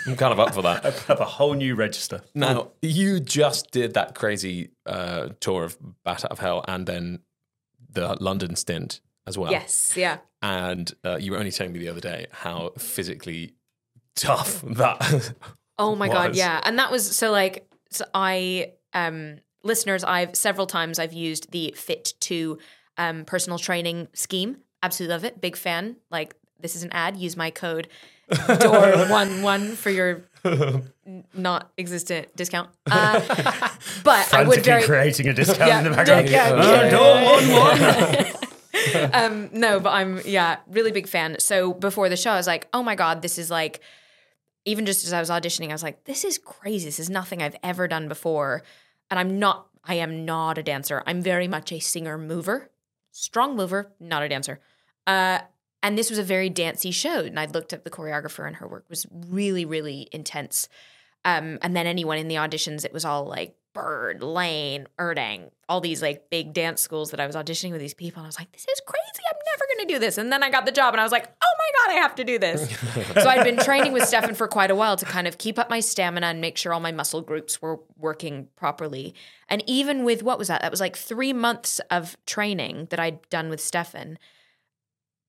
I'm 0.07 0.15
kind 0.15 0.33
of 0.33 0.39
up 0.39 0.53
for 0.53 0.61
that. 0.63 0.83
Have 1.07 1.19
a 1.19 1.25
whole 1.25 1.53
new 1.53 1.75
register. 1.75 2.21
Now, 2.33 2.69
you 2.81 3.19
just 3.19 3.71
did 3.71 3.93
that 3.93 4.15
crazy 4.15 4.71
uh, 4.85 5.29
tour 5.39 5.63
of 5.63 5.77
Bat 6.03 6.25
Out 6.25 6.31
of 6.31 6.39
Hell 6.39 6.65
and 6.67 6.85
then 6.87 7.19
the 7.91 8.17
London 8.19 8.55
stint 8.55 9.01
as 9.27 9.37
well. 9.37 9.51
yes, 9.51 9.93
yeah. 9.95 10.17
And 10.41 10.91
uh, 11.05 11.17
you 11.17 11.31
were 11.31 11.37
only 11.37 11.51
telling 11.51 11.73
me 11.73 11.79
the 11.79 11.89
other 11.89 11.99
day 12.01 12.27
how 12.31 12.71
physically 12.77 13.53
tough 14.15 14.61
that. 14.63 15.33
Oh 15.77 15.95
my 15.95 16.07
god, 16.07 16.35
yeah. 16.35 16.59
And 16.63 16.77
that 16.79 16.91
was 16.91 17.15
so 17.15 17.31
like 17.31 17.69
so 17.91 18.05
I 18.13 18.73
um 18.93 19.39
listeners, 19.63 20.03
I've 20.03 20.35
several 20.35 20.67
times 20.67 20.99
I've 20.99 21.13
used 21.13 21.51
the 21.51 21.73
Fit 21.77 22.13
to 22.21 22.57
um 22.97 23.25
personal 23.25 23.59
training 23.59 24.07
scheme. 24.13 24.57
Absolutely 24.83 25.13
love 25.13 25.23
it. 25.25 25.41
Big 25.41 25.55
fan. 25.55 25.95
Like 26.09 26.35
this 26.59 26.75
is 26.75 26.83
an 26.83 26.91
ad. 26.91 27.17
Use 27.17 27.35
my 27.37 27.49
code 27.51 27.87
door 28.59 29.05
one 29.07 29.41
one 29.41 29.75
for 29.75 29.89
your 29.89 30.23
not 31.33 31.71
existent 31.77 32.33
discount. 32.35 32.69
Uh, 32.89 33.19
but 34.03 34.33
I 34.33 34.43
would 34.47 34.63
very 34.63 34.83
creating 34.83 35.27
a 35.27 35.33
discount 35.33 35.67
Yeah, 35.67 35.79
in 35.79 35.83
the 35.85 35.91
background. 35.91 36.29
yeah, 36.29 36.49
Uh, 36.53 36.63
yeah. 36.63 36.89
door 36.89 37.15
one, 37.23 38.33
one. 38.33 39.13
um, 39.13 39.49
no, 39.51 39.79
but 39.79 39.89
I'm 39.91 40.21
yeah, 40.25 40.57
really 40.67 40.91
big 40.91 41.07
fan. 41.07 41.37
So 41.39 41.73
before 41.73 42.07
the 42.09 42.15
show, 42.17 42.31
I 42.31 42.37
was 42.37 42.47
like, 42.47 42.67
oh 42.73 42.83
my 42.83 42.95
god, 42.95 43.21
this 43.21 43.37
is 43.37 43.49
like, 43.49 43.81
even 44.65 44.85
just 44.85 45.03
as 45.05 45.11
I 45.13 45.19
was 45.19 45.29
auditioning, 45.29 45.69
I 45.69 45.73
was 45.73 45.83
like, 45.83 46.03
this 46.05 46.23
is 46.23 46.37
crazy. 46.37 46.85
This 46.85 46.99
is 46.99 47.09
nothing 47.09 47.41
I've 47.41 47.55
ever 47.63 47.87
done 47.87 48.07
before, 48.07 48.63
and 49.09 49.19
I'm 49.19 49.39
not. 49.39 49.67
I 49.83 49.95
am 49.95 50.25
not 50.25 50.57
a 50.57 50.63
dancer. 50.63 51.03
I'm 51.07 51.21
very 51.21 51.47
much 51.47 51.71
a 51.71 51.79
singer 51.79 52.17
mover, 52.17 52.69
strong 53.11 53.55
mover, 53.55 53.91
not 53.99 54.23
a 54.23 54.29
dancer. 54.29 54.59
Uh, 55.07 55.39
and 55.81 55.97
this 55.97 56.09
was 56.09 56.19
a 56.19 56.23
very 56.23 56.49
dancey 56.49 56.91
show, 56.91 57.21
and 57.21 57.39
I 57.39 57.45
looked 57.45 57.71
at 57.73 57.85
the 57.85 57.89
choreographer, 57.89 58.45
and 58.45 58.57
her 58.57 58.67
work 58.67 58.85
was 58.89 59.05
really, 59.11 59.65
really 59.65 60.09
intense. 60.11 60.67
Um, 61.25 61.59
and 61.61 61.75
then 61.75 61.87
anyone 61.87 62.17
in 62.17 62.27
the 62.27 62.35
auditions, 62.35 62.85
it 62.85 62.93
was 62.93 63.05
all 63.05 63.25
like 63.25 63.55
Bird, 63.73 64.23
Laine, 64.23 64.87
Urdang, 64.99 65.51
all 65.67 65.81
these 65.81 66.01
like 66.01 66.29
big 66.29 66.53
dance 66.53 66.81
schools 66.81 67.11
that 67.11 67.19
I 67.19 67.27
was 67.27 67.35
auditioning 67.35 67.71
with 67.71 67.81
these 67.81 67.93
people. 67.93 68.19
And 68.19 68.25
I 68.25 68.29
was 68.29 68.39
like, 68.39 68.51
this 68.51 68.65
is 68.67 68.81
crazy. 68.85 69.23
I'm 69.31 69.39
never 69.45 69.65
going 69.73 69.87
to 69.87 69.93
do 69.93 69.99
this. 69.99 70.17
And 70.17 70.31
then 70.31 70.43
I 70.43 70.49
got 70.49 70.65
the 70.65 70.71
job 70.71 70.93
and 70.93 71.01
I 71.01 71.03
was 71.03 71.11
like, 71.11 71.27
oh 71.27 71.53
I 71.89 71.93
have 71.93 72.15
to 72.15 72.23
do 72.23 72.39
this. 72.39 72.69
so 73.13 73.27
I'd 73.27 73.43
been 73.43 73.57
training 73.57 73.93
with 73.93 74.03
Steffan 74.03 74.35
for 74.35 74.47
quite 74.47 74.71
a 74.71 74.75
while 74.75 74.95
to 74.95 75.05
kind 75.05 75.27
of 75.27 75.37
keep 75.37 75.57
up 75.59 75.69
my 75.69 75.79
stamina 75.79 76.27
and 76.27 76.39
make 76.39 76.57
sure 76.57 76.73
all 76.73 76.79
my 76.79 76.91
muscle 76.91 77.21
groups 77.21 77.61
were 77.61 77.79
working 77.97 78.47
properly. 78.55 79.13
And 79.47 79.63
even 79.65 80.03
with 80.05 80.23
what 80.23 80.37
was 80.37 80.47
that? 80.47 80.61
That 80.61 80.71
was 80.71 80.79
like 80.79 80.95
three 80.95 81.33
months 81.33 81.81
of 81.89 82.15
training 82.25 82.87
that 82.91 82.99
I'd 82.99 83.27
done 83.29 83.49
with 83.49 83.59
Steffan. 83.59 84.17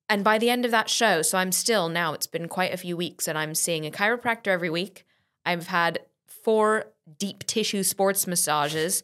And 0.08 0.24
by 0.24 0.38
the 0.38 0.50
end 0.50 0.64
of 0.64 0.70
that 0.72 0.90
show, 0.90 1.22
so 1.22 1.38
I'm 1.38 1.52
still 1.52 1.88
now, 1.88 2.12
it's 2.12 2.26
been 2.26 2.48
quite 2.48 2.74
a 2.74 2.76
few 2.76 2.96
weeks, 2.96 3.28
and 3.28 3.38
I'm 3.38 3.54
seeing 3.54 3.86
a 3.86 3.90
chiropractor 3.90 4.48
every 4.48 4.70
week. 4.70 5.06
I've 5.46 5.68
had 5.68 6.00
four 6.26 6.86
deep 7.18 7.46
tissue 7.46 7.82
sports 7.82 8.26
massages. 8.26 9.02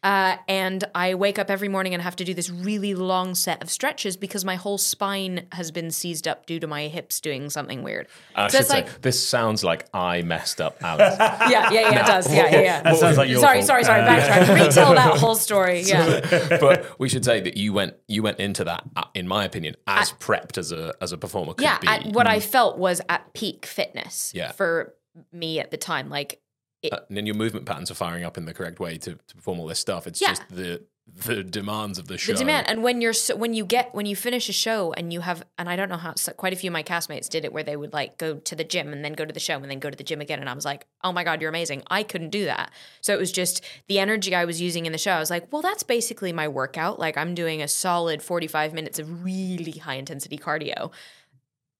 Uh, 0.00 0.36
and 0.46 0.84
I 0.94 1.16
wake 1.16 1.40
up 1.40 1.50
every 1.50 1.66
morning 1.68 1.92
and 1.92 2.00
have 2.00 2.14
to 2.16 2.24
do 2.24 2.32
this 2.32 2.48
really 2.48 2.94
long 2.94 3.34
set 3.34 3.60
of 3.62 3.68
stretches 3.68 4.16
because 4.16 4.44
my 4.44 4.54
whole 4.54 4.78
spine 4.78 5.46
has 5.50 5.72
been 5.72 5.90
seized 5.90 6.28
up 6.28 6.46
due 6.46 6.60
to 6.60 6.68
my 6.68 6.86
hips 6.86 7.20
doing 7.20 7.50
something 7.50 7.82
weird. 7.82 8.06
I 8.36 8.46
So 8.46 8.52
should 8.52 8.60
it's 8.60 8.70
say, 8.70 8.74
like- 8.82 9.02
this 9.02 9.28
sounds 9.28 9.64
like 9.64 9.86
I 9.92 10.22
messed 10.22 10.60
up 10.60 10.76
Alice. 10.82 11.16
Yeah, 11.50 11.70
yeah, 11.72 11.80
yeah, 11.90 12.00
it 12.02 12.06
does. 12.06 12.32
Yeah, 12.32 12.48
yeah, 12.48 12.60
yeah. 12.60 12.82
That 12.82 12.96
sounds 12.96 13.16
like 13.18 13.28
your 13.28 13.40
sorry, 13.40 13.58
fault. 13.58 13.66
sorry, 13.66 13.84
sorry. 13.84 14.02
Backtrack. 14.02 14.54
Retell 14.66 14.94
that 14.94 15.18
whole 15.18 15.34
story. 15.34 15.80
Yeah. 15.86 16.20
but 16.60 16.98
we 17.00 17.08
should 17.08 17.24
say 17.24 17.40
that 17.40 17.56
you 17.56 17.72
went 17.72 17.94
you 18.06 18.22
went 18.22 18.38
into 18.38 18.62
that, 18.64 18.84
uh, 18.94 19.04
in 19.14 19.26
my 19.26 19.44
opinion, 19.44 19.74
as 19.88 20.12
prepped 20.12 20.58
as 20.58 20.70
a 20.70 20.94
as 21.00 21.10
a 21.10 21.18
performer 21.18 21.54
could 21.54 21.64
yeah, 21.64 21.78
be. 21.78 21.88
at, 21.88 22.06
what 22.06 22.26
I 22.28 22.38
felt 22.40 22.78
was 22.78 23.00
at 23.08 23.32
peak 23.34 23.66
fitness 23.66 24.32
Yeah. 24.34 24.52
for 24.52 24.94
me 25.32 25.58
at 25.58 25.70
the 25.72 25.76
time. 25.76 26.08
Like, 26.08 26.40
Uh, 26.84 26.96
and 27.08 27.16
then 27.16 27.26
your 27.26 27.34
movement 27.34 27.66
patterns 27.66 27.90
are 27.90 27.94
firing 27.94 28.24
up 28.24 28.38
in 28.38 28.44
the 28.44 28.54
correct 28.54 28.78
way 28.78 28.96
to, 28.98 29.14
to 29.26 29.34
perform 29.36 29.58
all 29.58 29.66
this 29.66 29.80
stuff. 29.80 30.06
It's 30.06 30.20
Yeah. 30.20 30.28
just 30.28 30.48
the 30.48 30.82
the 31.10 31.42
demands 31.42 31.98
of 31.98 32.06
the 32.06 32.18
show. 32.18 32.32
the 32.32 32.38
demand. 32.38 32.68
And 32.68 32.82
when 32.82 33.00
you're 33.00 33.14
so, 33.14 33.34
when 33.34 33.54
you 33.54 33.64
get 33.64 33.94
when 33.94 34.04
you 34.04 34.14
finish 34.14 34.50
a 34.50 34.52
show 34.52 34.92
and 34.92 35.10
you 35.10 35.20
have 35.20 35.42
and 35.56 35.66
i 35.66 35.74
don't 35.74 35.88
know 35.88 35.96
how 35.96 36.12
so 36.16 36.32
quite 36.34 36.52
a 36.52 36.56
few 36.56 36.68
of 36.68 36.74
my 36.74 36.82
castmates 36.82 37.30
did 37.30 37.46
it 37.46 37.52
where 37.54 37.62
they 37.62 37.76
would 37.76 37.94
like 37.94 38.18
go 38.18 38.34
to 38.34 38.54
the 38.54 38.62
gym 38.62 38.92
and 38.92 39.02
then 39.02 39.14
go 39.14 39.24
to 39.24 39.32
the 39.32 39.40
show 39.40 39.54
and 39.56 39.70
then 39.70 39.78
go 39.78 39.88
to 39.88 39.96
the 39.96 40.04
gym 40.04 40.20
again. 40.20 40.38
And 40.38 40.50
i 40.50 40.52
was 40.52 40.66
like 40.66 40.86
oh 41.02 41.10
my 41.10 41.24
god 41.24 41.40
you're 41.40 41.48
amazing. 41.48 41.82
I 41.90 42.02
couldn't 42.02 42.28
do 42.28 42.44
that. 42.44 42.70
So 43.00 43.14
it 43.14 43.18
was 43.18 43.32
just 43.32 43.64
the 43.88 43.98
energy 43.98 44.34
i 44.34 44.44
was 44.44 44.60
using 44.60 44.84
in 44.84 44.92
the 44.92 44.98
show. 44.98 45.12
I 45.12 45.18
was 45.18 45.30
like 45.30 45.50
well 45.50 45.62
that's 45.62 45.82
basically 45.82 46.32
my 46.34 46.46
workout. 46.46 46.98
Like 46.98 47.16
i'm 47.16 47.34
doing 47.34 47.62
a 47.62 47.68
solid 47.68 48.22
45 48.22 48.74
minutes 48.74 48.98
of 48.98 49.24
really 49.24 49.72
high 49.72 49.94
intensity 49.94 50.36
cardio. 50.36 50.92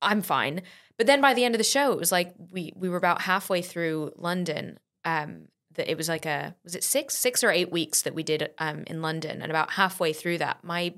I'm 0.00 0.22
fine. 0.22 0.62
But 0.96 1.06
then 1.06 1.20
by 1.20 1.34
the 1.34 1.44
end 1.44 1.54
of 1.54 1.58
the 1.58 1.64
show 1.64 1.92
it 1.92 1.98
was 1.98 2.10
like 2.10 2.32
we 2.50 2.72
we 2.74 2.88
were 2.88 2.96
about 2.96 3.20
halfway 3.22 3.60
through 3.60 4.12
london 4.16 4.78
um 5.08 5.48
that 5.74 5.90
it 5.90 5.96
was 5.96 6.08
like 6.08 6.26
a 6.26 6.54
was 6.64 6.74
it 6.74 6.84
six 6.84 7.16
six 7.16 7.42
or 7.42 7.50
eight 7.50 7.72
weeks 7.72 8.02
that 8.02 8.14
we 8.14 8.22
did 8.22 8.50
um 8.58 8.84
in 8.86 9.02
london. 9.02 9.40
And 9.42 9.50
about 9.50 9.72
halfway 9.72 10.12
through 10.12 10.38
that 10.38 10.62
my 10.62 10.94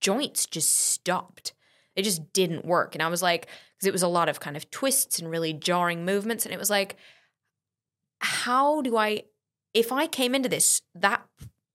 joints 0.00 0.46
just 0.46 0.70
stopped. 0.70 1.52
They 1.96 2.02
just 2.02 2.32
didn't 2.32 2.64
work. 2.64 2.94
And 2.94 3.02
i 3.02 3.08
was 3.08 3.22
like 3.22 3.48
because 3.76 3.86
it 3.88 3.92
was 3.92 4.02
a 4.02 4.08
lot 4.08 4.28
of 4.28 4.40
kind 4.40 4.56
of 4.56 4.70
twists 4.70 5.18
and 5.18 5.30
really 5.30 5.52
jarring 5.52 6.04
movements. 6.04 6.44
And 6.44 6.54
it 6.54 6.58
was 6.58 6.70
like 6.70 6.96
how 8.20 8.80
do 8.80 8.96
i 8.96 9.22
if 9.74 9.92
i 9.92 10.06
came 10.06 10.34
into 10.34 10.48
this 10.48 10.80
that 10.94 11.22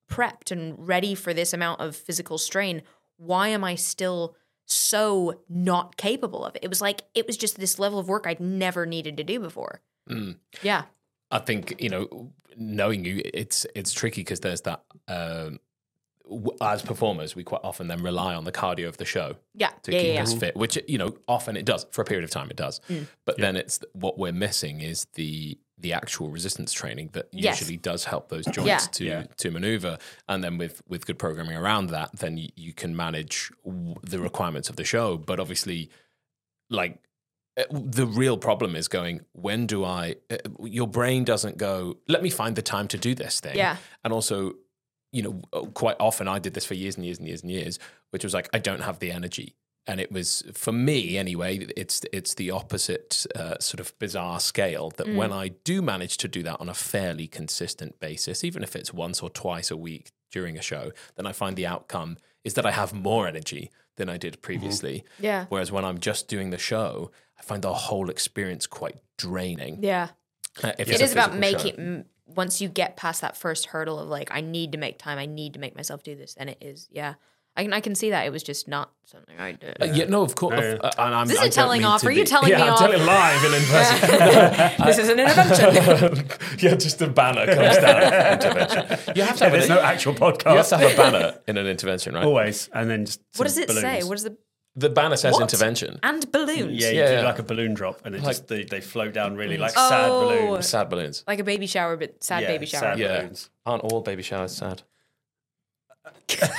prepped 0.09 0.51
and 0.51 0.87
ready 0.87 1.13
for 1.13 1.33
this 1.33 1.53
amount 1.53 1.79
of 1.79 1.95
physical 1.95 2.39
strain 2.39 2.81
why 3.17 3.49
am 3.49 3.63
i 3.63 3.75
still 3.75 4.35
so 4.71 5.41
not 5.49 5.97
capable 5.97 6.45
of 6.45 6.55
it? 6.55 6.63
It 6.63 6.69
was 6.69 6.79
like 6.79 7.01
it 7.15 7.25
was 7.25 7.37
just 7.37 7.59
this 7.59 7.79
level 7.79 7.99
of 7.99 8.07
work 8.07 8.25
i'd 8.27 8.39
never 8.39 8.85
needed 8.85 9.17
to 9.17 9.23
do 9.23 9.39
before. 9.39 9.81
Mm. 10.09 10.37
yeah 10.63 10.83
I 11.31 11.39
think 11.39 11.75
you 11.79 11.89
know, 11.89 12.31
knowing 12.57 13.05
you, 13.05 13.21
it's 13.33 13.65
it's 13.75 13.93
tricky 13.93 14.21
because 14.21 14.39
there's 14.41 14.61
that. 14.61 14.83
Um, 15.07 15.59
as 16.61 16.83
performers, 16.83 17.35
we 17.35 17.43
quite 17.43 17.61
often 17.63 17.87
then 17.87 18.03
rely 18.03 18.35
on 18.35 18.43
the 18.43 18.51
cardio 18.51 18.87
of 18.87 18.97
the 18.97 19.05
show 19.05 19.35
yeah 19.55 19.69
to 19.81 19.91
yeah 19.91 19.97
keep 19.99 20.07
yeah, 20.09 20.13
yeah. 20.13 20.21
us 20.23 20.33
fit, 20.33 20.55
which 20.55 20.77
you 20.87 20.97
know 20.99 21.15
often 21.27 21.57
it 21.57 21.65
does 21.65 21.87
for 21.91 22.03
a 22.03 22.05
period 22.05 22.23
of 22.23 22.29
time. 22.29 22.49
It 22.51 22.55
does, 22.55 22.81
Mm. 22.87 23.07
but 23.25 23.37
then 23.37 23.55
it's 23.55 23.79
what 23.93 24.19
we're 24.19 24.31
missing 24.31 24.81
is 24.81 25.07
the 25.15 25.57
the 25.79 25.93
actual 25.93 26.29
resistance 26.29 26.71
training 26.73 27.09
that 27.13 27.29
Yes. 27.31 27.61
usually 27.61 27.77
does 27.77 28.03
help 28.03 28.27
those 28.29 28.45
joints 28.45 28.67
Yeah. 28.67 28.77
to 28.91 29.05
Yeah. 29.05 29.23
to 29.37 29.49
maneuver, 29.49 29.97
and 30.27 30.43
then 30.43 30.59
with 30.59 30.83
with 30.87 31.07
good 31.07 31.17
programming 31.17 31.55
around 31.57 31.87
that, 31.87 32.11
then 32.17 32.37
you, 32.37 32.49
you 32.55 32.73
can 32.73 32.95
manage 32.95 33.49
w- 33.65 33.95
the 34.03 34.19
requirements 34.19 34.69
of 34.69 34.75
the 34.75 34.83
show. 34.85 35.17
But 35.17 35.39
obviously, 35.39 35.89
like 36.69 36.99
the 37.71 38.05
real 38.05 38.37
problem 38.37 38.75
is 38.75 38.87
going 38.87 39.21
when 39.33 39.65
do 39.65 39.83
i 39.83 40.15
uh, 40.29 40.37
your 40.63 40.87
brain 40.87 41.23
doesn't 41.23 41.57
go 41.57 41.97
let 42.07 42.21
me 42.23 42.29
find 42.29 42.55
the 42.55 42.61
time 42.61 42.87
to 42.87 42.97
do 42.97 43.15
this 43.15 43.39
thing. 43.39 43.55
Yeah. 43.55 43.77
and 44.03 44.13
also 44.13 44.53
you 45.11 45.21
know 45.23 45.41
uh, 45.53 45.61
quite 45.73 45.95
often 45.99 46.27
i 46.27 46.39
did 46.39 46.53
this 46.53 46.65
for 46.65 46.75
years 46.75 46.95
and 46.95 47.05
years 47.05 47.17
and 47.19 47.27
years 47.27 47.41
and 47.41 47.51
years 47.51 47.79
which 48.11 48.23
was 48.23 48.33
like 48.33 48.49
i 48.53 48.59
don't 48.59 48.81
have 48.81 48.99
the 48.99 49.11
energy. 49.11 49.55
And 49.87 49.99
it 49.99 50.11
was 50.11 50.43
for 50.53 50.71
me 50.71 51.17
anyway 51.17 51.57
it's 51.75 52.03
it's 52.13 52.35
the 52.35 52.51
opposite 52.51 53.25
uh, 53.35 53.57
sort 53.59 53.79
of 53.79 53.97
bizarre 53.97 54.39
scale 54.39 54.91
that 54.97 55.07
when 55.15 55.33
i 55.33 55.47
do 55.63 55.81
manage 55.81 56.17
to 56.17 56.27
do 56.27 56.43
that 56.43 56.61
on 56.61 56.69
a 56.69 56.75
fairly 56.75 57.25
consistent 57.27 57.99
basis 57.99 58.43
even 58.43 58.61
if 58.61 58.75
it's 58.75 58.93
once 58.93 59.23
or 59.23 59.31
twice 59.31 59.71
a 59.71 59.77
week 59.77 60.11
during 60.31 60.59
a 60.59 60.61
show 60.61 60.91
then 61.15 61.25
i 61.25 61.31
find 61.31 61.55
the 61.55 61.65
outcome 61.65 62.17
is 62.43 62.53
that 62.53 62.67
i 62.67 62.71
have 62.71 62.93
more 62.93 63.27
energy 63.27 63.71
than 63.95 64.09
i 64.09 64.17
did 64.17 64.41
previously. 64.43 65.03
Yeah. 65.19 65.45
Whereas 65.49 65.71
when 65.71 65.83
I'm 65.83 65.99
just 65.99 66.27
doing 66.27 66.51
the 66.51 66.57
show, 66.57 67.11
I 67.39 67.43
find 67.43 67.61
the 67.61 67.73
whole 67.73 68.09
experience 68.09 68.67
quite 68.67 68.97
draining. 69.17 69.79
yeah 69.81 70.09
Uh, 70.63 70.71
if 70.77 70.89
it's 70.89 71.13
about 71.13 71.35
making 71.35 71.75
show. 71.75 71.81
m- 71.81 72.05
once 72.27 72.61
you 72.61 72.67
get 72.69 72.95
past 72.97 73.21
that 73.21 73.35
first 73.37 73.65
hurdle 73.67 73.97
of 73.99 74.07
like 74.07 74.29
i 74.31 74.41
need 74.41 74.71
to 74.73 74.77
make 74.77 74.97
time 74.99 75.17
i 75.17 75.25
need 75.25 75.53
to 75.53 75.59
make 75.59 75.75
myself 75.75 76.03
do 76.03 76.15
this 76.15 76.35
and 76.37 76.47
it 76.49 76.57
is 76.61 76.87
yeah 76.91 77.13
i 77.57 77.63
can 77.63 77.73
i 77.73 77.79
can 77.79 77.95
see 77.95 78.11
that 78.11 78.23
it 78.27 78.31
was 78.31 78.43
just 78.43 78.67
not 78.67 78.91
something 79.05 79.35
i 79.39 79.51
did 79.53 79.75
Uh, 79.81 79.85
yeah, 79.85 80.05
no, 80.05 80.21
of 80.21 80.35
course. 80.35 80.59
Yeah, 80.59 80.73
yeah. 80.73 80.89
uh, 80.89 81.05
and 81.05 81.15
I'm, 81.15 81.27
This 81.27 81.37
is 81.37 81.41
I 81.41 81.45
a 81.45 81.49
don't 81.49 81.53
telling 81.55 81.85
off. 81.85 82.01
to 82.01 82.07
Are 82.07 82.11
you 82.11 82.25
telling 82.25 82.49
yeah, 82.51 82.57
me 82.57 82.63
I'm 82.63 82.73
off? 82.73 82.79
telling 82.79 83.03
live 83.05 83.43
and 83.45 83.53
in 83.59 83.63
person. 83.73 84.85
this 84.87 84.97
is 84.99 85.09
an 85.09 85.19
intervention 85.19 86.27
yeah, 86.63 86.75
just 86.75 87.01
a 87.01 87.07
banner 87.07 87.45
comes 87.55 87.77
down. 87.77 87.97
intervention. 88.33 89.13
You 89.15 89.23
have 89.23 89.37
to 89.37 89.43
have, 89.45 89.53
There's 89.53 89.69
an, 89.69 89.75
no 89.75 89.81
actual 89.81 90.13
podcast. 90.13 90.51
you 90.51 90.57
have 90.57 90.67
to 90.69 90.77
have 90.77 90.91
a 90.93 90.97
banner 90.97 91.39
in 91.47 91.57
an 91.57 91.65
intervention, 91.67 92.13
right? 92.15 92.25
Always, 92.25 92.69
and 92.73 92.89
then 92.89 93.05
just 93.05 93.21
what 93.37 93.45
does 93.45 93.57
it 93.57 93.69
say 93.71 93.81
balloons. 93.81 94.05
what 94.09 94.17
is 94.19 94.23
the 94.29 94.37
The 94.75 94.89
banner 94.89 95.17
says 95.17 95.33
What? 95.33 95.41
intervention. 95.41 95.99
and 96.03 96.31
balloons 96.31 96.81
Yeah, 96.81 96.89
you 96.91 96.99
Yeah, 96.99 97.07
do 97.07 97.13
yeah. 97.15 97.21
like 97.23 97.39
a 97.39 97.43
balloon 97.43 97.73
drop, 97.73 98.01
and 98.05 98.15
it 98.15 98.21
Like- 98.21 98.29
just 98.35 98.47
they, 98.47 98.63
they 98.63 98.79
float 98.81 99.13
down 99.13 99.35
really 99.35 99.57
like 99.57 99.71
sad 99.71 100.09
Oh. 100.09 100.21
balloons. 100.29 100.67
Sad 100.69 100.89
balloons. 100.89 101.23
like 101.27 101.39
a 101.39 101.43
baby 101.43 101.67
shower 101.67 101.97
but 101.97 102.23
sad 102.23 102.43
Yeah, 102.43 102.47
baby 102.49 102.65
shower 102.65 102.81
sad 102.81 102.99
Yeah. 102.99 103.17
balloons. 103.21 103.49
Aren't 103.65 103.83
all 103.83 104.01
baby 104.01 104.23
showers 104.23 104.55
sad? 104.55 104.83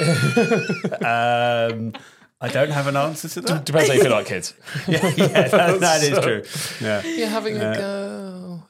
Um, 0.00 1.92
I 2.40 2.48
don't 2.48 2.70
have 2.70 2.86
an 2.86 2.96
answer 2.96 3.28
to 3.28 3.40
that. 3.42 3.66
Depends 3.66 3.88
how 3.88 3.94
you 3.94 4.02
feel 4.02 4.12
about 4.16 4.24
kids. 4.26 4.54
yeah, 4.88 4.98
that, 5.48 5.80
that 5.80 6.02
is 6.02 6.18
true. 6.24 6.42
Yeah. 6.86 7.02
You're 7.04 7.28
having 7.28 7.56
a 7.58 7.74
go. 7.76 8.19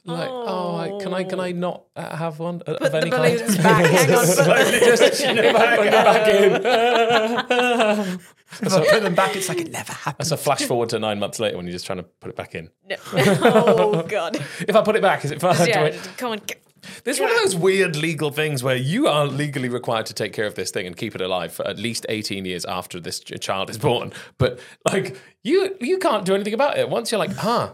Like, 0.03 0.29
oh, 0.31 0.75
I, 0.77 1.03
can 1.03 1.13
I 1.13 1.23
can 1.23 1.39
I 1.39 1.51
not 1.51 1.83
uh, 1.95 2.15
have 2.15 2.39
one 2.39 2.63
uh, 2.65 2.71
of 2.73 2.79
put 2.79 2.91
the 2.91 2.97
any 3.01 3.11
kind? 3.11 3.37
balloons 3.37 3.57
back 3.57 3.85
hang 3.91 4.13
on 4.15 4.25
put- 4.25 4.83
Just 4.83 5.01
if 5.21 5.55
I 5.55 5.75
bring 5.77 5.91
them 5.91 6.03
back 6.05 6.27
in. 6.27 8.19
If 8.63 8.73
I 8.73 8.89
put 8.89 9.03
them 9.03 9.15
back, 9.15 9.35
it's 9.35 9.47
like 9.47 9.59
it 9.61 9.71
never 9.71 9.93
happened. 9.93 10.15
That's 10.19 10.31
a 10.31 10.37
flash 10.37 10.63
forward 10.63 10.89
to 10.89 10.99
nine 10.99 11.19
months 11.19 11.39
later 11.39 11.55
when 11.57 11.65
you're 11.67 11.73
just 11.73 11.85
trying 11.85 11.99
to 11.99 12.03
put 12.03 12.29
it 12.29 12.35
back 12.35 12.55
in. 12.55 12.69
No. 12.89 12.95
oh 13.15 14.03
god 14.03 14.35
If 14.67 14.75
I 14.75 14.81
put 14.81 14.95
it 14.95 15.01
back, 15.01 15.23
is 15.23 15.31
it 15.31 15.39
fine? 15.39 15.67
Yeah 15.67 15.83
I- 15.83 15.91
come 16.17 16.31
on 16.31 16.39
get- 16.47 16.63
There's 17.03 17.19
one 17.19 17.29
of 17.29 17.37
those 17.37 17.55
weird 17.55 17.95
legal 17.95 18.31
things 18.31 18.63
where 18.63 18.75
you 18.75 19.07
are 19.07 19.27
legally 19.27 19.69
required 19.69 20.07
to 20.07 20.13
take 20.15 20.33
care 20.33 20.45
of 20.47 20.55
this 20.55 20.71
thing 20.71 20.87
and 20.87 20.97
keep 20.97 21.13
it 21.15 21.21
alive 21.21 21.53
for 21.53 21.65
at 21.67 21.77
least 21.77 22.05
18 22.09 22.43
years 22.45 22.65
after 22.65 22.99
this 22.99 23.19
child 23.19 23.69
is 23.69 23.77
born. 23.77 24.11
But 24.39 24.59
like 24.91 25.15
you 25.43 25.75
you 25.79 25.99
can't 25.99 26.25
do 26.25 26.33
anything 26.33 26.55
about 26.55 26.77
it. 26.79 26.89
Once 26.89 27.11
you're 27.11 27.19
like, 27.19 27.33
huh, 27.35 27.73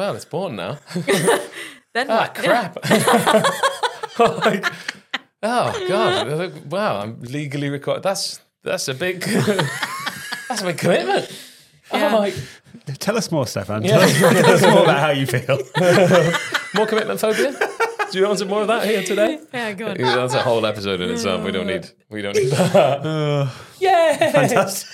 well, 0.00 0.16
it's 0.16 0.24
born 0.24 0.56
now. 0.56 0.78
then 1.92 2.06
ah, 2.08 2.20
what 2.20 2.34
crap. 2.34 2.76
like, 4.18 4.64
oh 5.42 5.86
god. 5.88 6.70
Wow, 6.72 7.00
I'm 7.00 7.20
legally 7.20 7.68
required. 7.68 8.02
That's 8.02 8.40
that's 8.64 8.88
a 8.88 8.94
big 8.94 9.20
that's 10.48 10.62
a 10.62 10.64
big 10.64 10.78
commitment. 10.78 11.30
Yeah. 11.92 12.06
I'm 12.06 12.14
like, 12.14 12.34
Tell 12.98 13.18
us 13.18 13.30
more, 13.30 13.44
Steffan. 13.44 13.86
Tell, 13.86 14.00
us, 14.00 14.18
tell 14.18 14.50
us 14.50 14.62
more 14.62 14.84
about 14.84 15.00
how 15.00 15.10
you 15.10 15.26
feel. 15.26 15.58
more 16.74 16.86
commitment 16.86 17.20
phobia? 17.20 17.52
Do 18.10 18.18
you 18.18 18.26
want 18.26 18.38
some 18.38 18.48
more 18.48 18.62
of 18.62 18.68
that 18.68 18.86
here 18.86 19.02
today? 19.02 19.38
yeah 19.52 19.72
go 19.72 19.88
on 19.88 19.98
That's 19.98 20.32
a 20.32 20.40
whole 20.40 20.64
episode 20.64 21.02
in 21.02 21.10
itself. 21.10 21.44
We 21.44 21.52
don't 21.52 21.66
need. 21.66 21.90
We 22.08 22.22
don't 22.22 22.34
need 22.36 22.52
that. 22.52 23.52
Yay! 23.80 24.16
Fantastic. 24.32 24.88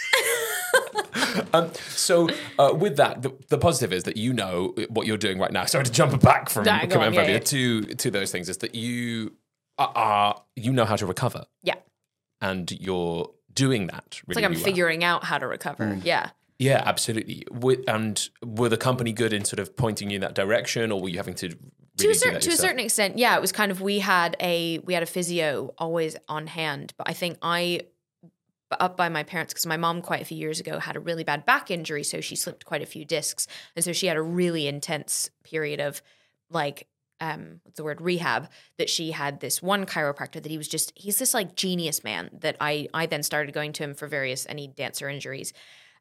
Um, 1.53 1.71
so, 1.89 2.29
uh, 2.59 2.73
with 2.75 2.97
that, 2.97 3.23
the, 3.23 3.33
the 3.49 3.59
positive 3.59 3.93
is 3.93 4.05
that 4.05 4.17
you 4.17 4.33
know 4.33 4.75
what 4.89 5.07
you're 5.07 5.17
doing 5.17 5.39
right 5.39 5.53
now. 5.53 5.65
Sorry 5.65 5.85
to 5.85 5.91
jump 5.93 6.21
back 6.23 6.49
from 6.51 6.65
Nah, 6.65 6.81
go 6.87 6.95
command 6.95 7.15
yeah, 7.15 7.23
yeah. 7.29 7.39
to 7.39 7.83
to 7.83 8.11
those 8.11 8.31
things. 8.33 8.49
Is 8.49 8.59
that 8.59 8.75
you 8.75 9.33
are, 9.79 9.93
are 9.95 10.43
you 10.55 10.73
know 10.73 10.85
how 10.85 10.97
to 10.97 11.07
recover, 11.07 11.45
yeah 11.63 11.75
and 12.41 12.71
you're 12.81 13.31
doing 13.53 13.87
that. 13.87 14.21
Really 14.27 14.29
it's 14.29 14.37
like 14.37 14.45
i'm 14.45 14.51
really 14.53 14.63
well. 14.63 14.65
figuring 14.65 15.05
out 15.05 15.25
how 15.25 15.39
to 15.39 15.47
recover 15.47 15.99
yeah 16.05 16.31
Yeah, 16.59 16.83
absolutely. 16.85 17.45
Wi- 17.51 17.83
and 17.89 18.29
were 18.45 18.69
the 18.69 18.77
company 18.77 19.13
good 19.13 19.33
in 19.33 19.45
sort 19.45 19.61
of 19.61 19.77
pointing 19.77 20.11
you 20.11 20.17
in 20.17 20.21
that 20.23 20.35
direction, 20.35 20.93
or 20.93 21.01
were 21.01 21.09
you 21.09 21.17
having 21.19 21.35
to 21.37 21.47
really 21.49 21.59
to 21.99 22.09
a 22.09 22.13
do 22.13 22.15
certain 22.15 22.35
that 22.35 22.43
to 22.43 22.51
a 22.51 22.57
certain 22.57 22.79
extent 22.81 23.17
yeah 23.19 23.35
it 23.37 23.41
was 23.41 23.53
kind 23.53 23.71
of 23.73 23.81
we 23.81 23.99
had 24.01 24.37
a 24.41 24.79
we 24.81 24.93
had 24.93 25.03
a 25.03 25.07
physio 25.07 25.73
always 25.79 26.15
on 26.29 26.47
hand 26.47 26.93
but 26.99 27.09
i 27.09 27.15
think 27.15 27.39
i 27.41 27.81
up 28.73 28.97
by 28.97 29.09
my 29.09 29.23
parents 29.23 29.53
because 29.53 29.67
my 29.67 29.77
mom 29.77 30.03
quite 30.03 30.23
a 30.23 30.25
few 30.25 30.37
years 30.37 30.61
ago 30.61 30.79
had 30.79 30.97
a 30.97 31.01
really 31.01 31.25
bad 31.25 31.47
back 31.47 31.71
injury 31.71 32.03
so 32.03 32.21
she 32.21 32.35
slipped 32.35 32.65
quite 32.65 32.83
a 32.83 32.87
few 32.87 33.05
discs 33.05 33.47
and 33.75 33.85
so 33.85 33.93
she 33.93 34.07
had 34.07 34.17
a 34.17 34.23
really 34.23 34.67
intense 34.67 35.31
period 35.45 35.81
of 35.81 36.03
like 36.51 36.89
um 37.21 37.61
what's 37.63 37.77
the 37.77 37.85
word 37.85 38.01
rehab 38.01 38.49
that 38.79 38.91
she 38.91 39.13
had 39.13 39.41
this 39.41 39.63
one 39.63 39.87
chiropractor 39.87 40.43
that 40.43 40.47
he 40.47 40.59
was 40.59 40.69
just 40.69 40.93
he's 40.97 41.19
this 41.19 41.33
like 41.33 41.55
genius 41.55 42.03
man 42.03 42.29
that 42.33 42.57
i 42.61 42.89
i 42.93 43.07
then 43.07 43.23
started 43.23 43.55
going 43.55 43.73
to 43.73 43.85
him 43.85 43.95
for 43.95 44.09
various 44.09 44.47
any 44.49 44.67
dancer 44.67 45.09
injuries 45.09 45.53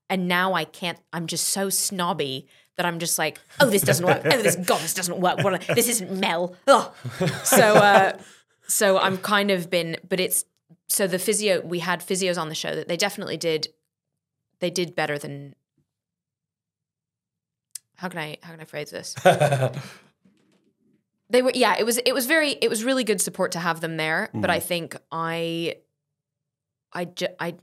and 0.09 0.27
now 0.27 0.53
I 0.53 0.65
can't. 0.65 0.99
I'm 1.13 1.27
just 1.27 1.49
so 1.49 1.69
snobby 1.69 2.47
that 2.77 2.85
I'm 2.85 2.99
just 2.99 3.17
like, 3.17 3.39
oh, 3.59 3.69
this 3.69 3.81
doesn't 3.81 4.05
work. 4.05 4.21
Oh, 4.25 4.41
this 4.41 4.55
God, 4.55 4.81
this 4.81 4.93
doesn't 4.93 5.19
work. 5.19 5.43
What, 5.43 5.61
this 5.73 5.87
isn't 5.87 6.11
Mel. 6.11 6.55
Ugh. 6.67 6.91
So, 7.43 7.75
uh, 7.75 8.17
so 8.67 8.97
I'm 8.99 9.17
kind 9.17 9.51
of 9.51 9.69
been, 9.69 9.97
but 10.07 10.19
it's 10.19 10.45
so 10.87 11.07
the 11.07 11.19
physio. 11.19 11.61
We 11.61 11.79
had 11.79 12.01
physios 12.01 12.39
on 12.39 12.49
the 12.49 12.55
show 12.55 12.75
that 12.75 12.87
they 12.87 12.97
definitely 12.97 13.37
did. 13.37 13.69
They 14.59 14.69
did 14.69 14.95
better 14.95 15.17
than. 15.17 15.55
How 17.97 18.09
can 18.09 18.19
I 18.19 18.37
how 18.41 18.51
can 18.51 18.61
I 18.61 18.65
phrase 18.65 18.91
this? 18.91 19.15
they 21.29 21.41
were 21.41 21.51
yeah. 21.53 21.75
It 21.77 21.85
was 21.85 21.97
it 21.97 22.13
was 22.13 22.25
very 22.25 22.51
it 22.51 22.69
was 22.69 22.83
really 22.83 23.03
good 23.03 23.21
support 23.21 23.53
to 23.53 23.59
have 23.59 23.81
them 23.81 23.97
there. 23.97 24.29
But 24.33 24.49
I 24.49 24.59
mm. 24.59 24.63
think 24.63 24.97
I, 25.11 25.77
I 26.93 27.05
ju- 27.05 27.27
I 27.39 27.55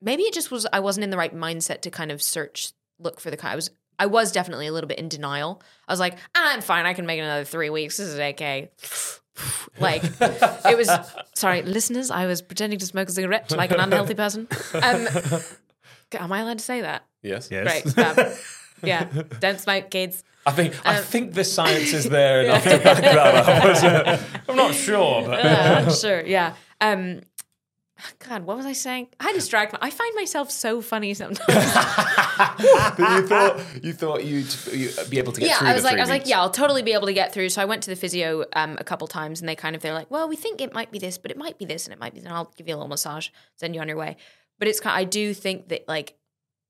maybe 0.00 0.22
it 0.24 0.34
just 0.34 0.50
was 0.50 0.66
I 0.72 0.80
wasn't 0.80 1.04
in 1.04 1.10
the 1.10 1.16
right 1.16 1.34
mindset 1.34 1.82
to 1.82 1.90
kind 1.90 2.10
of 2.10 2.22
search 2.22 2.72
look 2.98 3.20
for 3.20 3.30
the 3.30 3.36
kind. 3.36 3.52
I 3.52 3.56
was 3.56 3.70
I 3.98 4.06
was 4.06 4.32
definitely 4.32 4.66
a 4.66 4.72
little 4.72 4.88
bit 4.88 4.98
in 4.98 5.08
denial. 5.08 5.62
I 5.86 5.92
was 5.92 6.00
like, 6.00 6.18
ah, 6.34 6.52
I'm 6.54 6.60
fine. 6.60 6.86
I 6.86 6.94
can 6.94 7.06
make 7.06 7.20
another 7.20 7.44
three 7.44 7.70
weeks. 7.70 7.96
This 7.96 8.08
is 8.08 8.18
okay. 8.18 8.70
like 9.80 10.02
it 10.04 10.76
was. 10.76 10.90
Sorry, 11.34 11.62
listeners. 11.62 12.10
I 12.10 12.26
was 12.26 12.42
pretending 12.42 12.78
to 12.78 12.86
smoke 12.86 13.08
a 13.08 13.12
cigarette 13.12 13.50
like 13.50 13.70
an 13.72 13.80
unhealthy 13.80 14.14
person. 14.14 14.48
Um, 14.74 15.08
am 16.12 16.32
I 16.32 16.40
allowed 16.40 16.58
to 16.58 16.64
say 16.64 16.80
that? 16.82 17.04
Yes. 17.22 17.48
Yes. 17.50 17.82
Great. 17.82 17.94
fab. 17.94 18.32
yeah. 18.82 19.08
Don't 19.40 19.60
smoke, 19.60 19.90
kids. 19.90 20.22
I 20.46 20.52
think 20.52 20.74
I 20.86 20.98
Um, 20.98 21.04
think 21.04 21.32
the 21.32 21.42
science 21.44 21.92
is 21.92 22.08
there 22.08 22.42
enough 22.44 22.62
to 22.64 22.78
back 22.78 23.02
that 23.02 23.16
up. 23.18 24.20
I'm 24.48 24.56
not 24.56 24.74
sure, 24.74 25.22
but 25.26 25.40
Uh, 25.44 25.90
sure. 25.92 26.20
Yeah. 26.24 26.54
Um, 26.80 27.22
God, 28.18 28.44
what 28.44 28.56
was 28.56 28.66
I 28.66 28.72
saying? 28.72 29.08
I 29.20 29.32
distract. 29.32 29.74
I 29.80 29.90
find 29.90 30.14
myself 30.14 30.50
so 30.50 30.80
funny 30.80 31.14
sometimes. 31.14 31.48
You 32.34 33.26
thought 33.26 33.60
you 33.82 33.92
thought 33.92 34.24
you'd, 34.24 34.54
you'd 34.72 35.10
be 35.10 35.18
able 35.18 35.32
to 35.32 35.40
get 35.40 35.48
yeah, 35.48 35.58
through. 35.58 35.68
I 35.68 35.74
was 35.74 35.84
like, 35.84 35.96
I 35.96 36.00
was 36.00 36.08
like, 36.08 36.26
yeah, 36.26 36.40
I'll 36.40 36.50
totally 36.50 36.82
be 36.82 36.92
able 36.92 37.06
to 37.06 37.12
get 37.12 37.32
through. 37.32 37.48
So 37.50 37.62
I 37.62 37.64
went 37.64 37.82
to 37.84 37.90
the 37.90 37.96
physio 37.96 38.44
um, 38.54 38.76
a 38.80 38.84
couple 38.84 39.06
times, 39.06 39.40
and 39.40 39.48
they 39.48 39.54
kind 39.54 39.76
of 39.76 39.82
they're 39.82 39.94
like, 39.94 40.10
well, 40.10 40.28
we 40.28 40.36
think 40.36 40.60
it 40.60 40.74
might 40.74 40.90
be 40.90 40.98
this, 40.98 41.16
but 41.16 41.30
it 41.30 41.36
might 41.36 41.58
be 41.58 41.64
this, 41.64 41.86
and 41.86 41.92
it 41.92 42.00
might 42.00 42.12
be. 42.12 42.20
And 42.20 42.28
I'll 42.28 42.52
give 42.56 42.66
you 42.66 42.74
a 42.74 42.76
little 42.76 42.88
massage, 42.88 43.28
send 43.56 43.74
you 43.74 43.80
on 43.80 43.88
your 43.88 43.96
way. 43.96 44.16
But 44.58 44.68
it's 44.68 44.80
kind. 44.80 44.96
I 44.96 45.04
do 45.04 45.32
think 45.32 45.68
that 45.68 45.86
like, 45.86 46.16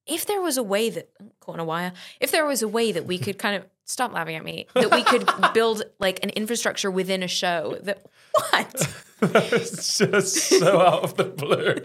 if 0.07 0.27
there 0.27 0.41
was 0.41 0.59
a 0.59 0.63
way 0.63 0.91
that 0.91 1.11
caught 1.41 1.55
on 1.55 1.61
a 1.61 1.65
wire, 1.65 1.93
if 2.21 2.31
there 2.31 2.45
was 2.45 2.63
a 2.63 2.69
way 2.69 2.93
that 2.93 3.07
we 3.07 3.19
could 3.19 3.39
kind 3.39 3.57
of 3.57 3.65
stop 3.85 4.13
laughing 4.13 4.37
at 4.37 4.45
me, 4.45 4.67
that 4.75 4.91
we 4.91 5.03
could 5.05 5.29
build 5.55 5.83
like 5.99 6.23
an 6.23 6.31
infrastructure 6.31 6.91
within 6.91 7.23
a 7.23 7.29
show 7.29 7.79
that 7.83 8.05
what. 8.51 8.89
it's 9.23 9.99
just 9.99 10.37
so 10.37 10.81
out 10.81 11.05
of 11.05 11.17
the 11.17 11.25
blue. 11.25 11.77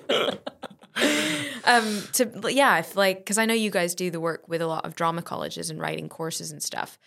um 1.66 2.02
to 2.12 2.52
yeah 2.52 2.80
if 2.80 2.95
like 2.97 3.20
because 3.20 3.38
i 3.38 3.45
know 3.45 3.54
you 3.54 3.70
guys 3.70 3.95
do 3.95 4.12
the 4.12 4.20
work 4.20 4.50
with 4.50 4.62
a 4.62 4.68
lot 4.68 4.86
of 4.86 4.95
drama 4.95 5.22
colleges 5.22 5.70
and 5.70 5.80
writing 5.80 6.10
courses 6.10 6.52
and 6.52 6.62
stuff 6.62 7.00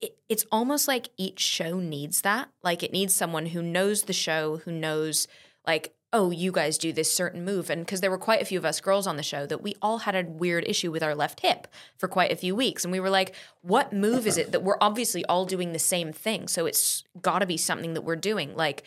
it, 0.00 0.16
it's 0.30 0.46
almost 0.50 0.88
like 0.88 1.10
each 1.18 1.40
show 1.40 1.78
needs 1.78 2.22
that 2.22 2.48
like 2.62 2.82
it 2.82 2.92
needs 2.92 3.14
someone 3.14 3.44
who 3.46 3.60
knows 3.60 4.04
the 4.04 4.14
show 4.14 4.58
who 4.58 4.72
knows 4.72 5.28
like 5.66 5.92
oh 6.12 6.30
you 6.30 6.50
guys 6.50 6.78
do 6.78 6.92
this 6.92 7.12
certain 7.12 7.44
move. 7.44 7.68
And 7.68 7.84
because 7.84 8.00
there 8.00 8.10
were 8.10 8.18
quite 8.18 8.40
a 8.40 8.46
few 8.46 8.58
of 8.58 8.64
us 8.64 8.80
girls 8.80 9.06
on 9.06 9.16
the 9.16 9.22
show 9.22 9.46
that 9.46 9.62
we 9.62 9.74
all 9.82 9.98
had 9.98 10.14
a 10.14 10.28
weird 10.28 10.64
issue 10.66 10.90
with 10.90 11.02
our 11.02 11.14
left 11.14 11.40
hip 11.40 11.66
for 11.96 12.08
quite 12.08 12.32
a 12.32 12.36
few 12.36 12.54
weeks. 12.54 12.84
And 12.84 12.92
we 12.92 13.00
were 13.00 13.10
like 13.10 13.34
what 13.62 13.92
move 13.92 14.26
is 14.26 14.38
it 14.38 14.52
that 14.52 14.62
we're 14.62 14.78
obviously 14.80 15.24
all 15.26 15.44
doing 15.44 15.72
the 15.72 15.78
same 15.78 16.12
thing? 16.12 16.48
So 16.48 16.66
it's 16.66 17.04
got 17.20 17.40
to 17.40 17.46
be 17.46 17.56
something 17.56 17.94
that 17.94 18.02
we're 18.02 18.16
doing. 18.16 18.56
Like 18.56 18.84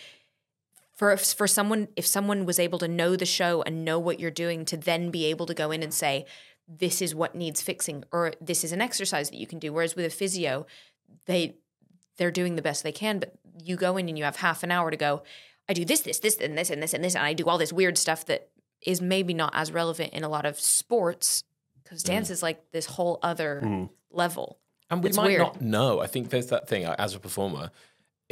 for 0.94 1.16
for 1.18 1.48
someone 1.48 1.90
if 1.96 2.08
someone 2.08 2.46
was 2.46 2.60
able 2.60 2.80
to 2.80 2.88
know 2.88 3.16
the 3.16 3.26
show 3.26 3.62
and 3.64 3.86
know 3.86 4.00
what 4.00 4.20
you're 4.20 4.32
doing 4.32 4.66
to 4.66 4.78
then 4.78 5.12
be 5.12 5.26
able 5.26 5.46
to 5.46 5.54
go 5.54 5.72
in 5.72 5.84
and 5.84 5.94
say 5.94 6.26
this 6.68 7.02
is 7.02 7.14
what 7.14 7.36
needs 7.36 7.62
fixing 7.62 8.04
or 8.12 8.34
this 8.42 8.64
is 8.64 8.72
an 8.72 8.82
exercise 8.82 9.30
that 9.30 9.38
you 9.38 9.46
can 9.46 9.60
do. 9.60 9.72
Whereas 9.72 9.96
with 9.96 10.06
a 10.06 10.10
physio 10.10 10.66
they 11.28 11.56
they're 12.18 12.32
doing 12.32 12.56
the 12.56 12.62
best 12.64 12.82
they 12.82 12.92
can 12.92 13.20
but 13.20 13.36
you 13.64 13.76
go 13.76 13.98
in 13.98 14.10
and 14.10 14.18
you 14.18 14.24
have 14.24 14.38
half 14.38 14.64
an 14.64 14.72
hour 14.72 14.90
to 14.90 14.98
go 14.98 15.22
i 15.72 15.74
do 15.74 15.86
this 15.92 16.02
this 16.02 16.20
this 16.26 16.36
and 16.46 16.58
this 16.58 16.70
and 16.74 16.82
this 16.84 16.94
and 16.96 17.04
this 17.06 17.16
and 17.16 17.24
i 17.26 17.34
do 17.42 17.46
all 17.50 17.58
this 17.58 17.74
weird 17.82 17.98
stuff 17.98 18.22
that 18.26 18.42
is 18.92 19.02
maybe 19.02 19.34
not 19.34 19.52
as 19.62 19.72
relevant 19.72 20.10
in 20.18 20.24
a 20.24 20.30
lot 20.30 20.46
of 20.46 20.56
sports 20.60 21.44
because 21.84 22.04
dance 22.04 22.30
is 22.36 22.42
like 22.48 22.60
this 22.72 22.86
whole 22.96 23.16
other 23.32 23.54
level 24.24 24.48
And 24.90 25.04
we 25.04 25.10
It's 25.10 25.18
might 25.18 25.28
weird. 25.28 25.42
not 25.42 25.62
know. 25.62 25.92
I 26.06 26.08
think 26.14 26.30
there's 26.32 26.48
that 26.56 26.68
thing 26.68 26.84
uh, 26.86 26.96
as 27.06 27.16
a 27.16 27.20
performer. 27.20 27.66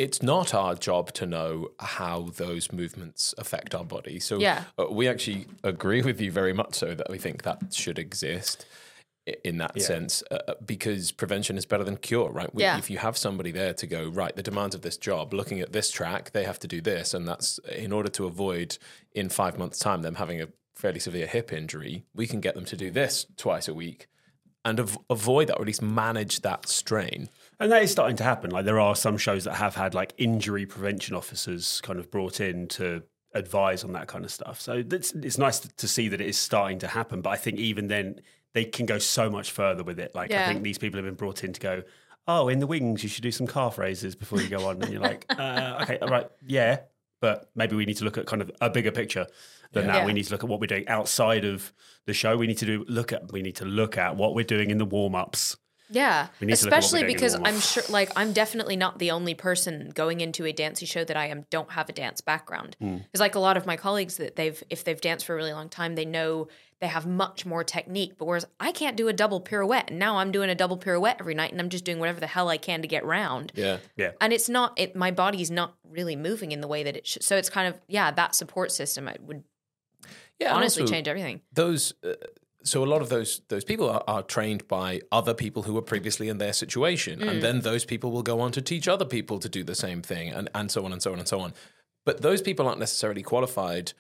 It's 0.06 0.22
not 0.34 0.54
our 0.54 0.76
job 0.76 1.04
to 1.20 1.26
know 1.26 1.70
how 1.98 2.18
those 2.44 2.66
movements 2.82 3.34
affect 3.44 3.70
our 3.78 3.86
body. 3.96 4.20
So 4.20 4.34
Yeah. 4.40 4.64
uh, 4.78 4.88
we 5.00 5.08
actually 5.14 5.42
agree 5.64 6.02
with 6.10 6.20
you 6.24 6.32
very 6.42 6.54
much 6.62 6.74
so 6.76 6.88
that 7.00 7.10
we 7.14 7.18
think 7.26 7.44
that 7.44 7.60
should 7.74 8.00
exist 8.08 8.58
i- 8.66 8.70
in 9.44 9.58
that 9.58 9.80
sense 9.82 10.24
uh, 10.32 10.40
uh, 10.48 10.54
because 10.66 11.12
prevention 11.12 11.58
is 11.58 11.66
better 11.66 11.84
than 11.84 11.98
cure, 11.98 12.32
right? 12.32 12.54
We, 12.54 12.64
Yeah. 12.64 12.78
If 12.78 12.90
you 12.90 12.98
have 12.98 13.18
somebody 13.18 13.52
there 13.52 13.74
to 13.74 13.88
go, 13.88 14.10
right, 14.10 14.36
the 14.36 14.44
demands 14.44 14.76
of 14.76 14.82
this 14.82 14.98
job, 14.98 15.34
looking 15.34 15.60
at 15.60 15.72
this 15.72 15.92
track, 15.92 16.32
they 16.32 16.44
have 16.44 16.60
to 16.60 16.68
do 16.68 16.82
this. 16.82 17.14
And 17.14 17.28
that's 17.28 17.60
in 17.76 17.92
order 17.92 18.10
to 18.10 18.26
avoid 18.26 18.78
in 19.14 19.30
five 19.30 19.58
months' 19.58 19.80
time 19.80 20.02
them 20.02 20.16
having 20.16 20.42
a 20.42 20.48
fairly 20.76 21.00
severe 21.00 21.28
hip 21.28 21.52
injury, 21.52 22.06
we 22.16 22.28
can 22.28 22.40
get 22.40 22.56
them 22.56 22.66
to 22.66 22.78
do 22.78 22.90
this 22.90 23.26
twice 23.36 23.68
a 23.68 23.74
week 23.74 24.08
and 24.66 24.80
av- 24.80 24.98
avoid 25.10 25.48
that 25.48 25.56
or 25.58 25.62
at 25.62 25.68
least 25.68 25.82
manage 25.82 26.42
that 26.42 26.68
strain. 26.68 27.30
And 27.60 27.72
that 27.72 27.84
is 27.84 27.92
starting 27.92 28.18
to 28.18 28.24
happen. 28.24 28.52
Like 28.52 28.66
there 28.66 28.80
are 28.80 28.96
some 28.96 29.18
shows 29.18 29.44
that 29.44 29.56
have 29.56 29.76
had 29.76 29.94
like 29.94 30.14
injury 30.18 30.66
prevention 30.66 31.16
officers 31.16 31.82
kind 31.82 32.00
of 32.00 32.10
brought 32.12 32.40
in 32.40 32.68
to 32.70 33.04
advise 33.34 33.84
on 33.84 33.94
that 33.94 34.08
kind 34.08 34.26
of 34.26 34.32
stuff. 34.32 34.60
So 34.60 34.84
it's 34.90 35.12
it's 35.14 35.38
nice 35.38 35.60
to 35.60 35.88
see 35.88 36.08
that 36.10 36.22
it 36.22 36.28
is 36.28 36.38
starting 36.38 36.80
to 36.80 36.88
happen. 36.88 37.22
But 37.22 37.32
I 37.32 37.36
think 37.38 37.58
even 37.60 37.88
then 37.88 38.22
they 38.54 38.66
can 38.66 38.86
go 38.86 38.98
so 38.98 39.30
much 39.30 39.52
further 39.52 39.84
with 39.84 40.00
it. 40.00 40.16
Like 40.16 40.32
I 40.32 40.48
think 40.48 40.64
these 40.64 40.78
people 40.78 40.98
have 40.98 41.06
been 41.06 41.16
brought 41.16 41.44
in 41.44 41.54
to 41.54 41.60
go, 41.60 41.84
oh, 42.28 42.48
in 42.48 42.60
the 42.60 42.68
wings 42.68 43.04
you 43.04 43.10
should 43.10 43.24
do 43.24 43.32
some 43.32 43.48
calf 43.48 43.78
raises 43.78 44.16
before 44.16 44.42
you 44.42 44.50
go 44.50 44.68
on, 44.68 44.82
and 44.82 44.92
you're 44.92 45.02
like, 45.02 45.26
uh, 45.38 45.80
okay, 45.82 45.98
all 46.00 46.10
right, 46.10 46.28
yeah, 46.46 46.80
but 47.22 47.50
maybe 47.56 47.76
we 47.76 47.86
need 47.86 47.98
to 47.98 48.06
look 48.06 48.18
at 48.18 48.26
kind 48.26 48.42
of 48.42 48.52
a 48.62 48.70
bigger 48.70 48.92
picture 48.92 49.28
than 49.74 49.88
that. 49.88 49.98
Yeah. 49.98 50.06
We 50.06 50.14
need 50.14 50.24
to 50.26 50.32
look 50.32 50.44
at 50.44 50.50
what 50.50 50.60
we're 50.60 50.68
doing 50.68 50.88
outside 50.88 51.46
of 51.46 51.74
the 52.06 52.14
show. 52.14 52.38
We 52.38 52.48
need 52.48 52.58
to 52.60 52.66
do 52.66 52.86
look 52.88 53.14
at 53.14 53.32
we 53.32 53.42
need 53.42 53.56
to 53.58 53.66
look 53.66 53.98
at 53.98 54.16
what 54.16 54.36
we're 54.36 54.46
doing 54.46 54.72
in 54.72 54.78
the 54.78 54.86
warm 54.86 55.16
ups. 55.16 55.58
Yeah, 55.92 56.28
We 56.40 56.46
need 56.46 56.56
to 56.58 56.66
look 56.66 56.74
at 56.74 56.84
what 56.84 56.92
we're 56.92 57.00
especially 57.00 57.14
because. 57.14 57.36
I'm 57.36 57.60
sure, 57.60 57.84
like, 57.90 58.12
I'm 58.16 58.32
definitely 58.32 58.76
not 58.76 59.00
the 59.00 59.10
only 59.10 59.34
person 59.34 59.92
going 59.96 60.22
into 60.22 60.46
a 60.46 60.52
dancey 60.52 60.86
show 60.86 61.04
that 61.04 61.18
I 61.18 61.28
am 61.28 61.46
don't 61.50 61.72
have 61.72 61.90
a 61.90 61.94
dance 61.94 62.22
background. 62.22 62.78
Hmm. 62.80 62.98
Because 62.98 63.20
like 63.20 63.36
a 63.36 63.40
lot 63.40 63.58
of 63.58 63.66
my 63.66 63.76
colleagues 63.76 64.18
that 64.18 64.36
they've, 64.36 64.62
if 64.70 64.84
they've 64.84 65.02
danced 65.02 65.26
for 65.26 65.34
a 65.34 65.36
really 65.36 65.54
long 65.54 65.68
time, 65.68 65.96
they 65.96 66.06
know 66.06 66.48
they 66.82 66.88
have 66.88 67.06
much 67.06 67.46
more 67.46 67.64
technique. 67.64 68.14
But 68.18 68.26
whereas 68.26 68.46
I 68.60 68.72
can't 68.72 68.96
do 68.96 69.08
a 69.08 69.14
double 69.14 69.42
pirouette, 69.42 69.90
and 69.90 70.00
now 70.00 70.18
I'm 70.18 70.32
doing 70.32 70.50
a 70.50 70.56
double 70.56 70.78
pirouette 70.78 71.18
every 71.20 71.34
night, 71.36 71.52
and 71.52 71.60
I'm 71.60 71.70
just 71.70 71.84
doing 71.86 72.00
whatever 72.00 72.20
the 72.20 72.28
hell 72.28 72.48
I 72.50 72.58
can 72.58 72.82
to 72.82 72.88
get 72.88 73.06
round. 73.06 73.52
Yeah. 73.56 73.78
Yeah. 73.98 74.12
And 74.22 74.32
it's 74.34 74.50
not, 74.50 74.74
it 74.80 74.96
my 74.96 75.12
body's 75.12 75.52
not 75.52 75.76
really 75.90 76.16
moving 76.16 76.52
in 76.52 76.62
the 76.62 76.68
way 76.68 76.84
that 76.84 76.96
it 76.96 77.06
should. 77.08 77.24
So 77.24 77.36
it's 77.38 77.50
kind 77.50 77.68
of 77.68 77.80
yeah, 77.88 78.12
that 78.12 78.36
support 78.36 78.72
system 78.72 79.08
I 79.08 79.16
would 79.26 79.44
Yeah. 80.40 80.56
honestly 80.56 80.84
also 80.84 80.94
change 80.94 81.08
everything. 81.08 81.42
Those. 81.54 81.94
Uh, 82.04 82.14
so 82.62 82.84
a 82.84 82.86
lot 82.86 83.02
of 83.02 83.08
those 83.08 83.42
those 83.48 83.64
people 83.64 83.90
are, 83.90 84.04
are 84.08 84.22
trained 84.22 84.68
by 84.68 85.00
other 85.14 85.34
people 85.34 85.64
who 85.64 85.74
were 85.74 85.82
previously 85.82 86.28
in 86.28 86.40
their 86.40 86.52
situation, 86.54 87.20
Mm. 87.20 87.30
and 87.30 87.42
then 87.42 87.62
those 87.62 87.86
people 87.86 88.12
will 88.12 88.22
go 88.24 88.42
on 88.42 88.52
to 88.52 88.62
teach 88.62 88.86
other 88.88 89.06
people 89.06 89.40
to 89.40 89.48
do 89.48 89.64
the 89.64 89.76
same 89.76 90.02
thing, 90.02 90.30
and 90.30 90.50
and 90.54 90.70
so 90.70 90.84
on 90.86 90.92
and 90.92 91.02
so 91.02 91.14
on 91.14 91.20
and 91.20 91.28
so 91.28 91.40
on. 91.40 91.54
But 92.06 92.22
those 92.22 92.42
people 92.42 92.68
aren't 92.68 92.80
necessarily 92.80 93.22
qualified 93.24 93.94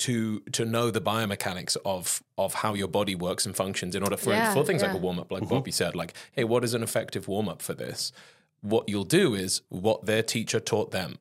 to 0.00 0.40
to 0.52 0.64
know 0.64 0.90
the 0.90 1.00
biomechanics 1.00 1.76
of 1.84 2.22
of 2.36 2.54
how 2.54 2.74
your 2.74 2.88
body 2.88 3.14
works 3.14 3.46
and 3.46 3.54
functions 3.56 3.94
in 3.94 4.02
order 4.02 4.16
for 4.16 4.30
Yeah, 4.30 4.52
for 4.54 4.64
things 4.64 4.82
like 4.82 4.92
a 4.92 4.96
warm 4.98 5.18
up, 5.18 5.30
like 5.32 5.48
Bobby 5.48 5.70
said, 5.70 5.94
like 5.94 6.14
hey, 6.32 6.44
what 6.44 6.64
is 6.64 6.74
an 6.74 6.82
effective 6.82 7.28
warm 7.28 7.48
up 7.48 7.62
for 7.62 7.74
this? 7.74 8.12
What 8.62 8.88
you'll 8.88 9.04
do 9.04 9.34
is 9.34 9.62
what 9.68 10.04
their 10.06 10.22
teacher 10.22 10.60
taught 10.60 10.90
them, 10.90 11.18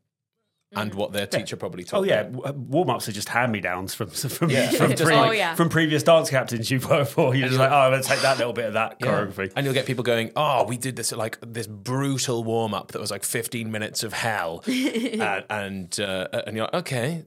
and 0.74 0.94
what 0.94 1.14
their 1.14 1.26
teacher 1.26 1.56
probably 1.56 1.84
taught. 1.84 2.00
Oh 2.00 2.04
yeah, 2.04 2.24
them. 2.24 2.70
warm 2.70 2.90
ups 2.90 3.08
are 3.10 3.12
just 3.12 3.30
hand 3.30 3.52
me 3.52 3.60
downs 3.60 3.94
from 3.96 4.08
from 4.38 4.50
Yeah. 4.50 4.70
from, 4.72 4.94
pre- 5.06 5.16
Oh, 5.16 5.32
yeah. 5.32 5.56
from 5.56 5.70
previous 5.70 6.04
dance 6.04 6.30
captains 6.30 6.70
you've 6.70 6.90
worked 6.90 7.12
for. 7.12 7.34
You're 7.36 7.48
just 7.48 7.60
like, 7.60 7.72
oh, 7.72 7.76
I'm 7.76 7.92
gonna 7.92 8.04
take 8.04 8.22
that 8.22 8.38
little 8.38 8.54
bit 8.54 8.66
of 8.66 8.74
that 8.74 9.00
choreography. 9.00 9.52
And 9.56 9.66
you'll 9.66 9.74
get 9.74 9.86
people 9.88 10.04
going, 10.04 10.32
"Oh, 10.36 10.64
we 10.66 10.78
did 10.78 10.96
this 10.96 11.12
like 11.12 11.38
this 11.42 11.66
brutal 11.68 12.44
warm 12.44 12.74
up 12.74 12.92
that 12.92 13.00
was 13.02 13.10
like 13.12 13.24
15 13.24 13.72
minutes 13.72 14.04
of 14.04 14.14
hell," 14.14 14.64
uh, 14.68 15.42
and 15.50 16.00
uh, 16.00 16.28
and 16.46 16.56
you're 16.56 16.66
like, 16.66 16.74
"Okay, 16.76 17.26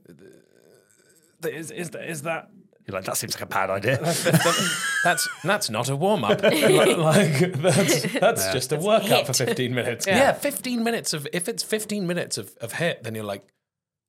is 1.45 1.71
is 1.71 1.89
that, 1.91 2.09
is 2.09 2.21
that 2.23 2.49
You're 2.85 2.95
like, 2.95 3.05
that 3.05 3.17
seems 3.17 3.35
like 3.35 3.43
a 3.43 3.45
bad 3.47 3.69
idea. 3.69 3.97
that's 5.03 5.27
that's 5.43 5.69
not 5.69 5.89
a 5.89 5.95
warm 5.95 6.23
up? 6.23 6.41
like 6.43 7.51
that's 7.53 8.13
that's 8.13 8.53
just 8.53 8.71
a 8.71 8.77
workout 8.77 9.27
for 9.27 9.33
15 9.33 9.73
minutes. 9.73 10.07
Yeah. 10.07 10.33
15 10.33 10.83
minutes 10.83 11.13
of 11.13 11.27
if 11.33 11.47
it's 11.47 11.63
15 11.63 12.05
minutes 12.07 12.37
of 12.37 12.55
of 12.61 12.73
HIIT, 12.73 13.03
then 13.03 13.15
you're 13.15 13.23
like, 13.23 13.43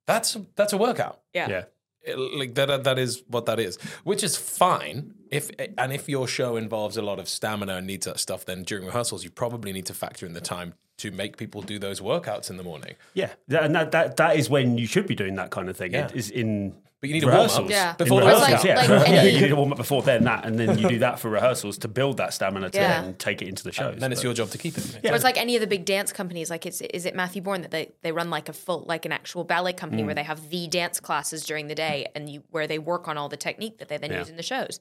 that's 0.06 0.36
that's 0.56 0.72
a 0.72 0.78
workout. 0.78 1.20
Yeah. 1.32 1.48
yeah. 1.48 1.58
It- 2.02 2.18
like 2.18 2.54
that 2.56 2.84
that 2.84 2.98
is 2.98 3.22
what 3.28 3.46
that 3.46 3.58
is 3.58 3.78
which 4.04 4.22
is 4.22 4.36
fine 4.36 5.14
if 5.30 5.50
and 5.78 5.90
if 5.90 6.06
your 6.06 6.28
show 6.28 6.56
involves 6.56 6.98
a 6.98 7.02
lot 7.02 7.18
of 7.18 7.30
stamina 7.30 7.76
and 7.76 7.86
needs 7.86 8.04
that 8.04 8.20
stuff 8.20 8.44
then 8.44 8.62
during 8.62 8.84
rehearsals 8.84 9.24
you 9.24 9.30
probably 9.30 9.72
need 9.72 9.86
to 9.86 9.94
factor 9.94 10.26
in 10.26 10.34
the 10.34 10.40
time 10.42 10.74
to 10.98 11.10
make 11.10 11.38
people 11.38 11.62
do 11.62 11.78
those 11.78 12.00
workouts 12.02 12.50
in 12.50 12.58
the 12.58 12.62
morning 12.62 12.94
Yeah, 13.14 13.30
and 13.48 13.74
that, 13.74 13.90
that 13.92 14.18
that 14.18 14.36
is 14.36 14.50
when 14.50 14.76
you 14.76 14.86
should 14.86 15.06
be 15.06 15.14
doing 15.14 15.36
that 15.36 15.48
kind 15.50 15.70
of 15.70 15.78
thing. 15.78 15.94
Yeah. 15.94 16.04
It 16.04 16.14
is 16.14 16.28
in 16.30 16.74
But 17.04 17.08
you 17.08 17.14
need 17.16 17.22
a 17.24 17.26
warm 17.26 17.36
up 17.40 17.42
Rehearsals. 17.50 17.70
Yeah. 17.70 17.92
before 17.96 18.22
In 18.22 18.26
the 18.28 18.32
It's 18.32 18.40
like- 18.40 18.50
workout. 18.52 18.64
rehearsals, 18.64 18.98
like 19.00 19.08
yeah. 19.10 19.14
yeah, 19.14 19.22
you 19.28 19.40
need 19.42 19.48
to 19.48 19.56
warm 19.56 19.72
up 19.72 19.76
before 19.76 20.02
then 20.02 20.24
that, 20.24 20.46
and 20.46 20.58
then 20.58 20.78
you 20.78 20.88
do 20.88 20.98
that 21.00 21.20
for 21.20 21.28
rehearsals 21.28 21.76
to 21.78 21.88
build 21.88 22.16
that 22.16 22.32
stamina 22.32 22.70
to 22.70 22.78
Yeah. 22.78 23.02
then 23.02 23.14
take 23.16 23.42
it 23.42 23.48
into 23.48 23.62
the 23.62 23.72
shows. 23.72 23.98
then 23.98 24.10
it's 24.10 24.22
But- 24.22 24.24
your 24.24 24.32
job 24.32 24.48
to 24.52 24.56
keep 24.56 24.78
it. 24.78 25.00
Yeah. 25.04 25.12
Or 25.12 25.14
it's 25.14 25.22
like 25.22 25.36
any 25.36 25.54
of 25.54 25.60
the 25.60 25.66
big 25.66 25.84
dance 25.84 26.14
companies, 26.14 26.48
like 26.48 26.64
it's 26.64 26.80
is 26.80 27.04
it 27.04 27.14
Matthew 27.14 27.42
Bourne 27.42 27.60
that 27.60 27.72
they, 27.72 27.92
they 28.00 28.10
run 28.10 28.30
like 28.30 28.48
a 28.48 28.54
full 28.54 28.84
like 28.88 29.04
an 29.04 29.12
actual 29.12 29.44
ballet 29.44 29.74
company 29.74 30.00
Mm. 30.02 30.06
where 30.06 30.14
they 30.14 30.22
have 30.22 30.48
the 30.48 30.66
dance 30.66 30.98
classes 30.98 31.44
during 31.44 31.68
the 31.68 31.74
day 31.74 32.06
and 32.14 32.30
you 32.30 32.42
where 32.52 32.66
they 32.66 32.78
work 32.78 33.06
on 33.06 33.18
all 33.18 33.28
the 33.28 33.36
technique 33.36 33.76
that 33.80 33.88
they 33.90 33.98
then 33.98 34.10
Yeah. 34.10 34.20
use 34.20 34.30
in 34.30 34.36
the 34.36 34.42
shows. 34.42 34.80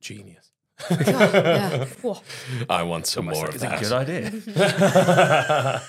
Genius. 0.00 0.50
yeah. 0.90 1.84
Whoa. 2.02 2.22
I 2.70 2.84
want 2.84 3.06
some 3.06 3.24
more 3.26 3.48
of 3.48 3.54
It's 3.56 3.64
a 3.64 3.66
that. 3.66 3.80
good 3.82 3.92
idea. 3.92 5.82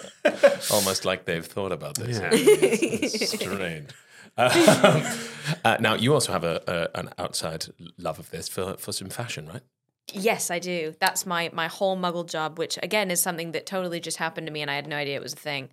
Almost 0.72 1.06
like 1.06 1.26
they've 1.26 1.46
thought 1.46 1.72
about 1.72 1.96
this. 1.96 2.20
It's 2.22 3.30
strange. 3.30 3.90
Um, 4.40 5.04
uh, 5.66 5.78
now, 5.80 5.96
you 5.96 6.14
also 6.14 6.32
have 6.32 6.44
a, 6.44 6.62
a 6.68 7.00
an 7.00 7.10
outside 7.18 7.66
love 7.98 8.20
of 8.20 8.32
this 8.32 8.48
for, 8.48 8.78
for 8.78 8.92
some 8.92 9.10
fashion, 9.10 9.48
right? 9.48 9.62
Yes, 10.14 10.50
I 10.50 10.60
do. 10.60 10.96
That's 11.00 11.26
my 11.26 11.50
my 11.54 11.68
whole 11.68 11.98
muggle 11.98 12.28
job, 12.28 12.58
which 12.58 12.80
again 12.82 13.12
is 13.12 13.22
something 13.22 13.52
that 13.52 13.66
totally 13.66 14.00
just 14.00 14.18
happened 14.18 14.48
to 14.48 14.54
me 14.54 14.62
and 14.62 14.72
I 14.72 14.76
had 14.76 14.88
no 14.88 14.96
idea 14.96 15.16
it 15.16 15.22
was 15.22 15.34
a 15.34 15.38
thing. 15.38 15.70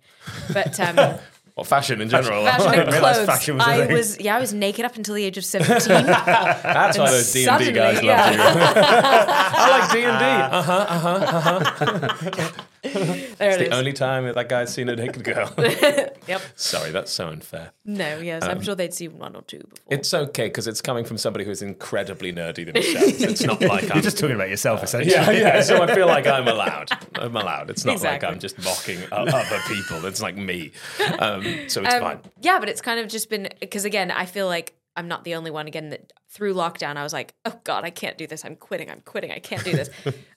But 0.53 0.79
um 0.79 1.17
Or 1.55 1.65
fashion 1.65 2.01
in 2.01 2.09
general. 2.09 2.45
fashion 2.45 2.67
and 2.67 2.75
didn't 2.75 2.93
realise 2.93 3.15
clothes. 3.15 3.25
fashion 3.25 3.57
was 3.57 3.65
a 3.65 3.69
I 3.69 3.85
was 3.91 4.19
yeah, 4.19 4.35
I 4.35 4.39
was 4.39 4.53
naked 4.53 4.85
up 4.85 4.95
until 4.95 5.15
the 5.15 5.23
age 5.23 5.39
of 5.39 5.45
seventeen. 5.45 6.05
That's 6.05 6.99
why 6.99 7.09
those 7.09 7.33
D 7.33 7.47
and 7.47 7.57
D 7.57 7.71
guys 7.71 7.95
love 7.95 8.03
yeah. 8.03 8.31
you. 8.31 8.39
I 8.39 9.79
like 9.79 9.91
D 9.91 10.03
and 10.03 10.19
D. 10.19 10.25
Uh 10.25 10.61
huh. 10.61 10.85
Uh 10.87 10.99
huh. 10.99 11.19
Uh 11.25 12.41
huh. 12.41 12.63
there 13.37 13.51
it 13.51 13.57
The 13.59 13.65
is. 13.67 13.73
only 13.73 13.93
time 13.93 14.31
that 14.33 14.49
guy's 14.49 14.73
seen 14.73 14.89
a 14.89 14.95
naked 14.95 15.23
girl. 15.23 15.53
Yep. 16.27 16.41
Sorry, 16.57 16.91
that's 16.91 17.09
so 17.09 17.29
unfair. 17.29 17.71
No, 17.85 18.17
yes, 18.17 18.43
Um, 18.43 18.49
I'm 18.49 18.61
sure 18.61 18.75
they'd 18.75 18.93
seen 18.93 19.17
one 19.17 19.33
or 19.33 19.43
two 19.43 19.59
before. 19.59 19.77
It's 19.89 20.13
okay 20.13 20.47
because 20.47 20.67
it's 20.67 20.81
coming 20.81 21.05
from 21.05 21.17
somebody 21.17 21.45
who's 21.45 21.61
incredibly 21.61 22.33
nerdy 22.33 22.65
themselves. 22.65 23.21
It's 23.23 23.43
not 23.43 23.61
like 23.61 23.85
I'm 23.85 23.91
You're 23.95 24.01
just 24.03 24.17
talking 24.19 24.35
about 24.35 24.49
yourself, 24.49 24.83
essentially. 24.83 25.13
Yeah, 25.15 25.31
yeah. 25.31 25.61
So 25.61 25.81
I 25.81 25.95
feel 25.95 26.05
like 26.07 26.27
I'm 26.27 26.45
allowed. 26.49 26.89
I'm 27.15 27.33
allowed. 27.33 27.69
It's 27.69 27.85
not 27.85 27.93
Exactly. 27.93 28.27
like 28.27 28.33
I'm 28.33 28.41
just 28.41 28.61
mocking 28.61 28.99
other 29.09 29.59
people. 29.69 30.05
It's 30.05 30.21
like 30.21 30.35
me. 30.35 30.71
Um, 31.19 31.43
so 31.69 31.81
it's 31.81 31.93
Um, 31.93 32.01
fine. 32.01 32.19
Yeah, 32.41 32.59
but 32.59 32.67
it's 32.67 32.81
kind 32.81 32.99
of 32.99 33.07
just 33.07 33.29
been 33.29 33.47
because 33.61 33.85
again, 33.85 34.11
I 34.11 34.25
feel 34.25 34.47
like 34.47 34.73
I'm 34.97 35.07
not 35.07 35.23
the 35.23 35.35
only 35.35 35.51
one. 35.51 35.67
Again, 35.67 35.91
that 35.91 36.11
through 36.29 36.55
lockdown, 36.55 36.97
I 36.97 37.03
was 37.03 37.13
like, 37.13 37.35
oh 37.45 37.57
god, 37.63 37.85
I 37.85 37.89
can't 37.89 38.17
do 38.17 38.27
this. 38.27 38.43
I'm 38.43 38.57
quitting. 38.57 38.91
I'm 38.91 38.99
quitting. 39.01 39.31
I 39.31 39.39
can't 39.39 39.63
do 39.63 39.71
this. 39.71 39.89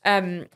um, 0.05 0.47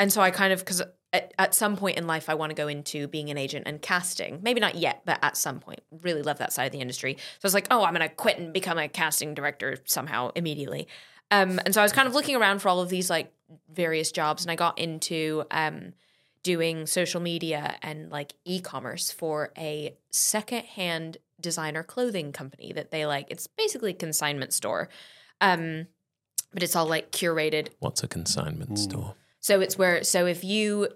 and 0.00 0.12
so 0.12 0.20
I 0.20 0.32
kind 0.32 0.52
of 0.52 0.58
because 0.58 0.82
at, 1.14 1.32
at 1.38 1.54
some 1.54 1.76
point 1.76 1.96
in 1.96 2.06
life, 2.06 2.28
I 2.28 2.34
want 2.34 2.50
to 2.50 2.54
go 2.54 2.66
into 2.66 3.06
being 3.06 3.30
an 3.30 3.38
agent 3.38 3.66
and 3.66 3.80
casting. 3.80 4.40
Maybe 4.42 4.60
not 4.60 4.74
yet, 4.74 5.02
but 5.06 5.20
at 5.22 5.36
some 5.36 5.60
point, 5.60 5.80
really 6.02 6.22
love 6.22 6.38
that 6.38 6.52
side 6.52 6.64
of 6.64 6.72
the 6.72 6.80
industry. 6.80 7.14
So 7.14 7.38
I 7.44 7.46
was 7.46 7.54
like, 7.54 7.68
oh, 7.70 7.84
I'm 7.84 7.94
going 7.94 8.06
to 8.06 8.14
quit 8.14 8.38
and 8.38 8.52
become 8.52 8.78
a 8.78 8.88
casting 8.88 9.32
director 9.32 9.76
somehow 9.84 10.32
immediately. 10.34 10.88
Um, 11.30 11.60
and 11.64 11.72
so 11.72 11.80
I 11.80 11.84
was 11.84 11.92
kind 11.92 12.08
of 12.08 12.14
looking 12.14 12.34
around 12.34 12.60
for 12.60 12.68
all 12.68 12.80
of 12.80 12.88
these 12.88 13.08
like 13.08 13.32
various 13.72 14.10
jobs, 14.10 14.42
and 14.42 14.50
I 14.50 14.56
got 14.56 14.78
into 14.78 15.44
um, 15.52 15.94
doing 16.42 16.86
social 16.86 17.20
media 17.20 17.76
and 17.80 18.10
like 18.10 18.34
e-commerce 18.44 19.10
for 19.10 19.52
a 19.56 19.96
secondhand 20.10 21.18
designer 21.40 21.82
clothing 21.82 22.32
company 22.32 22.72
that 22.72 22.90
they 22.90 23.06
like. 23.06 23.26
It's 23.30 23.46
basically 23.46 23.92
a 23.92 23.94
consignment 23.94 24.52
store, 24.52 24.88
um, 25.40 25.86
but 26.52 26.62
it's 26.62 26.74
all 26.74 26.86
like 26.86 27.12
curated. 27.12 27.68
What's 27.78 28.02
a 28.02 28.08
consignment 28.08 28.78
store? 28.78 29.14
So 29.40 29.60
it's 29.60 29.76
where 29.76 30.02
so 30.04 30.26
if 30.26 30.42
you 30.42 30.88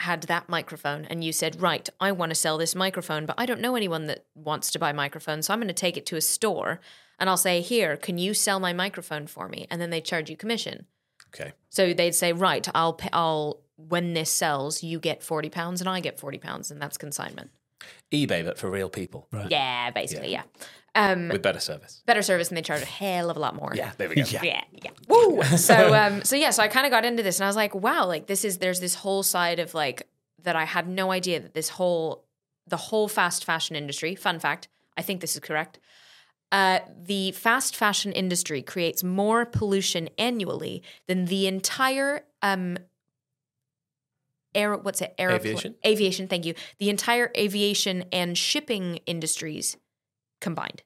had 0.00 0.22
that 0.22 0.48
microphone 0.48 1.04
and 1.04 1.22
you 1.22 1.32
said, 1.32 1.60
right, 1.60 1.88
I 2.00 2.12
want 2.12 2.30
to 2.30 2.34
sell 2.34 2.58
this 2.58 2.74
microphone, 2.74 3.26
but 3.26 3.34
I 3.38 3.46
don't 3.46 3.60
know 3.60 3.76
anyone 3.76 4.06
that 4.06 4.24
wants 4.34 4.70
to 4.72 4.78
buy 4.78 4.92
microphones, 4.92 5.46
so 5.46 5.52
I'm 5.52 5.60
going 5.60 5.68
to 5.68 5.74
take 5.74 5.96
it 5.96 6.06
to 6.06 6.16
a 6.16 6.20
store 6.20 6.80
and 7.18 7.28
I'll 7.28 7.36
say, 7.36 7.60
here, 7.60 7.96
can 7.98 8.16
you 8.16 8.32
sell 8.32 8.58
my 8.58 8.72
microphone 8.72 9.26
for 9.26 9.46
me? 9.46 9.66
And 9.70 9.80
then 9.80 9.90
they 9.90 10.00
charge 10.00 10.30
you 10.30 10.36
commission. 10.36 10.86
Okay. 11.28 11.52
So 11.68 11.92
they'd 11.92 12.14
say, 12.14 12.32
right, 12.32 12.66
I'll 12.74 12.94
pay, 12.94 13.10
I'll 13.12 13.60
when 13.76 14.14
this 14.14 14.30
sells, 14.30 14.82
you 14.82 14.98
get 14.98 15.22
forty 15.22 15.48
pounds 15.48 15.80
and 15.80 15.88
I 15.88 16.00
get 16.00 16.18
forty 16.18 16.38
pounds, 16.38 16.70
and 16.70 16.82
that's 16.82 16.98
consignment. 16.98 17.50
eBay, 18.12 18.44
but 18.44 18.58
for 18.58 18.70
real 18.70 18.88
people 18.88 19.26
Yeah, 19.48 19.90
basically, 19.90 20.32
yeah. 20.32 20.42
Um, 20.94 21.28
with 21.28 21.42
better 21.42 21.60
service. 21.60 22.02
better 22.04 22.22
service, 22.22 22.48
and 22.48 22.56
they 22.56 22.62
charge 22.62 22.82
a 22.82 22.86
hell 22.86 23.30
of 23.30 23.36
a 23.36 23.40
lot 23.40 23.54
more. 23.54 23.72
Yeah, 23.74 23.92
there 23.96 24.08
we 24.08 24.16
go. 24.16 24.24
yeah, 24.42 24.64
yeah. 24.72 24.90
Woo! 25.08 25.42
so, 25.56 25.94
um, 25.94 26.24
so 26.24 26.34
yeah, 26.34 26.50
so 26.50 26.62
I 26.62 26.68
kind 26.68 26.84
of 26.84 26.90
got 26.90 27.04
into 27.04 27.22
this, 27.22 27.38
and 27.38 27.44
I 27.44 27.48
was 27.48 27.56
like, 27.56 27.74
wow, 27.74 28.06
like 28.06 28.26
this 28.26 28.44
is 28.44 28.58
there's 28.58 28.80
this 28.80 28.96
whole 28.96 29.22
side 29.22 29.60
of 29.60 29.72
like 29.72 30.08
that 30.42 30.56
I 30.56 30.64
had 30.64 30.88
no 30.88 31.12
idea 31.12 31.38
that 31.40 31.54
this 31.54 31.68
whole 31.68 32.24
the 32.66 32.76
whole 32.76 33.08
fast 33.08 33.44
fashion 33.44 33.76
industry. 33.76 34.14
Fun 34.14 34.38
fact, 34.40 34.68
I 34.96 35.02
think 35.02 35.20
this 35.20 35.34
is 35.34 35.40
correct. 35.40 35.78
Uh, 36.52 36.80
the 37.00 37.30
fast 37.32 37.76
fashion 37.76 38.10
industry 38.12 38.60
creates 38.60 39.04
more 39.04 39.46
pollution 39.46 40.08
annually 40.18 40.82
than 41.06 41.26
the 41.26 41.46
entire 41.46 42.24
um, 42.42 42.76
air. 44.54 44.76
What's 44.76 45.00
it? 45.00 45.14
Aeropl- 45.18 45.36
Aviation? 45.36 45.74
Aviation. 45.86 46.26
Thank 46.28 46.46
you. 46.46 46.54
The 46.78 46.90
entire 46.90 47.30
aviation 47.36 48.04
and 48.12 48.36
shipping 48.36 48.96
industries 49.06 49.76
combined 50.40 50.82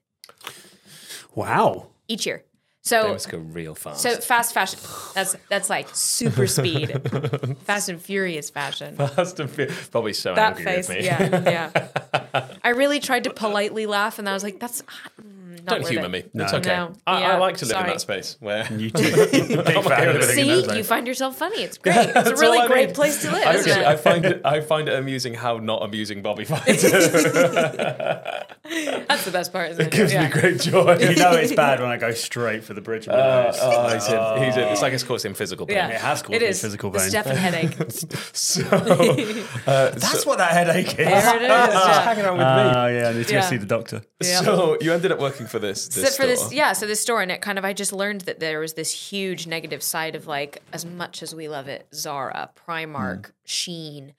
Wow. 1.33 1.87
each 2.07 2.25
year. 2.25 2.43
They 2.83 2.89
So 2.89 3.07
must 3.13 3.29
go 3.29 3.39
real 3.39 3.73
fast. 3.73 4.01
so 4.01 4.15
fast 4.17 4.53
fashion. 4.53 4.79
That's 5.15 5.35
that's 5.49 5.69
like 5.71 5.87
super 5.93 6.45
speed. 6.45 6.91
fast 7.65 7.89
and 7.89 7.99
furious 7.99 8.51
fashion. 8.51 8.95
fast 8.95 9.39
and 9.39 9.49
furious. 9.49 9.87
Probably 9.87 10.13
so 10.13 10.35
That 10.35 10.57
angry 10.57 10.65
face. 10.65 10.87
with 10.89 10.97
me. 10.99 11.05
Yeah, 11.05 11.71
yeah. 12.33 12.47
I 12.63 12.69
really 12.69 12.99
tried 12.99 13.23
to 13.23 13.31
politely 13.33 13.87
laugh, 13.87 14.19
and 14.19 14.29
I 14.29 14.33
was 14.33 14.43
like, 14.43 14.59
"That's 14.59 14.83
not 14.83 15.25
Don't 15.67 15.87
humour 15.87 16.05
it. 16.05 16.11
me. 16.11 16.23
It's 16.43 16.53
okay. 16.53 16.69
No. 16.75 16.93
I, 17.07 17.23
I 17.23 17.37
like 17.37 17.57
to 17.57 17.65
live 17.65 17.77
in 17.81 17.87
that 17.87 18.01
space 18.01 18.37
where 18.39 18.71
You 18.73 18.89
too. 18.91 19.03
Big 19.03 19.23
fan 19.83 20.09
of 20.09 20.15
living 20.15 20.39
in 20.39 20.47
that 20.61 20.69
See, 20.69 20.77
you 20.77 20.83
find 20.83 21.07
yourself 21.07 21.37
funny. 21.37 21.63
It's 21.63 21.77
great. 21.85 21.95
It's 21.95 22.29
a 22.29 22.35
really 22.35 22.57
all 22.59 22.63
I 22.63 22.67
great 22.67 22.87
need. 22.89 22.95
place 22.95 23.21
to 23.23 23.31
live, 23.31 23.45
I, 23.45 23.53
actually- 23.55 23.85
I 23.85 23.95
find 23.95 24.25
it. 24.25 24.41
I 24.45 24.61
find 24.61 24.87
it 24.89 24.97
amusing 24.97 25.33
how 25.33 25.57
not 25.57 25.83
amusing 25.83 26.21
Bobby 26.21 26.45
finds 26.51 26.83
it. 26.83 26.91
That's 29.07 29.25
the 29.25 29.31
best 29.31 29.51
part, 29.53 29.71
isn't 29.71 29.85
it? 29.85 29.91
gives 29.91 30.11
Yeah. 30.13 30.23
me 30.25 30.29
great 30.31 30.59
joy. 30.59 30.97
You 30.97 31.15
know 31.15 31.31
it's 31.33 31.53
bad 31.53 31.79
when 31.79 31.89
I 31.89 31.97
go 31.97 32.11
straight 32.11 32.63
for 32.63 32.73
the 32.73 32.81
bridge 32.81 33.07
of 33.07 33.13
Uh, 33.13 33.51
oh, 33.61 33.93
he's 33.93 34.07
in, 34.07 34.43
he's 34.43 34.57
in. 34.57 34.63
It's 34.69 34.81
like 34.81 34.93
it's 34.93 35.03
causing 35.03 35.33
physical 35.33 35.65
pain. 35.65 35.77
Yeah. 35.77 35.89
It 35.89 36.01
has 36.01 36.21
caused 36.21 36.33
It 36.33 36.41
me 36.41 36.47
is. 36.47 36.61
physical 36.61 36.89
The 36.91 36.99
pain. 36.99 37.09
Steffan 37.09 37.35
headache. 37.35 37.75
So, 38.33 38.63
uh, 38.65 39.89
That's 39.91 40.25
what 40.25 40.37
that 40.39 40.51
headache 40.51 40.91
is. 40.91 40.95
There 40.95 41.35
it 41.37 41.41
is. 41.43 41.47
just 41.73 42.01
hanging 42.01 42.25
out 42.25 42.33
with 42.33 42.41
me. 42.41 42.45
Oh, 42.45 42.87
yeah, 42.87 43.09
I 43.09 43.13
need 43.13 43.27
to 43.27 43.33
go 43.33 43.41
see 43.41 43.57
the 43.57 43.65
doctor. 43.65 44.01
So 44.21 44.77
you 44.81 44.93
ended 44.93 45.11
up 45.11 45.19
working 45.19 45.45
for 45.47 45.54
this. 45.59 45.87
this 45.89 46.15
so 46.15 46.21
for 46.21 46.27
this 46.27 46.53
yeah 46.53 46.73
so 46.73 46.85
this 46.85 46.99
store 46.99 47.21
and 47.21 47.31
it 47.31 47.41
kind 47.41 47.57
of 47.57 47.65
i 47.65 47.73
just 47.73 47.91
learned 47.93 48.21
that 48.21 48.39
there 48.39 48.59
was 48.59 48.73
this 48.73 48.91
huge 48.91 49.47
negative 49.47 49.81
side 49.83 50.15
of 50.15 50.27
like 50.27 50.61
as 50.73 50.85
much 50.85 51.21
as 51.23 51.33
we 51.33 51.47
love 51.47 51.67
it 51.67 51.87
zara 51.93 52.49
primark 52.67 53.31
Shein 53.45 54.13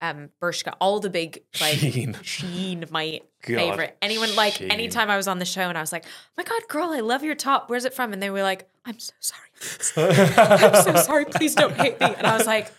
um 0.00 0.30
bershka 0.40 0.74
all 0.80 1.00
the 1.00 1.10
big 1.10 1.42
like 1.60 1.78
Shein. 1.78 2.22
sheen 2.24 2.84
my 2.90 3.20
God, 3.42 3.56
favorite 3.56 3.96
anyone 4.02 4.34
like 4.34 4.54
Shein. 4.54 4.72
anytime 4.72 5.10
i 5.10 5.16
was 5.16 5.28
on 5.28 5.38
the 5.38 5.44
show 5.44 5.62
and 5.62 5.78
i 5.78 5.80
was 5.80 5.92
like 5.92 6.04
oh 6.06 6.32
my 6.36 6.44
god 6.44 6.60
girl 6.68 6.90
i 6.90 7.00
love 7.00 7.22
your 7.24 7.34
top 7.34 7.70
where's 7.70 7.84
it 7.84 7.94
from 7.94 8.12
and 8.12 8.22
they 8.22 8.30
were 8.30 8.42
like 8.42 8.68
i'm 8.84 8.98
so 8.98 9.12
sorry 9.20 9.48
i'm 10.36 10.82
so 10.82 10.96
sorry 10.96 11.24
please 11.24 11.54
don't 11.54 11.74
hate 11.74 11.98
me 12.00 12.14
and 12.18 12.26
i 12.26 12.36
was 12.36 12.46
like 12.46 12.72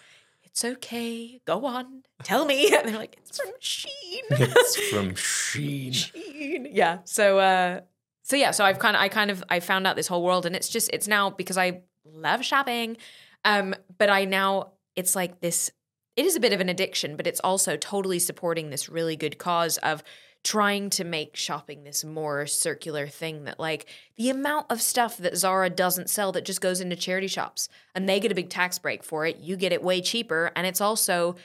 it's 0.44 0.64
okay 0.64 1.40
go 1.46 1.66
on 1.66 2.04
tell 2.24 2.46
me 2.46 2.74
and 2.76 2.88
they're 2.88 2.98
like 2.98 3.18
it's 3.18 3.38
from 3.38 3.52
Shein 3.60 4.22
It's 4.32 4.76
from 4.90 5.12
Shein. 5.12 5.92
Shein. 5.92 6.68
Yeah. 6.72 7.00
So 7.06 7.40
uh 7.40 7.82
so 8.24 8.36
yeah, 8.36 8.52
so 8.52 8.66
I've 8.66 8.80
kind 8.80 8.96
of 8.96 9.02
I 9.02 9.10
kind 9.10 9.30
of 9.30 9.44
I 9.50 9.60
found 9.60 9.86
out 9.86 9.96
this 9.96 10.08
whole 10.08 10.24
world 10.24 10.46
and 10.46 10.56
it's 10.56 10.70
just 10.70 10.90
it's 10.94 11.08
now 11.08 11.30
because 11.30 11.58
I 11.58 11.82
love 12.06 12.44
shopping. 12.44 12.98
Um 13.46 13.76
but 13.98 14.10
I 14.10 14.26
now 14.26 14.72
it's 14.96 15.16
like 15.16 15.42
this 15.42 15.70
it 16.16 16.26
is 16.26 16.36
a 16.36 16.40
bit 16.40 16.54
of 16.54 16.62
an 16.62 16.70
addiction, 16.70 17.18
but 17.18 17.28
it's 17.28 17.40
also 17.44 17.76
totally 17.76 18.20
supporting 18.20 18.70
this 18.70 18.88
really 18.88 19.16
good 19.16 19.38
cause 19.38 19.78
of 19.80 20.04
trying 20.44 20.90
to 20.90 21.04
make 21.04 21.36
shopping 21.36 21.84
this 21.84 22.04
more 22.04 22.46
circular 22.46 23.08
thing 23.08 23.46
that 23.46 23.60
like 23.60 23.88
the 24.18 24.30
amount 24.30 24.66
of 24.70 24.82
stuff 24.82 25.18
that 25.18 25.38
Zara 25.38 25.70
doesn't 25.70 26.10
sell 26.10 26.32
that 26.34 26.46
just 26.46 26.60
goes 26.60 26.82
into 26.82 26.96
charity 26.96 27.28
shops 27.28 27.70
and 27.96 28.08
they 28.08 28.20
get 28.20 28.32
a 28.32 28.36
big 28.36 28.50
tax 28.50 28.78
break 28.78 29.04
for 29.04 29.26
it, 29.26 29.38
you 29.38 29.56
get 29.56 29.72
it 29.72 29.82
way 29.82 30.02
cheaper 30.02 30.52
and 30.56 30.68
it's 30.68 30.82
also 30.82 31.36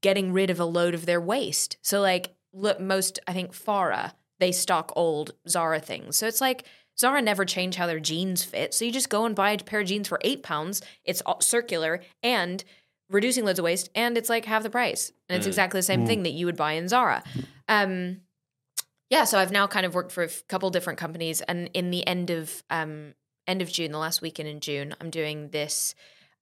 getting 0.00 0.32
rid 0.32 0.48
of 0.48 0.58
a 0.58 0.64
load 0.64 0.94
of 0.94 1.06
their 1.06 1.20
waste. 1.20 1.76
So 1.82 2.00
like 2.00 2.34
look 2.52 2.80
most 2.80 3.20
I 3.26 3.32
think 3.32 3.52
Farah, 3.52 4.12
they 4.38 4.52
stock 4.52 4.92
old 4.96 5.32
Zara 5.48 5.80
things. 5.80 6.16
So 6.16 6.26
it's 6.26 6.40
like 6.40 6.64
Zara 6.98 7.22
never 7.22 7.44
change 7.44 7.76
how 7.76 7.86
their 7.86 8.00
jeans 8.00 8.42
fit. 8.42 8.74
So 8.74 8.84
you 8.84 8.92
just 8.92 9.08
go 9.08 9.24
and 9.24 9.34
buy 9.34 9.52
a 9.52 9.58
pair 9.58 9.80
of 9.80 9.86
jeans 9.86 10.08
for 10.08 10.18
8 10.22 10.42
pounds. 10.42 10.82
It's 11.04 11.20
all 11.22 11.40
circular 11.40 12.02
and 12.22 12.62
reducing 13.10 13.44
loads 13.44 13.58
of 13.58 13.64
waste 13.64 13.88
and 13.94 14.18
it's 14.18 14.28
like 14.28 14.44
half 14.44 14.62
the 14.62 14.70
price. 14.70 15.12
And 15.28 15.38
it's 15.38 15.46
exactly 15.46 15.78
the 15.78 15.84
same 15.84 16.06
thing 16.06 16.24
that 16.24 16.32
you 16.32 16.46
would 16.46 16.56
buy 16.56 16.72
in 16.72 16.88
Zara. 16.88 17.22
Um 17.68 18.22
yeah, 19.10 19.24
so 19.24 19.38
I've 19.38 19.52
now 19.52 19.66
kind 19.66 19.86
of 19.86 19.94
worked 19.94 20.12
for 20.12 20.22
a 20.22 20.28
couple 20.48 20.68
different 20.68 20.98
companies 20.98 21.40
and 21.40 21.70
in 21.72 21.90
the 21.90 22.06
end 22.06 22.30
of 22.30 22.62
um 22.68 23.14
end 23.46 23.62
of 23.62 23.72
June, 23.72 23.90
the 23.90 23.98
last 23.98 24.20
weekend 24.20 24.48
in 24.48 24.60
June, 24.60 24.94
I'm 25.00 25.10
doing 25.10 25.48
this 25.48 25.94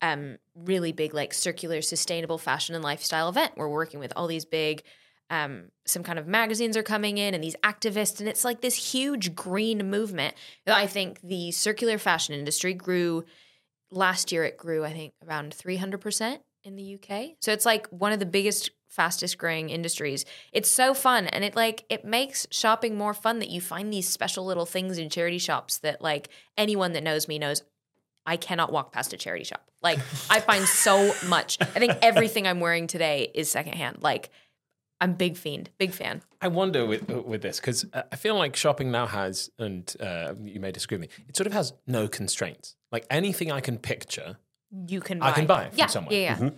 um, 0.02 0.36
really 0.54 0.92
big, 0.92 1.14
like 1.14 1.32
circular, 1.32 1.80
sustainable 1.80 2.36
fashion 2.36 2.74
and 2.74 2.84
lifestyle 2.84 3.28
event. 3.28 3.52
We're 3.56 3.68
working 3.68 4.00
with 4.00 4.12
all 4.16 4.26
these 4.26 4.44
big 4.44 4.82
um, 5.30 5.70
some 5.86 6.02
kind 6.02 6.18
of 6.18 6.26
magazines 6.26 6.76
are 6.76 6.82
coming 6.82 7.18
in 7.18 7.34
and 7.34 7.42
these 7.42 7.56
activists, 7.64 8.20
and 8.20 8.28
it's 8.28 8.44
like 8.44 8.60
this 8.60 8.92
huge 8.92 9.34
green 9.34 9.90
movement. 9.90 10.34
I 10.66 10.86
think 10.86 11.20
the 11.22 11.50
circular 11.50 11.98
fashion 11.98 12.34
industry 12.34 12.74
grew 12.74 13.24
last 13.90 14.32
year, 14.32 14.44
it 14.44 14.56
grew, 14.56 14.84
I 14.84 14.92
think, 14.92 15.12
around 15.26 15.54
300% 15.56 16.38
in 16.64 16.76
the 16.76 16.94
UK. 16.94 17.36
So 17.40 17.52
it's 17.52 17.64
like 17.64 17.86
one 17.88 18.12
of 18.12 18.18
the 18.18 18.26
biggest 18.26 18.70
fastest 18.88 19.38
growing 19.38 19.70
industries. 19.70 20.24
It's 20.52 20.70
so 20.70 20.94
fun 20.94 21.26
and 21.26 21.44
it 21.44 21.54
like 21.54 21.84
it 21.90 22.04
makes 22.04 22.46
shopping 22.50 22.96
more 22.96 23.12
fun 23.14 23.40
that 23.40 23.50
you 23.50 23.60
find 23.60 23.92
these 23.92 24.08
special 24.08 24.44
little 24.46 24.64
things 24.64 24.96
in 24.96 25.10
charity 25.10 25.38
shops 25.38 25.78
that 25.78 26.00
like 26.00 26.28
anyone 26.56 26.92
that 26.92 27.02
knows 27.02 27.28
me 27.28 27.38
knows 27.38 27.62
I 28.24 28.36
cannot 28.36 28.72
walk 28.72 28.92
past 28.92 29.12
a 29.12 29.16
charity 29.16 29.44
shop. 29.44 29.64
Like 29.82 29.98
I 30.30 30.40
find 30.40 30.64
so 30.64 31.14
much. 31.28 31.58
I 31.60 31.78
think 31.78 31.92
everything 32.02 32.46
I'm 32.46 32.60
wearing 32.60 32.86
today 32.86 33.30
is 33.34 33.50
secondhand. 33.50 33.98
Like 34.02 34.30
I'm 35.00 35.12
big 35.14 35.36
fiend, 35.36 35.70
big 35.78 35.92
fan. 35.92 36.22
I 36.40 36.48
wonder 36.48 36.86
with 36.86 37.08
with 37.10 37.42
this 37.42 37.60
because 37.60 37.84
I 37.92 38.16
feel 38.16 38.34
like 38.36 38.56
shopping 38.56 38.90
now 38.90 39.06
has, 39.06 39.50
and 39.58 39.94
uh, 40.00 40.34
you 40.42 40.60
may 40.60 40.72
disagree 40.72 40.98
with 40.98 41.08
me, 41.10 41.24
it 41.28 41.36
sort 41.36 41.46
of 41.46 41.52
has 41.52 41.72
no 41.86 42.08
constraints. 42.08 42.76
Like 42.92 43.06
anything 43.10 43.52
I 43.52 43.60
can 43.60 43.78
picture, 43.78 44.38
You 44.88 45.00
can 45.00 45.18
buy. 45.18 45.28
I 45.28 45.32
can 45.32 45.46
buy 45.46 45.68
from 45.68 45.78
yeah, 45.78 45.86
somewhere. 45.86 46.14
Yeah, 46.18 46.38
yeah. 46.40 46.50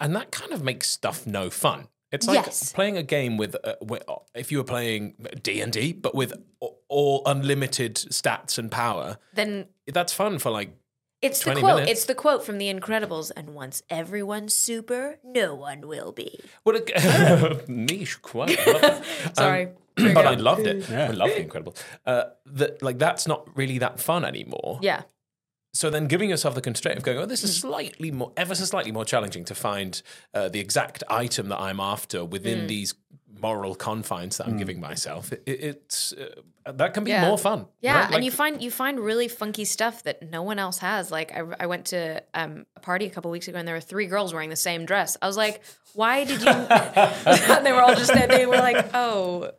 and 0.00 0.16
that 0.16 0.30
kind 0.32 0.52
of 0.52 0.62
makes 0.62 0.88
stuff 0.90 1.26
no 1.26 1.50
fun. 1.50 1.88
It's 2.12 2.26
like 2.26 2.46
Yes. 2.46 2.72
playing 2.72 2.96
a 2.96 3.02
game 3.02 3.36
with, 3.36 3.56
uh, 3.64 3.74
with 3.82 4.02
if 4.34 4.52
you 4.52 4.58
were 4.58 4.64
playing 4.64 5.14
D 5.42 5.60
and 5.60 5.72
D, 5.72 5.92
but 5.92 6.14
with 6.14 6.32
all 6.88 7.22
unlimited 7.26 7.96
stats 7.96 8.58
and 8.58 8.70
power. 8.70 9.18
Then 9.34 9.66
That's 9.92 10.12
fun 10.12 10.38
for 10.38 10.50
like 10.50 10.70
it's 11.22 11.42
the 11.44 11.54
quote. 11.54 11.76
minutes. 11.76 11.90
It's 11.92 12.04
the 12.04 12.14
quote 12.14 12.44
from 12.44 12.58
The 12.58 12.72
Incredibles. 12.72 13.30
And 13.36 13.50
once 13.54 13.82
everyone's 13.90 14.54
super, 14.54 15.18
no 15.24 15.54
one 15.54 15.86
will 15.86 16.12
be. 16.12 16.40
what 16.64 16.76
a 16.76 17.62
niche 17.68 18.20
quote. 18.22 18.50
I 18.58 18.70
love 18.72 18.80
that. 18.82 19.04
Sorry. 19.36 19.68
Um, 19.98 20.12
but 20.14 20.26
I 20.26 20.34
loved 20.34 20.66
it. 20.66 20.90
I 20.90 21.08
love 21.08 21.30
the 21.30 21.40
Incredible. 21.40 21.74
Uh, 22.04 22.24
that 22.46 22.82
like 22.82 22.98
that's 22.98 23.26
not 23.26 23.48
really 23.56 23.78
that 23.78 23.98
fun 24.00 24.24
anymore. 24.24 24.78
yeah. 24.82 25.02
So 25.76 25.90
then 25.90 26.06
giving 26.06 26.30
yourself 26.30 26.54
the 26.54 26.60
constraint 26.62 26.96
of 26.98 27.04
going, 27.04 27.18
oh, 27.18 27.26
this 27.26 27.44
is 27.44 27.54
slightly 27.60 28.10
more, 28.10 28.32
ever 28.36 28.54
so 28.54 28.64
slightly 28.64 28.92
more 28.92 29.04
challenging 29.04 29.44
to 29.44 29.54
find 29.54 30.00
uh, 30.34 30.48
the 30.48 30.60
exact 30.60 31.02
item 31.08 31.48
that 31.50 31.60
I'm 31.60 31.80
after 31.80 32.24
within 32.24 32.60
Mm. 32.60 32.68
these 32.68 32.94
moral 33.38 33.74
confines 33.74 34.38
that 34.38 34.46
I'm 34.48 34.56
giving 34.56 34.80
myself. 34.80 35.30
It, 35.32 35.42
it- 35.46 35.60
it's 35.70 36.12
uh, 36.14 36.72
that 36.72 36.94
can 36.94 37.04
be 37.04 37.10
Yeah. 37.10 37.26
more 37.28 37.36
fun. 37.38 37.66
Yeah, 37.82 38.04
right? 38.06 38.14
and 38.14 38.24
you 38.24 38.30
find 38.30 38.62
you 38.62 38.70
find 38.70 38.98
really 38.98 39.28
funky 39.28 39.64
stuff 39.66 40.02
that 40.04 40.16
no 40.36 40.42
one 40.42 40.58
else 40.58 40.78
has. 40.78 41.10
Like 41.10 41.30
I, 41.38 41.42
I 41.60 41.66
went 41.66 41.84
to 41.94 42.22
um, 42.32 42.64
a 42.76 42.80
party 42.80 43.04
a 43.06 43.10
couple 43.10 43.30
weeks 43.30 43.46
ago, 43.48 43.58
and 43.58 43.68
there 43.68 43.74
were 43.74 43.80
three 43.92 44.06
girls 44.06 44.32
wearing 44.32 44.50
the 44.50 44.56
same 44.70 44.86
dress. 44.86 45.16
I 45.20 45.26
was 45.26 45.36
like, 45.36 45.60
"Why 45.92 46.24
did 46.24 46.40
you?" 46.42 46.48
and 46.48 47.64
they 47.66 47.72
were 47.72 47.82
all 47.82 47.94
just 47.94 48.12
there, 48.14 48.26
they 48.26 48.46
were 48.46 48.56
like, 48.56 48.82
"Oh, 48.94 49.50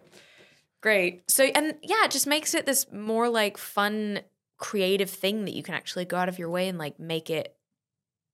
great." 0.82 1.30
So 1.30 1.44
and 1.44 1.76
yeah, 1.84 2.06
it 2.06 2.12
just 2.12 2.28
makes 2.28 2.54
it 2.56 2.66
this 2.66 2.92
more 2.92 3.30
like 3.30 3.58
fun, 3.58 4.20
creative 4.58 5.10
thing 5.10 5.46
that 5.46 5.54
you 5.54 5.64
can 5.64 5.76
actually 5.76 6.06
go 6.06 6.18
out 6.18 6.30
of 6.30 6.40
your 6.40 6.50
way 6.50 6.68
and 6.68 6.78
like 6.78 7.00
make 7.00 7.30
it, 7.30 7.56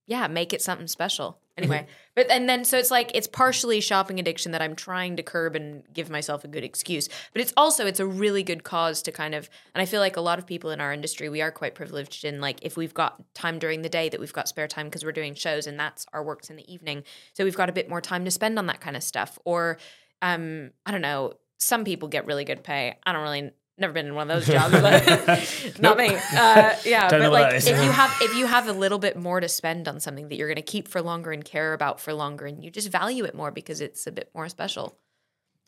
yeah, 0.06 0.26
make 0.26 0.52
it 0.52 0.62
something 0.62 0.88
special. 0.88 1.38
Anyway, 1.56 1.86
but 2.16 2.28
and 2.30 2.48
then 2.48 2.64
so 2.64 2.76
it's 2.76 2.90
like 2.90 3.12
it's 3.14 3.28
partially 3.28 3.80
shopping 3.80 4.18
addiction 4.18 4.50
that 4.52 4.60
I'm 4.60 4.74
trying 4.74 5.16
to 5.16 5.22
curb 5.22 5.54
and 5.54 5.84
give 5.92 6.10
myself 6.10 6.42
a 6.42 6.48
good 6.48 6.64
excuse. 6.64 7.08
But 7.32 7.42
it's 7.42 7.52
also 7.56 7.86
it's 7.86 8.00
a 8.00 8.06
really 8.06 8.42
good 8.42 8.64
cause 8.64 9.02
to 9.02 9.12
kind 9.12 9.36
of 9.36 9.48
and 9.72 9.80
I 9.80 9.86
feel 9.86 10.00
like 10.00 10.16
a 10.16 10.20
lot 10.20 10.40
of 10.40 10.46
people 10.46 10.70
in 10.70 10.80
our 10.80 10.92
industry 10.92 11.28
we 11.28 11.42
are 11.42 11.52
quite 11.52 11.76
privileged 11.76 12.24
in 12.24 12.40
like 12.40 12.58
if 12.62 12.76
we've 12.76 12.92
got 12.92 13.22
time 13.34 13.60
during 13.60 13.82
the 13.82 13.88
day 13.88 14.08
that 14.08 14.18
we've 14.18 14.32
got 14.32 14.48
spare 14.48 14.66
time 14.66 14.86
because 14.86 15.04
we're 15.04 15.12
doing 15.12 15.34
shows 15.34 15.68
and 15.68 15.78
that's 15.78 16.06
our 16.12 16.24
works 16.24 16.50
in 16.50 16.56
the 16.56 16.72
evening. 16.72 17.04
So 17.34 17.44
we've 17.44 17.56
got 17.56 17.68
a 17.68 17.72
bit 17.72 17.88
more 17.88 18.00
time 18.00 18.24
to 18.24 18.32
spend 18.32 18.58
on 18.58 18.66
that 18.66 18.80
kind 18.80 18.96
of 18.96 19.04
stuff. 19.04 19.38
Or 19.44 19.78
um 20.22 20.72
I 20.84 20.90
don't 20.90 21.02
know, 21.02 21.34
some 21.60 21.84
people 21.84 22.08
get 22.08 22.26
really 22.26 22.44
good 22.44 22.64
pay. 22.64 22.96
I 23.06 23.12
don't 23.12 23.22
really 23.22 23.52
never 23.78 23.92
been 23.92 24.06
in 24.06 24.14
one 24.14 24.30
of 24.30 24.36
those 24.36 24.46
jobs, 24.52 24.72
but 24.72 25.76
not 25.80 25.96
me. 25.96 26.08
Uh, 26.08 26.74
yeah, 26.84 27.08
Don't 27.08 27.20
but 27.20 27.32
like 27.32 27.54
if 27.54 27.66
you 27.68 27.90
have 27.90 28.16
if 28.20 28.36
you 28.36 28.46
have 28.46 28.68
a 28.68 28.72
little 28.72 28.98
bit 28.98 29.16
more 29.16 29.40
to 29.40 29.48
spend 29.48 29.88
on 29.88 30.00
something 30.00 30.28
that 30.28 30.36
you're 30.36 30.48
going 30.48 30.56
to 30.56 30.62
keep 30.62 30.88
for 30.88 31.02
longer 31.02 31.32
and 31.32 31.44
care 31.44 31.72
about 31.72 32.00
for 32.00 32.12
longer, 32.12 32.46
and 32.46 32.62
you 32.64 32.70
just 32.70 32.90
value 32.90 33.24
it 33.24 33.34
more 33.34 33.50
because 33.50 33.80
it's 33.80 34.06
a 34.06 34.12
bit 34.12 34.30
more 34.34 34.48
special. 34.48 34.96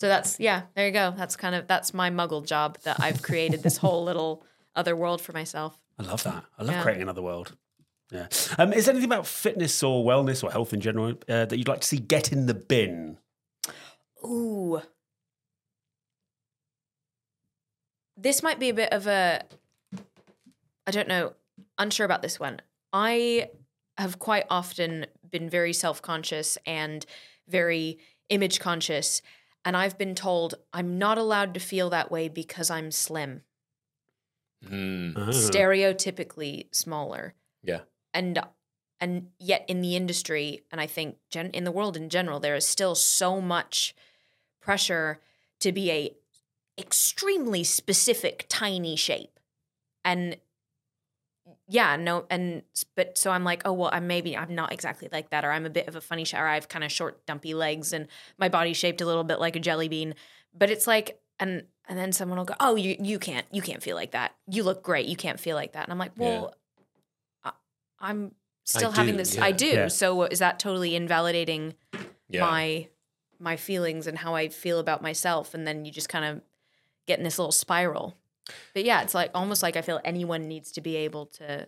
So 0.00 0.08
that's 0.08 0.38
yeah, 0.38 0.62
there 0.74 0.86
you 0.86 0.92
go. 0.92 1.14
That's 1.16 1.36
kind 1.36 1.54
of 1.54 1.66
that's 1.66 1.94
my 1.94 2.10
muggle 2.10 2.44
job 2.44 2.78
that 2.82 3.00
I've 3.00 3.22
created 3.22 3.62
this 3.62 3.76
whole 3.78 4.04
little 4.04 4.44
other 4.74 4.94
world 4.94 5.20
for 5.22 5.32
myself. 5.32 5.76
I 5.98 6.02
love 6.02 6.22
that. 6.24 6.44
I 6.58 6.62
love 6.62 6.74
Yeah. 6.76 6.82
creating 6.82 7.02
another 7.02 7.22
world. 7.22 7.56
Yeah. 8.12 8.26
Um, 8.58 8.72
is 8.72 8.84
there 8.84 8.92
anything 8.92 9.10
about 9.10 9.26
fitness 9.26 9.82
or 9.82 10.04
wellness 10.04 10.44
or 10.44 10.52
health 10.52 10.72
in 10.72 10.80
general 10.80 11.14
uh, 11.28 11.46
that 11.46 11.56
you'd 11.56 11.66
like 11.66 11.80
to 11.80 11.86
see 11.86 11.96
get 11.98 12.30
in 12.30 12.46
the 12.46 12.54
bin? 12.54 13.18
Ooh. 14.24 14.80
This 18.16 18.42
might 18.42 18.58
be 18.58 18.68
a 18.70 18.74
bit 18.74 18.92
of 18.92 19.06
a 19.06 19.42
I 20.86 20.90
don't 20.92 21.08
know, 21.08 21.32
unsure 21.78 22.06
about 22.06 22.22
this 22.22 22.38
one. 22.38 22.60
I 22.92 23.50
have 23.98 24.18
quite 24.20 24.44
often 24.50 25.06
been 25.30 25.50
very 25.50 25.72
self-conscious 25.72 26.56
and 26.64 27.04
very 27.48 27.98
image 28.28 28.60
conscious 28.60 29.20
and 29.64 29.76
I've 29.76 29.98
been 29.98 30.14
told 30.14 30.54
I'm 30.72 30.96
not 30.98 31.18
allowed 31.18 31.54
to 31.54 31.60
feel 31.60 31.90
that 31.90 32.10
way 32.10 32.28
because 32.28 32.70
I'm 32.70 32.90
slim, 32.90 33.42
Mm, 34.64 35.14
stereotypically 35.14 36.66
smaller. 36.74 37.34
yeah. 37.62 37.80
and 38.14 38.38
and 38.98 39.28
yet 39.38 39.64
in 39.68 39.82
the 39.82 39.94
industry 39.94 40.62
and 40.72 40.80
i 40.80 40.86
think 40.86 41.16
gen- 41.30 41.50
in 41.50 41.64
the 41.64 41.70
world 41.70 41.96
in 41.96 42.08
general 42.08 42.40
there 42.40 42.54
is 42.56 42.66
still 42.66 42.94
so 42.94 43.40
much 43.42 43.94
pressure 44.60 45.20
to 45.60 45.70
be 45.72 45.90
a 45.90 46.14
extremely 46.78 47.64
specific 47.64 48.46
tiny 48.48 48.96
shape. 48.96 49.38
And 50.04 50.36
yeah 51.68 51.94
no 51.96 52.24
and 52.28 52.62
but 52.96 53.16
so 53.16 53.30
i'm 53.30 53.44
like 53.44 53.62
oh 53.64 53.72
well 53.72 53.90
i'm 53.92 54.06
maybe 54.08 54.36
i'm 54.36 54.52
not 54.54 54.72
exactly 54.72 55.08
like 55.12 55.30
that 55.30 55.44
or 55.44 55.50
i'm 55.52 55.64
a 55.66 55.70
bit 55.70 55.86
of 55.88 55.94
a 55.96 56.00
funny 56.00 56.24
shower. 56.24 56.46
I 56.46 56.54
have 56.54 56.68
kind 56.68 56.84
of 56.84 56.90
short 56.90 57.24
dumpy 57.26 57.54
legs 57.54 57.92
and 57.92 58.06
my 58.38 58.48
body's 58.48 58.76
shaped 58.76 59.00
a 59.00 59.06
little 59.06 59.24
bit 59.24 59.38
like 59.40 59.54
a 59.56 59.60
jelly 59.60 59.88
bean. 59.88 60.14
But 60.56 60.70
it's 60.70 60.86
like 60.86 61.20
and 61.38 61.64
and 61.88 61.98
then 61.98 62.12
someone 62.12 62.38
will 62.38 62.44
go 62.46 62.54
oh 62.60 62.74
you 62.76 62.96
you 63.00 63.18
can't 63.18 63.46
you 63.52 63.62
can't 63.62 63.82
feel 63.82 63.94
like 63.96 64.12
that. 64.12 64.34
You 64.48 64.62
look 64.64 64.82
great. 64.82 65.06
You 65.06 65.16
can't 65.16 65.38
feel 65.40 65.54
like 65.56 65.72
that. 65.72 65.84
And 65.84 65.92
i'm 65.92 65.98
like 65.98 66.12
Yeah. 66.16 66.24
well 66.40 66.54
I, 67.44 67.52
i'm 68.00 68.32
still 68.64 68.90
do, 68.90 68.96
having 68.96 69.16
this 69.16 69.38
i 69.38 69.52
do. 69.52 69.66
Yeah. 69.66 69.88
so 69.88 70.22
is 70.24 70.40
that 70.40 70.58
totally 70.58 70.96
invalidating 70.96 71.74
Yeah. 72.28 72.40
my 72.42 72.88
my 73.38 73.56
feelings 73.56 74.06
and 74.06 74.18
how 74.18 74.34
I 74.34 74.48
feel 74.48 74.78
about 74.78 75.02
myself, 75.02 75.52
and 75.54 75.66
then 75.66 75.84
you 75.84 75.92
just 75.92 76.08
kind 76.08 76.24
of 76.24 76.40
get 77.06 77.18
in 77.18 77.24
this 77.24 77.38
little 77.38 77.52
spiral. 77.52 78.16
But 78.74 78.84
yeah, 78.84 79.02
it's 79.02 79.14
like 79.14 79.30
almost 79.34 79.62
like 79.62 79.76
I 79.76 79.82
feel 79.82 80.00
anyone 80.04 80.46
needs 80.48 80.72
to 80.72 80.80
be 80.80 80.96
able 80.96 81.26
to 81.26 81.66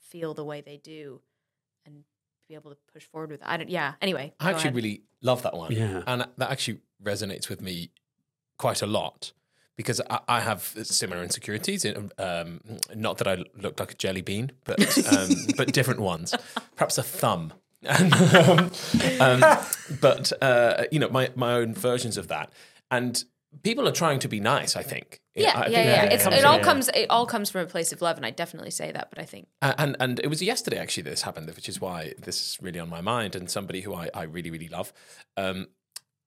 feel 0.00 0.34
the 0.34 0.44
way 0.44 0.60
they 0.60 0.76
do 0.76 1.20
and 1.86 2.04
be 2.48 2.54
able 2.54 2.70
to 2.70 2.76
push 2.92 3.04
forward 3.04 3.30
with 3.30 3.40
it. 3.40 3.46
I 3.48 3.56
don't. 3.56 3.68
Yeah. 3.70 3.94
Anyway, 4.00 4.32
I 4.40 4.50
actually 4.50 4.60
ahead. 4.68 4.74
really 4.76 5.02
love 5.22 5.42
that 5.42 5.56
one. 5.56 5.72
Yeah. 5.72 6.02
And 6.06 6.26
that 6.36 6.50
actually 6.50 6.80
resonates 7.02 7.48
with 7.48 7.60
me 7.60 7.90
quite 8.58 8.82
a 8.82 8.86
lot 8.86 9.32
because 9.76 10.00
I, 10.10 10.20
I 10.28 10.40
have 10.40 10.62
similar 10.82 11.22
insecurities. 11.22 11.84
in- 11.84 12.12
Um, 12.18 12.60
not 12.94 13.18
that 13.18 13.26
I 13.26 13.44
look 13.60 13.80
like 13.80 13.92
a 13.92 13.94
jelly 13.96 14.20
bean, 14.22 14.52
but 14.64 14.78
um, 15.12 15.30
but 15.56 15.72
different 15.72 16.00
ones. 16.00 16.34
Perhaps 16.76 16.98
a 16.98 17.02
thumb. 17.02 17.52
And, 17.82 18.12
um, 18.12 18.70
um, 19.20 19.56
but 20.02 20.32
uh, 20.42 20.84
you 20.92 20.98
know, 21.00 21.08
my 21.08 21.30
my 21.34 21.54
own 21.54 21.74
versions 21.74 22.16
of 22.18 22.28
that. 22.28 22.52
And 22.90 23.24
people 23.62 23.86
are 23.88 23.92
trying 23.92 24.18
to 24.20 24.28
be 24.28 24.40
nice. 24.40 24.76
I 24.76 24.82
think. 24.82 25.20
Yeah, 25.34 25.52
I 25.54 25.66
yeah, 25.68 25.82
think 25.82 25.86
yeah. 25.86 26.04
it 26.04 26.20
comes 26.20 26.36
it 26.36 26.44
all 26.44 26.60
comes. 26.60 26.88
It 26.88 27.06
all 27.10 27.26
comes 27.26 27.50
from 27.50 27.62
a 27.62 27.66
place 27.66 27.92
of 27.92 28.02
love, 28.02 28.16
and 28.16 28.26
I 28.26 28.30
definitely 28.30 28.70
say 28.70 28.92
that. 28.92 29.10
But 29.10 29.18
I 29.18 29.24
think 29.24 29.48
Uh, 29.62 29.74
and 29.78 29.96
and 30.00 30.18
it 30.20 30.28
was 30.28 30.42
yesterday 30.42 30.78
actually 30.78 31.04
this 31.04 31.22
happened, 31.22 31.46
which 31.54 31.68
is 31.68 31.80
why 31.80 32.14
this 32.18 32.40
is 32.40 32.58
really 32.62 32.80
on 32.80 32.88
my 32.88 33.00
mind. 33.00 33.34
And 33.34 33.50
somebody 33.50 33.80
who 33.82 33.94
I, 33.94 34.10
I 34.14 34.22
really 34.24 34.50
really 34.50 34.68
love, 34.68 34.92
um, 35.36 35.68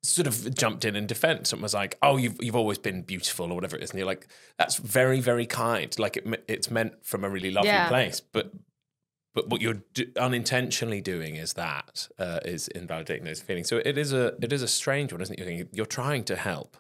sort 0.04 0.28
of 0.28 0.54
jumped 0.54 0.84
in 0.86 0.96
in 0.96 1.08
defence 1.08 1.54
and 1.54 1.62
was 1.62 1.74
like, 1.74 1.98
"Oh, 2.02 2.18
you've 2.18 2.38
you've 2.42 2.56
always 2.56 2.78
been 2.78 3.02
beautiful 3.04 3.52
or 3.52 3.56
whatever 3.56 3.78
it 3.78 3.84
is," 3.84 3.92
and 3.92 4.00
you're 4.00 4.08
like, 4.08 4.28
"That's 4.58 4.76
very 4.78 5.20
very 5.20 5.46
kind. 5.46 5.98
Like 6.00 6.18
it 6.18 6.44
it's 6.48 6.70
meant 6.72 7.06
from 7.06 7.24
a 7.24 7.30
really 7.30 7.52
lovely 7.52 7.70
Yeah. 7.70 7.88
place, 7.90 8.20
but." 8.20 8.52
But 9.36 9.50
what 9.50 9.62
you're 9.62 9.82
do- 9.96 10.12
unintentionally 10.20 11.02
doing 11.02 11.38
is 11.38 11.54
that 11.54 12.08
uh, 12.20 12.40
is 12.46 12.68
invalidating 12.68 13.26
those 13.26 13.42
feelings. 13.42 13.68
So 13.68 13.78
it 13.78 13.98
is 13.98 14.14
a 14.14 14.36
it 14.40 14.54
is 14.54 14.62
a 14.62 14.68
strange 14.68 15.12
one, 15.12 15.22
isn't 15.24 15.40
it? 15.40 15.70
You're 15.72 15.88
trying 15.88 16.24
to 16.26 16.36
help, 16.36 16.78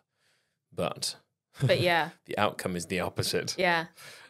but 0.76 1.16
but 1.62 1.80
yeah, 1.80 2.10
the 2.26 2.38
outcome 2.38 2.76
is 2.76 2.86
the 2.88 3.00
opposite. 3.02 3.56
yeah. 3.58 3.86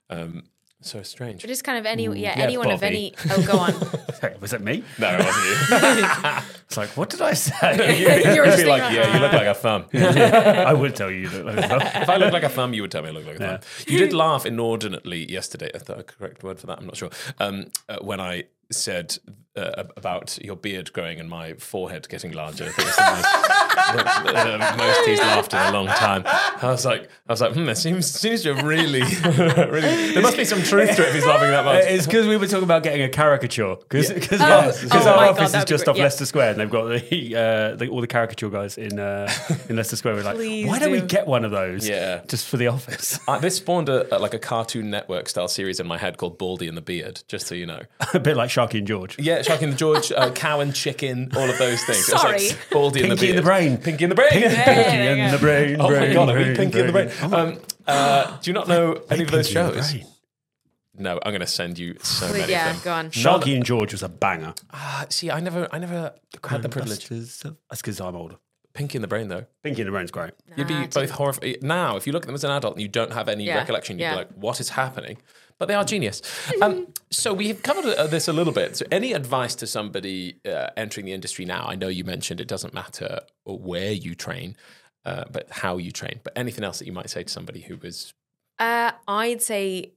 Um, 0.10 0.44
so 0.82 1.02
strange. 1.02 1.41
But 1.41 1.48
just 1.48 1.64
kind 1.64 1.78
of 1.80 1.86
any, 1.86 2.04
yeah, 2.04 2.38
Yeah, 2.38 2.44
anyone 2.44 2.70
of 2.70 2.84
any. 2.84 3.14
Oh, 3.32 3.41
go 3.48 3.58
on. 3.58 3.74
Hey, 4.22 4.36
was 4.39 4.54
it 4.54 4.62
me? 4.62 4.84
No, 5.00 5.10
it 5.10 5.26
wasn't 5.26 5.46
you. 5.46 6.44
It's 6.74 6.78
like, 6.78 6.97
what 6.97 7.11
did 7.11 7.21
I 7.21 7.34
say? 7.34 7.53
You 8.34 8.41
were 8.41 8.47
You'd 8.47 8.57
be 8.57 8.65
like, 8.65 8.91
yeah, 8.91 9.13
you 9.13 9.19
look 9.19 9.32
like 9.34 9.45
a 9.45 9.53
thumb. 9.53 9.86
I 9.93 10.74
would 10.74 10.95
tell 10.95 11.11
you. 11.11 11.19
you 11.19 11.30
look 11.30 11.45
like 11.45 11.55
that. 11.69 12.01
if 12.03 12.09
I 12.09 12.17
look 12.17 12.34
like 12.34 12.41
a 12.41 12.49
thumb, 12.49 12.74
you 12.74 12.82
would 12.82 12.89
tell 12.89 13.03
me 13.03 13.09
I 13.09 13.11
look 13.11 13.28
like 13.28 13.36
a 13.36 13.59
thumb. 13.59 13.59
You 13.88 13.99
did 13.99 14.11
laugh 14.11 14.45
inordinately 14.47 15.32
yesterday. 15.32 15.69
Is 15.74 15.84
that 15.84 15.99
a 15.99 16.03
correct 16.03 16.43
word 16.43 16.59
for 16.59 16.65
that? 16.67 16.80
I'm 16.80 16.88
not 16.88 16.95
sure. 16.97 17.11
Um, 17.39 17.67
uh, 17.88 17.97
when 18.01 18.19
I 18.19 18.45
said 18.71 19.17
uh, 19.55 19.84
about 19.95 20.39
your 20.43 20.55
beard 20.55 20.91
growing 20.93 21.19
and 21.19 21.30
my 21.30 21.53
forehead 21.53 22.09
getting 22.09 22.32
larger. 22.32 22.65
I 22.65 22.69
think 22.69 22.88
it's 22.88 22.97
the 22.97 23.03
most, 23.11 24.26
the, 24.26 24.34
the 24.34 24.78
most 24.78 25.05
he's 25.07 25.19
laughed 25.19 25.53
in 25.53 25.59
a 25.59 25.71
long 25.71 25.86
time. 25.88 26.24
I 26.26 26.71
was 26.71 26.84
like, 26.86 27.03
I 27.30 27.34
was 27.34 27.41
like, 27.41 27.53
hmm, 27.53 27.69
it 27.69 27.76
seems 27.76 28.09
seems 28.09 28.41
to 28.43 28.55
have 28.55 28.65
really, 28.65 29.01
really. 29.24 30.13
There 30.13 30.24
must 30.24 30.38
be 30.38 30.45
some 30.45 30.63
truth 30.63 30.95
to 30.95 31.03
it 31.03 31.09
if 31.09 31.13
he's 31.13 31.26
laughing 31.26 31.51
that 31.51 31.65
much. 31.65 31.84
It's 31.86 32.07
because 32.07 32.28
we 32.28 32.36
were 32.38 32.47
talking 32.47 32.63
about 32.63 32.82
getting 32.82 33.03
a 33.03 33.09
caricature 33.09 33.76
because 33.76 34.11
because 34.11 34.41
Oh, 34.41 34.45
our, 34.45 34.63
oh 34.63 34.71
'cause 34.71 34.89
my 34.91 34.97
our 34.97 35.03
God, 35.03 35.30
office 35.30 35.53
is 35.53 35.65
just 35.65 35.86
great, 35.86 35.91
off 35.91 35.97
yeah. 35.97 36.03
Leicester 36.03 36.26
Square 36.26 36.53
and 36.53 36.61
they've 36.64 36.72
got 36.72 36.86
the, 36.88 37.36
uh, 37.36 37.76
the 37.76 37.88
all 37.89 38.01
the 38.01 38.07
caricature 38.07 38.49
guys 38.49 38.78
in 38.78 38.99
uh, 38.99 39.32
in 39.70 39.76
Leicester 39.76 39.95
Square. 39.95 40.16
We're 40.16 40.24
like, 40.24 40.36
Please 40.36 40.68
why 40.68 40.80
don't 40.80 40.91
we 40.91 41.01
get 41.01 41.28
one 41.28 41.45
of 41.45 41.51
those? 41.51 41.88
Yeah. 41.88 42.22
just 42.28 42.47
for 42.47 42.57
the 42.57 42.68
office. 42.68 43.20
Uh, 43.34 43.39
this 43.39 43.55
spawned 43.55 43.89
a, 43.89 44.16
a- 44.16 44.20
like 44.20 44.34
a 44.34 44.39
Cartoon 44.39 44.89
Network 44.89 45.30
style 45.30 45.47
series 45.47 45.80
in 45.80 45.88
my 45.88 45.97
head 45.97 46.18
called 46.18 46.38
Baldy 46.38 46.68
and 46.68 46.76
the 46.78 46.82
Beard. 46.82 47.24
Just 47.28 47.47
so 47.47 47.55
you 47.55 47.66
know. 47.66 47.82
a 48.14 48.20
bit 48.20 48.36
like 48.38 48.49
Sharky 48.49 48.78
and 48.80 48.88
George. 48.88 49.18
Yeah, 49.18 49.39
Sharky 49.39 49.61
and 49.64 49.74
the 49.74 49.78
George, 49.78 50.11
uh, 50.11 50.32
Cow 50.32 50.59
and 50.59 50.76
Chicken, 50.76 51.32
all 51.36 51.49
of 51.49 51.57
those 51.57 51.82
things. 51.84 52.07
It 52.09 52.14
was 52.14 52.22
Sorry. 52.22 52.47
like 52.49 52.70
Baldy 52.70 53.01
and 53.01 53.11
the 53.11 53.16
Pinky 53.16 53.30
in 53.32 53.36
the 53.38 53.41
brain. 53.41 53.78
Pinky 53.78 54.03
in 54.03 54.09
the 54.09 54.16
brain. 54.16 54.30
Pinky 54.30 54.47
there 54.49 55.16
you 55.16 55.24
in 55.24 55.32
the 55.32 55.38
brain. 55.38 55.78
Oh 55.80 55.89
my 55.89 56.14
god, 56.14 56.30
I 56.30 56.34
mean 56.36 56.43
brain, 56.43 56.55
Pinky 56.55 56.80
in 56.80 56.86
the 56.88 56.91
brain. 56.91 57.07
brain. 57.20 57.34
Um, 57.34 57.59
uh, 57.88 58.38
do 58.41 58.49
you 58.49 58.53
not 58.53 58.68
know 58.68 59.01
any 59.09 59.24
of 59.24 59.32
those 59.32 59.51
Pinky 59.51 59.70
in 59.70 59.76
the 59.78 59.84
shows? 59.84 60.12
Brain. 60.96 61.04
No, 61.04 61.20
I'm 61.24 61.32
going 61.32 61.41
to 61.41 61.48
send 61.48 61.78
you 61.80 61.96
so 62.02 62.32
many 62.32 62.52
yeah, 62.52 62.70
of 62.72 62.76
them. 62.76 62.84
go 62.84 62.94
on. 62.94 63.10
Sharky 63.12 63.56
and 63.56 63.66
George 63.66 63.91
was 63.94 64.04
a 64.04 64.10
banger. 64.10 64.54
Ah, 64.72 65.06
see, 65.10 65.32
I 65.32 65.39
never, 65.39 65.68
I 65.72 65.80
never 65.80 66.14
had 66.48 66.62
the 66.62 66.70
privilege. 66.70 67.08
That's 67.10 67.41
because 67.72 68.00
I'm 68.02 68.16
older. 68.16 68.36
Pinky 68.74 68.96
in 68.98 69.02
the 69.04 69.08
brain, 69.08 69.28
though. 69.28 69.46
Pinky 69.62 69.82
in 69.82 69.86
the 69.86 69.91
brain's 69.91 70.10
great. 70.10 70.32
You'd 70.58 70.68
be 70.68 70.74
Nah, 70.74 70.88
both 70.88 71.12
horrified. 71.12 71.62
Now, 71.62 71.96
if 71.96 72.08
you 72.08 72.14
look 72.14 72.24
at 72.24 72.26
them 72.26 72.34
as 72.34 72.44
an 72.44 72.50
adult 72.50 72.74
and 72.74 72.82
you 72.82 72.88
don't 72.88 73.14
have 73.14 73.30
any 73.30 73.46
Yeah, 73.46 73.58
recollection, 73.58 73.98
you'd 74.00 74.06
yeah. 74.06 74.12
be 74.14 74.18
like, 74.18 74.32
what 74.32 74.60
is 74.60 74.70
happening? 74.70 75.18
But 75.60 75.68
they 75.68 75.76
are 75.76 75.86
genius. 75.86 76.24
um, 76.60 76.88
so 77.12 77.34
we've 77.36 77.62
covered 77.62 77.86
uh, 77.94 78.08
this 78.08 78.28
a 78.28 78.34
little 78.34 78.52
bit. 78.52 78.76
So, 78.78 78.86
any 78.91 79.14
advice 79.14 79.54
to 79.56 79.68
somebody 79.68 80.38
uh, 80.44 80.70
entering 80.76 81.06
the 81.06 81.14
industry 81.14 81.46
now? 81.46 81.66
I 81.68 81.76
know 81.76 81.88
you 81.88 82.04
mentioned 82.04 82.41
it 82.41 82.48
doesn't 82.48 82.74
matter 82.74 83.20
where 83.46 83.91
you 83.91 84.16
train, 84.16 84.58
uh, 85.06 85.26
but 85.32 85.52
how 85.52 85.78
you 85.78 85.91
train. 85.91 86.20
But 86.24 86.34
anything 86.36 86.64
else 86.64 86.80
that 86.80 86.86
you 86.88 86.94
might 86.94 87.12
say 87.12 87.22
to 87.24 87.30
somebody 87.32 87.62
who 87.62 87.78
was 87.78 88.16
Uh, 88.58 88.94
I'd 89.08 89.44
say 89.44 89.91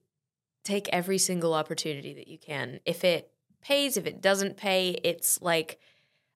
take 0.67 0.89
every 0.91 1.19
single 1.19 1.55
opportunity 1.55 2.13
that 2.15 2.29
you 2.29 2.39
can. 2.39 2.81
If 2.85 3.05
it 3.05 3.31
pays, 3.63 3.97
if 3.97 4.07
it 4.07 4.21
doesn't 4.21 4.57
pay, 4.57 4.99
it's 5.03 5.41
like, 5.41 5.79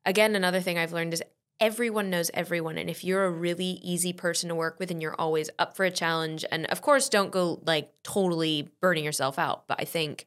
again, 0.06 0.36
another 0.36 0.60
thing 0.60 0.78
I've 0.78 0.92
learned 0.92 1.12
is 1.12 1.22
everyone 1.58 2.10
knows 2.10 2.30
everyone. 2.32 2.78
And 2.78 2.88
if 2.88 3.04
you're 3.04 3.24
a 3.24 3.30
really 3.30 3.80
easy 3.82 4.12
person 4.12 4.48
to 4.48 4.54
work 4.54 4.78
with 4.78 4.90
and 4.90 5.02
you're 5.02 5.20
always 5.20 5.50
up 5.58 5.76
for 5.76 5.84
a 5.84 5.90
challenge, 5.90 6.44
and 6.50 6.66
of 6.66 6.80
course, 6.80 7.08
don't 7.08 7.30
go 7.32 7.60
like 7.66 7.92
totally 8.02 8.70
burning 8.80 9.04
yourself 9.04 9.38
out, 9.38 9.66
but 9.66 9.80
I 9.80 9.84
think 9.84 10.26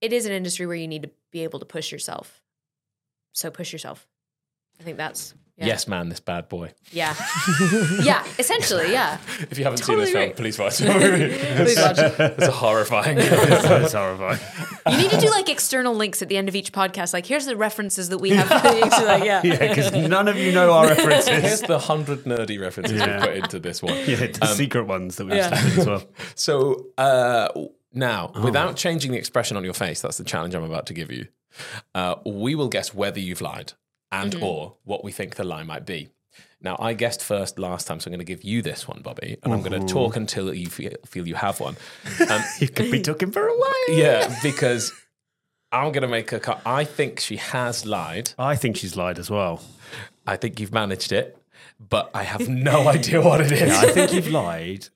it 0.00 0.12
is 0.12 0.26
an 0.26 0.32
industry 0.32 0.66
where 0.66 0.76
you 0.76 0.88
need 0.88 1.02
to 1.02 1.10
be 1.30 1.42
able 1.44 1.58
to 1.58 1.66
push 1.66 1.90
yourself. 1.90 2.42
So 3.32 3.50
push 3.50 3.72
yourself. 3.72 4.06
I 4.80 4.82
think 4.82 4.96
that's. 4.96 5.34
Yeah. 5.58 5.66
yes, 5.66 5.86
man, 5.86 6.08
this 6.08 6.20
bad 6.20 6.48
boy. 6.48 6.72
Yeah. 6.90 7.14
yeah. 8.02 8.26
Essentially, 8.38 8.92
yeah. 8.92 9.18
If 9.50 9.58
you 9.58 9.64
haven't 9.64 9.80
Totally 9.80 10.06
seen 10.06 10.14
this 10.14 10.24
film, 10.24 10.32
please 10.34 10.58
watch 10.58 10.78
the 10.78 10.86
movie. 10.86 11.36
Please 11.62 11.76
watch 11.76 11.98
it. 11.98 12.14
It's 12.18 12.46
a 12.46 12.50
horrifying. 12.50 13.16
That's 13.18 13.92
horrifying. 13.92 14.40
You 14.90 14.96
need 14.96 15.10
to 15.10 15.20
do 15.20 15.28
like 15.28 15.50
external 15.50 15.94
links 15.94 16.22
at 16.22 16.28
the 16.30 16.38
end 16.38 16.48
of 16.48 16.56
each 16.56 16.72
podcast. 16.72 17.12
Like, 17.12 17.26
here's 17.26 17.44
the 17.44 17.58
references 17.58 18.08
that 18.08 18.16
we 18.16 18.30
have. 18.30 18.48
So, 18.48 19.04
like, 19.04 19.22
yeah. 19.24 19.42
Yeah, 19.44 19.58
because 19.68 19.92
none 19.92 20.28
of 20.28 20.38
you 20.38 20.50
know 20.50 20.72
our 20.72 20.86
references. 20.88 21.28
Here's 21.28 21.60
the 21.60 21.78
hundred 21.78 22.24
nerdy 22.24 22.58
references 22.58 22.98
Yeah. 22.98 23.20
we 23.20 23.26
put 23.26 23.36
into 23.36 23.58
this 23.58 23.82
one. 23.82 23.94
Yeah, 24.06 24.28
the 24.28 24.46
secret 24.56 24.84
ones 24.86 25.16
that 25.16 25.26
we've 25.26 25.34
yeah. 25.36 25.54
slipped 25.54 25.78
as 25.78 25.86
well. 25.86 26.02
So 26.36 26.86
uh, 26.96 27.48
now, 27.92 28.32
Oh. 28.34 28.44
without 28.46 28.76
changing 28.76 29.12
the 29.12 29.18
expression 29.18 29.58
on 29.58 29.64
your 29.64 29.74
face, 29.74 30.00
that's 30.00 30.16
the 30.16 30.24
challenge 30.24 30.54
I'm 30.54 30.64
about 30.64 30.86
to 30.86 30.94
give 30.94 31.12
you. 31.12 31.26
Uh, 31.94 32.14
we 32.24 32.54
will 32.54 32.68
guess 32.68 32.94
whether 32.94 33.20
you've 33.20 33.42
lied 33.42 33.74
and 34.12 34.32
Mm-hmm. 34.32 34.42
or 34.44 34.76
what 34.84 35.04
we 35.04 35.12
think 35.12 35.36
the 35.36 35.44
lie 35.44 35.62
might 35.62 35.86
be. 35.86 36.08
Now, 36.62 36.76
I 36.78 36.92
guessed 36.92 37.22
first 37.24 37.58
last 37.58 37.86
time, 37.86 38.00
so 38.00 38.08
I'm 38.08 38.12
going 38.12 38.18
to 38.18 38.24
give 38.24 38.44
you 38.44 38.60
this 38.60 38.86
one, 38.86 39.00
Bobby, 39.02 39.36
and 39.42 39.52
I'm 39.52 39.62
going 39.62 39.80
to 39.80 39.86
talk 39.92 40.16
until 40.16 40.52
you 40.54 40.66
feel, 40.68 40.92
feel 41.06 41.26
you 41.26 41.34
have 41.36 41.58
one. 41.60 41.76
Um, 42.28 42.42
You 42.60 42.68
could 42.68 42.90
be 42.90 43.00
talking 43.00 43.30
for 43.30 43.46
a 43.48 43.56
while. 43.56 43.96
yeah, 43.96 44.38
because 44.42 44.92
I'm 45.72 45.90
going 45.92 46.02
to 46.02 46.08
make 46.08 46.32
a 46.32 46.40
cut. 46.40 46.60
I 46.66 46.84
think 46.84 47.18
she 47.20 47.36
has 47.36 47.86
lied. 47.86 48.32
I 48.38 48.56
think 48.56 48.76
she's 48.76 48.94
lied 48.96 49.18
as 49.18 49.30
well. 49.30 49.62
I 50.26 50.36
think 50.36 50.60
you've 50.60 50.72
managed 50.72 51.12
it, 51.12 51.38
but 51.78 52.10
I 52.12 52.24
have 52.24 52.46
no 52.48 52.88
idea 52.96 53.22
what 53.22 53.40
it 53.40 53.52
is. 53.52 53.60
Yeah, 53.62 53.80
I 53.80 53.86
think 53.92 54.12
you've 54.12 54.28
lied, 54.28 54.88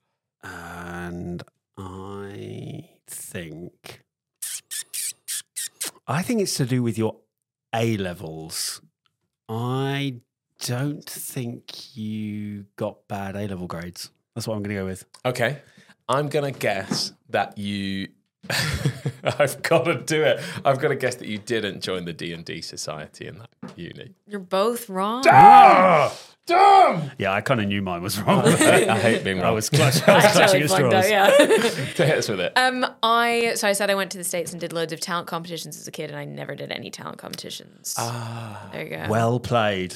and 0.43 1.43
I 1.79 2.91
think 3.09 4.03
I 6.07 6.23
think 6.23 6.43
it's 6.43 6.55
to 6.57 6.67
do 6.67 6.83
with 6.83 6.99
your 6.99 7.17
A 7.75 7.97
levels. 7.97 8.83
I 9.49 10.21
don't 10.65 11.05
think 11.05 11.97
you 11.97 12.67
got 12.77 13.07
bad 13.09 13.37
A 13.37 13.47
level 13.47 13.67
grades. 13.67 14.11
That's 14.35 14.49
what 14.49 14.55
I'm 14.57 14.63
going 14.63 14.77
to 14.77 14.83
go 14.83 14.87
with. 14.87 15.05
Okay. 15.25 15.59
I'm 16.09 16.29
going 16.29 16.53
to 16.53 16.59
guess 16.59 17.13
that 17.31 17.57
you 17.59 18.09
I've 19.25 19.63
got 19.63 19.85
to 19.85 19.95
do 20.03 20.23
it. 20.23 20.41
I've 20.65 20.79
got 20.81 20.89
to 20.89 20.97
guess 20.97 21.17
that 21.17 21.29
you 21.29 21.39
didn't 21.39 21.81
join 21.81 22.05
the 22.05 22.13
D&D 22.13 22.61
society 22.63 23.27
in 23.27 23.39
that 23.39 23.51
uni. 23.77 24.15
You're 24.27 24.41
both 24.41 24.89
wrong. 24.89 25.25
Ah! 25.29 26.17
Damn! 26.47 27.11
Yeah, 27.17 27.33
I 27.33 27.41
kind 27.41 27.59
of 27.59 27.69
knew 27.69 27.81
mine 27.81 28.03
was 28.03 28.21
wrong. 28.21 28.45
I 28.47 28.99
hate 28.99 29.25
being 29.25 29.39
wrong. 29.39 29.45
I 29.45 29.49
wrong. 29.49 29.55
was, 29.55 29.71
clutch, 29.71 30.07
I 30.07 30.17
was 30.17 30.25
clutching 30.33 30.63
at 30.63 30.69
Totally 30.69 30.89
plugged 30.91 31.07
straws. 31.07 31.11
out, 31.11 31.41
yeah. 31.41 31.93
to 31.95 32.07
hit 32.07 32.19
us 32.19 32.29
with 32.29 32.41
it. 32.41 32.53
Um, 32.57 32.85
I 33.03 33.55
so 33.55 33.67
I 33.67 33.73
said 33.73 33.89
I 33.89 33.95
went 33.95 34.11
to 34.11 34.19
the 34.19 34.25
states 34.25 34.53
and 34.53 34.61
did 34.61 34.75
loads 34.75 34.93
of 34.93 35.01
talent 35.01 35.27
competitions 35.27 35.79
as 35.79 35.89
a 35.89 35.91
kid, 35.91 36.11
and 36.11 36.19
I 36.19 36.27
never 36.27 36.55
did 36.55 36.71
any 36.71 36.91
talent 36.91 37.17
competitions. 37.17 37.95
Ah, 37.97 38.69
there 38.73 38.85
you 38.85 38.91
go. 38.91 39.07
Well 39.09 39.41
played. 39.41 39.95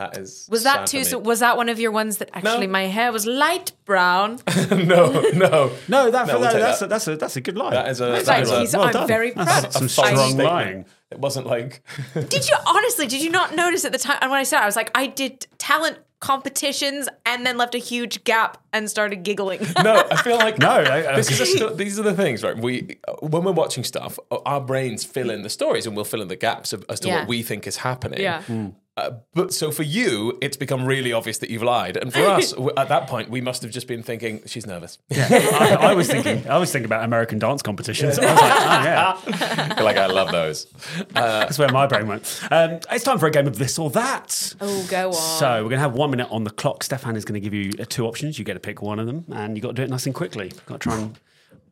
That 0.00 0.16
is 0.18 0.48
was 0.50 0.62
that 0.64 0.86
too? 0.86 1.04
So 1.04 1.18
was 1.18 1.40
that 1.40 1.56
one 1.56 1.68
of 1.68 1.78
your 1.78 1.90
ones 1.92 2.16
that 2.18 2.30
actually 2.32 2.66
my 2.66 2.82
hair 2.96 3.12
was 3.12 3.26
light 3.26 3.72
brown? 3.84 4.38
no, 4.70 5.20
no. 5.34 5.70
No, 5.88 6.10
that, 6.10 6.26
No, 6.26 6.34
we'll 6.38 6.40
that- 6.40 6.52
that's, 6.66 6.80
that. 6.80 6.86
A, 6.86 6.88
that's 6.88 7.06
a 7.08 7.16
that's 7.16 7.36
a 7.36 7.40
good 7.40 7.56
line. 7.56 7.72
That 7.72 7.88
is 7.88 8.00
a, 8.00 8.06
that 8.06 8.24
Thanks, 8.24 8.50
is 8.50 8.74
a, 8.74 8.78
well 8.78 8.86
I'm 8.88 8.92
done. 8.92 9.08
very 9.08 9.30
That's 9.32 9.60
proud. 9.60 9.72
some 9.72 9.88
strong 9.88 10.16
statement. 10.16 10.48
lying. 10.48 10.84
It 11.10 11.18
wasn't 11.18 11.46
like 11.46 11.82
Did 12.14 12.48
you 12.48 12.56
honestly? 12.66 13.06
Did 13.06 13.22
you 13.22 13.30
not 13.30 13.54
notice 13.54 13.84
at 13.84 13.92
the 13.92 13.98
time? 13.98 14.18
And 14.20 14.30
when 14.30 14.40
I 14.40 14.44
said, 14.44 14.58
it, 14.58 14.62
I 14.62 14.66
was 14.66 14.76
like, 14.76 14.90
I 14.94 15.06
did 15.06 15.46
talent 15.58 15.98
competitions 16.20 17.08
and 17.26 17.46
then 17.46 17.56
left 17.56 17.74
a 17.74 17.78
huge 17.78 18.22
gap 18.24 18.58
and 18.74 18.88
started 18.90 19.22
giggling. 19.22 19.60
no. 19.82 20.06
I 20.10 20.16
feel 20.22 20.36
like 20.36 20.58
No, 20.58 20.68
I- 20.68 21.12
I- 21.12 21.16
this 21.16 21.30
is 21.30 21.40
a 21.40 21.46
sto- 21.46 21.74
these 21.74 21.98
are 21.98 22.02
the 22.02 22.14
things, 22.14 22.42
right? 22.44 22.56
We 22.56 22.98
when 23.20 23.42
we're 23.44 23.52
watching 23.52 23.84
stuff, 23.84 24.18
our 24.30 24.60
brains 24.60 25.02
fill 25.02 25.30
in 25.30 25.42
the 25.42 25.50
stories 25.50 25.86
and 25.86 25.96
we'll 25.96 26.04
fill 26.04 26.22
in 26.22 26.28
the 26.28 26.36
gaps 26.36 26.72
of, 26.72 26.84
as 26.88 27.00
to 27.00 27.08
Yeah. 27.08 27.20
what 27.20 27.28
we 27.28 27.42
think 27.42 27.66
is 27.66 27.76
happening. 27.78 28.20
yeah. 28.20 28.42
Hmm. 28.42 28.68
Uh, 29.00 29.18
but 29.34 29.52
so 29.54 29.70
for 29.70 29.82
you, 29.82 30.36
it's 30.42 30.56
become 30.56 30.84
really 30.84 31.12
obvious 31.12 31.38
that 31.38 31.50
you've 31.50 31.62
lied, 31.62 31.96
and 31.96 32.12
for 32.12 32.20
us, 32.20 32.52
w- 32.52 32.70
at 32.76 32.88
that 32.88 33.08
point, 33.08 33.30
we 33.30 33.40
must 33.40 33.62
have 33.62 33.70
just 33.70 33.86
been 33.86 34.02
thinking 34.02 34.42
she's 34.46 34.66
nervous. 34.66 34.98
I, 35.10 35.76
I 35.80 35.94
was 35.94 36.08
thinking 36.08 36.46
I 36.48 36.58
was 36.58 36.70
thinking 36.70 36.86
about 36.86 37.04
American 37.04 37.38
dance 37.38 37.62
competitions. 37.62 38.18
I 38.18 38.32
was 38.32 38.40
like, 38.40 38.52
oh 38.52 39.36
yeah, 39.78 39.82
like 39.82 39.96
I 39.96 40.06
love 40.06 40.30
those. 40.32 40.66
that's 41.10 41.58
where 41.58 41.70
my 41.70 41.86
brain 41.86 42.06
went. 42.06 42.40
Um, 42.50 42.80
it's 42.90 43.04
time 43.04 43.18
for 43.18 43.26
a 43.26 43.30
game 43.30 43.46
of 43.46 43.58
this 43.58 43.78
or 43.78 43.90
that. 43.90 44.54
Oh, 44.60 44.86
go 44.90 45.08
on. 45.08 45.14
So 45.14 45.48
we're 45.62 45.70
going 45.70 45.78
to 45.78 45.88
have 45.88 45.94
one 45.94 46.10
minute 46.10 46.28
on 46.30 46.44
the 46.44 46.50
clock. 46.50 46.84
Steffan 46.84 47.16
is 47.16 47.24
going 47.24 47.40
to 47.40 47.48
give 47.48 47.54
you 47.54 47.72
uh, 47.80 47.86
two 47.88 48.06
options. 48.06 48.38
You 48.38 48.44
get 48.44 48.54
to 48.54 48.60
pick 48.60 48.82
one 48.82 48.98
of 48.98 49.06
them, 49.06 49.24
and 49.32 49.56
you 49.56 49.62
got 49.62 49.68
to 49.68 49.74
do 49.74 49.82
it 49.82 49.90
nice 49.90 50.06
and 50.06 50.14
quickly. 50.14 50.52
Got 50.66 50.80
to 50.80 50.88
try 50.88 50.98
and 50.98 51.18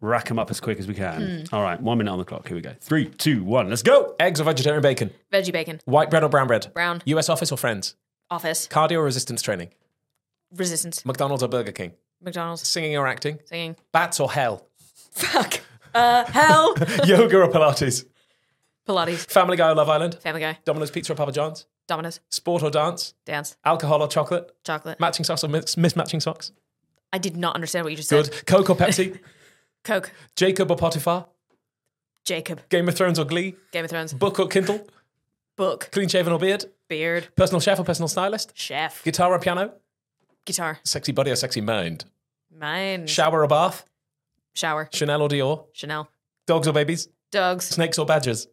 rack 0.01 0.27
them 0.27 0.39
up 0.39 0.51
as 0.51 0.61
quick 0.61 0.79
as 0.79 0.87
we 0.87 0.95
can. 0.95 1.45
All 1.53 1.63
right, 1.63 1.81
one 1.81 1.99
minute 1.99 2.11
on 2.11 2.19
the 2.19 2.25
clock. 2.25 2.47
Here 2.49 2.57
we 2.57 2.61
go. 2.63 2.75
Three, 2.81 3.07
two, 3.07 3.43
one. 3.45 3.69
Let's 3.69 3.83
go. 3.83 4.15
Eggs 4.21 4.41
or 4.41 4.45
vegetarian 4.45 4.83
bacon? 4.83 5.11
Veggie 5.33 5.53
bacon. 5.53 5.81
White 5.85 6.11
bread 6.11 6.23
or 6.25 6.29
brown 6.29 6.47
bread? 6.47 6.71
Brown. 6.75 7.03
U.S. 7.07 7.29
office 7.29 7.51
or 7.53 7.59
friends? 7.59 7.95
Office. 8.31 8.69
Cardio 8.69 8.99
or 8.99 9.05
resistance 9.05 9.43
training? 9.43 9.71
Resistance. 10.55 11.05
McDonald's 11.05 11.43
or 11.43 11.49
Burger 11.49 11.73
King? 11.73 11.93
McDonald's. 12.23 12.67
Singing 12.67 12.97
or 12.97 13.07
acting? 13.07 13.39
Singing. 13.47 13.77
Bats 13.93 14.19
or 14.21 14.31
hell? 14.31 14.67
Fuck. 15.13 15.61
Uh, 15.95 16.25
hell. 16.25 16.75
Yoga 17.05 17.43
or 17.43 17.49
Pilates? 17.49 18.05
Pilates. 18.87 19.31
Family 19.31 19.57
Guy 19.57 19.71
or 19.71 19.75
Love 19.75 19.89
Island? 19.89 20.15
Family 20.17 20.41
Guy. 20.41 20.59
Domino's 20.65 20.91
Pizza 20.91 21.13
or 21.13 21.17
Papa 21.17 21.33
John's? 21.33 21.67
Domino's. 21.87 22.21
Sport 22.31 22.63
or 22.63 22.71
dance? 22.71 23.15
Dance. 23.25 23.57
Alcohol 23.65 24.03
or 24.03 24.09
chocolate? 24.09 24.55
Chocolate. 24.65 24.99
Matching 25.01 25.25
socks 25.25 25.45
or 25.45 25.49
mis- 25.49 25.75
mismatching 25.77 26.21
socks? 26.23 26.53
I 27.13 27.19
did 27.19 27.37
not 27.37 27.55
understand 27.55 27.85
what 27.85 27.91
you 27.91 27.97
just 27.97 28.11
Good. 28.11 28.27
said. 28.33 28.47
Coke 28.47 28.69
or 28.71 28.77
Pepsi? 28.77 29.19
Coke. 29.89 30.13
Jacob 30.37 30.71
or 30.71 30.77
Potiphar? 30.77 31.27
Jacob. 32.27 32.61
Game 32.69 32.87
of 32.89 32.95
Thrones 32.95 33.19
or 33.19 33.25
Glee? 33.25 33.55
Game 33.73 33.87
of 33.87 33.91
Thrones. 33.91 34.13
Book 34.13 34.39
or 34.39 34.47
Kindle? 34.47 34.87
Book. 35.57 35.89
Clean 35.91 36.07
shaven 36.07 36.31
or 36.31 36.39
beard? 36.39 36.67
Beard. 36.89 37.29
Personal 37.37 37.59
chef 37.59 37.81
or 37.81 37.85
personal 37.85 38.07
stylist? 38.09 38.53
Chef. 38.55 39.03
Guitar 39.03 39.33
or 39.33 39.39
piano? 39.39 39.73
Guitar. 40.45 40.79
Sexy 40.85 41.13
body 41.13 41.31
or 41.31 41.37
sexy 41.37 41.63
mind? 41.63 42.05
Mine. 42.55 43.07
Shower 43.07 43.43
or 43.43 43.47
bath? 43.49 43.87
Shower. 44.53 44.91
Chanel 44.93 45.23
or 45.23 45.29
Dior? 45.31 45.65
Chanel. 45.73 46.11
Dogs 46.47 46.69
or 46.69 46.75
babies? 46.75 47.09
Dogs. 47.31 47.65
Snakes 47.65 47.99
or 47.99 48.05
badgers? 48.05 48.47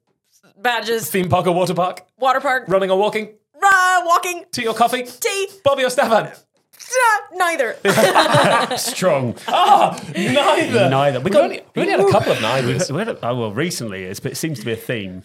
Badgers. 0.58 1.10
Theme 1.10 1.28
park 1.28 1.48
or 1.48 1.54
water 1.54 1.74
park? 1.74 2.06
Water 2.18 2.40
park. 2.40 2.64
Running 2.70 2.92
or 2.92 2.98
walking? 2.98 3.34
Run. 3.62 4.06
Walking. 4.06 4.46
Tea 4.54 4.68
or 4.68 4.74
coffee? 4.74 5.04
Tea. 5.04 5.50
Bobby 5.66 5.84
or 5.84 5.90
Steffan? 5.90 6.45
Neither. 7.34 7.76
Strong. 8.78 9.36
Ah, 9.48 10.00
neither. 10.16 10.90
Neither. 10.90 11.20
We 11.20 11.26
We 11.26 11.32
got- 11.32 11.44
only, 11.44 11.62
we 11.76 11.82
only 11.82 11.92
had 11.92 12.00
a 12.02 12.10
couple 12.12 12.32
of 12.32 12.38
neithers. 12.40 12.90
We 12.92 13.00
had 13.00 13.10
a- 13.10 13.28
oh, 13.28 13.36
well, 13.40 13.52
recently 13.52 14.04
it's, 14.06 14.20
it 14.26 14.38
seems 14.38 14.60
to 14.60 14.66
be 14.66 14.72
a 14.74 14.76
theme. 14.78 15.24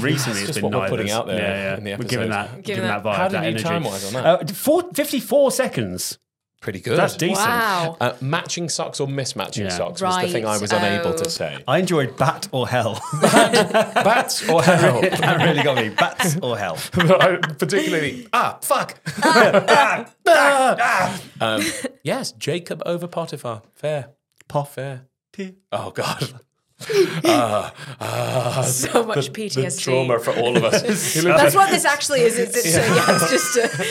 recently, 0.00 0.10
that's 0.10 0.26
it's 0.40 0.46
just 0.46 0.54
been 0.60 0.64
what 0.70 0.72
we're 0.82 0.88
putting 0.88 1.10
out 1.10 1.26
there 1.26 1.38
Yeah, 1.38 1.62
yeah. 1.72 1.76
in 1.78 1.84
the 1.84 1.90
We're 1.92 2.04
giving 2.08 2.30
episodes. 2.32 2.50
that, 2.52 2.62
Giving 2.62 2.62
giving 2.62 2.82
that 2.84 3.02
that- 3.02 3.10
vibe, 3.10 3.16
How 3.16 3.28
did 3.28 3.34
that 3.34 3.42
you 3.44 3.48
energy. 3.50 3.64
time-wise 3.64 4.14
on 4.14 4.22
that? 4.22 4.50
Uh, 4.50 4.52
four, 4.54 4.82
54 4.94 5.50
seconds. 5.52 6.18
Pretty 6.60 6.80
good. 6.80 6.98
That's 6.98 7.16
decent. 7.16 7.38
Wow. 7.38 7.96
Uh, 8.00 8.14
matching 8.20 8.68
socks 8.68 8.98
or 8.98 9.06
mismatching 9.06 9.64
Yeah. 9.64 9.68
socks 9.68 10.02
was 10.02 10.20
the 10.22 10.28
thing 10.28 10.44
I 10.44 10.58
was 10.58 10.72
unable 10.72 11.10
oh. 11.10 11.16
to 11.16 11.30
say. 11.30 11.62
I 11.68 11.78
enjoyed 11.78 12.16
bat 12.16 12.48
or 12.50 12.66
hell. 12.68 13.00
bat, 13.22 13.94
Bats 13.94 14.48
or 14.48 14.62
hell? 14.64 15.00
that 15.02 15.36
really 15.40 15.62
got 15.62 15.76
me. 15.76 15.90
Bats 15.90 16.36
or 16.42 16.58
hell. 16.58 16.76
I 16.94 17.36
particularly 17.36 18.26
ah 18.32 18.58
fuck. 18.60 18.98
um, 21.40 21.62
yes, 22.02 22.32
Jacob 22.32 22.82
over 22.84 23.06
Potiphar. 23.06 23.62
Fair, 23.74 24.10
Poff. 24.48 24.74
fair. 24.74 25.06
T. 25.32 25.54
Oh 25.70 25.90
god. 25.92 26.40
Ah, 27.24 27.74
ah, 28.00 28.62
So 28.62 29.04
much 29.04 29.32
the 29.32 29.46
PTSD. 29.46 29.82
trauma 29.82 30.18
for 30.18 30.32
all 30.34 30.56
of 30.56 30.64
us. 30.64 30.82
That's 31.22 31.54
what 31.54 31.70
this 31.70 31.84
actually 31.84 32.20
is. 32.22 32.38
It's, 32.38 32.56
it's, 32.56 32.76
yeah. 32.76 33.04
it's 33.08 33.30
just 33.30 33.56
a 33.56 33.84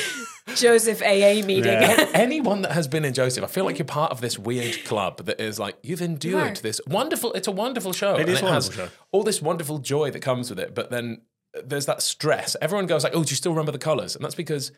Joseph 0.55 1.01
AA 1.01 1.45
meeting. 1.45 1.65
Yeah. 1.65 2.09
anyone 2.13 2.61
that 2.63 2.71
has 2.71 2.87
been 2.87 3.05
in 3.05 3.13
Joseph, 3.13 3.43
I 3.43 3.47
feel 3.47 3.65
like 3.65 3.77
you're 3.77 3.85
part 3.85 4.11
of 4.11 4.21
this 4.21 4.37
weird 4.39 4.83
club 4.85 5.25
that 5.25 5.39
is 5.41 5.59
like 5.59 5.77
you've 5.83 6.01
endured 6.01 6.57
are. 6.59 6.61
this 6.61 6.79
wonderful. 6.87 7.33
It's 7.33 7.47
a 7.47 7.51
wonderful 7.51 7.93
show. 7.93 8.15
It 8.15 8.21
and 8.21 8.29
is 8.29 8.41
a 8.41 8.45
has 8.47 8.69
wonderful 8.69 8.85
show. 8.87 9.03
All 9.11 9.23
this 9.23 9.41
wonderful 9.41 9.79
joy 9.79 10.11
that 10.11 10.21
comes 10.21 10.49
with 10.49 10.59
it, 10.59 10.73
but 10.73 10.89
then 10.89 11.21
there's 11.63 11.85
that 11.87 12.01
stress. 12.01 12.55
Everyone 12.61 12.85
goes 12.87 13.03
like, 13.03 13.13
"Oh, 13.15 13.23
do 13.23 13.29
you 13.31 13.35
still 13.35 13.51
remember 13.51 13.71
the 13.71 13.77
colors?" 13.79 14.15
And 14.15 14.23
that's 14.23 14.35
because 14.35 14.71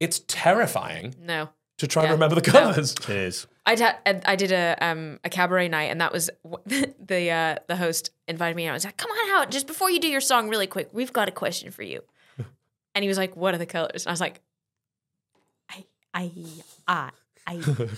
it's 0.00 0.20
terrifying 0.28 1.14
no. 1.20 1.48
to 1.78 1.86
try 1.86 2.02
and 2.02 2.08
Yeah. 2.10 2.14
remember 2.14 2.40
the 2.40 2.52
No. 2.52 2.60
colors. 2.72 2.94
It 3.08 3.16
is. 3.16 3.46
I 3.64 3.76
da- 3.76 3.94
I 4.26 4.34
did 4.36 4.50
a 4.52 4.76
um 4.80 5.20
a 5.24 5.28
cabaret 5.30 5.68
night, 5.68 5.90
and 5.90 6.00
that 6.00 6.12
was 6.12 6.30
the 6.66 7.30
uh, 7.30 7.56
the 7.68 7.76
host 7.76 8.10
invited 8.28 8.56
me, 8.56 8.64
and 8.64 8.70
I 8.72 8.74
was 8.74 8.84
like, 8.84 8.96
"Come 8.96 9.10
on 9.10 9.40
out, 9.40 9.50
just 9.50 9.66
before 9.66 9.90
you 9.90 10.00
do 10.00 10.08
your 10.08 10.20
song, 10.20 10.48
really 10.48 10.66
quick, 10.66 10.88
we've 10.92 11.12
got 11.12 11.28
a 11.28 11.32
question 11.32 11.70
for 11.70 11.82
you." 11.82 12.02
And 12.94 13.02
he 13.02 13.08
was 13.08 13.16
like, 13.16 13.36
"What 13.36 13.54
are 13.54 13.58
the 13.58 13.66
colors?" 13.66 14.04
And 14.04 14.10
I 14.10 14.12
was 14.12 14.20
like, 14.20 14.40
"I 16.14 16.30
I 16.86 17.10
I 17.46 17.56
I." 17.58 17.88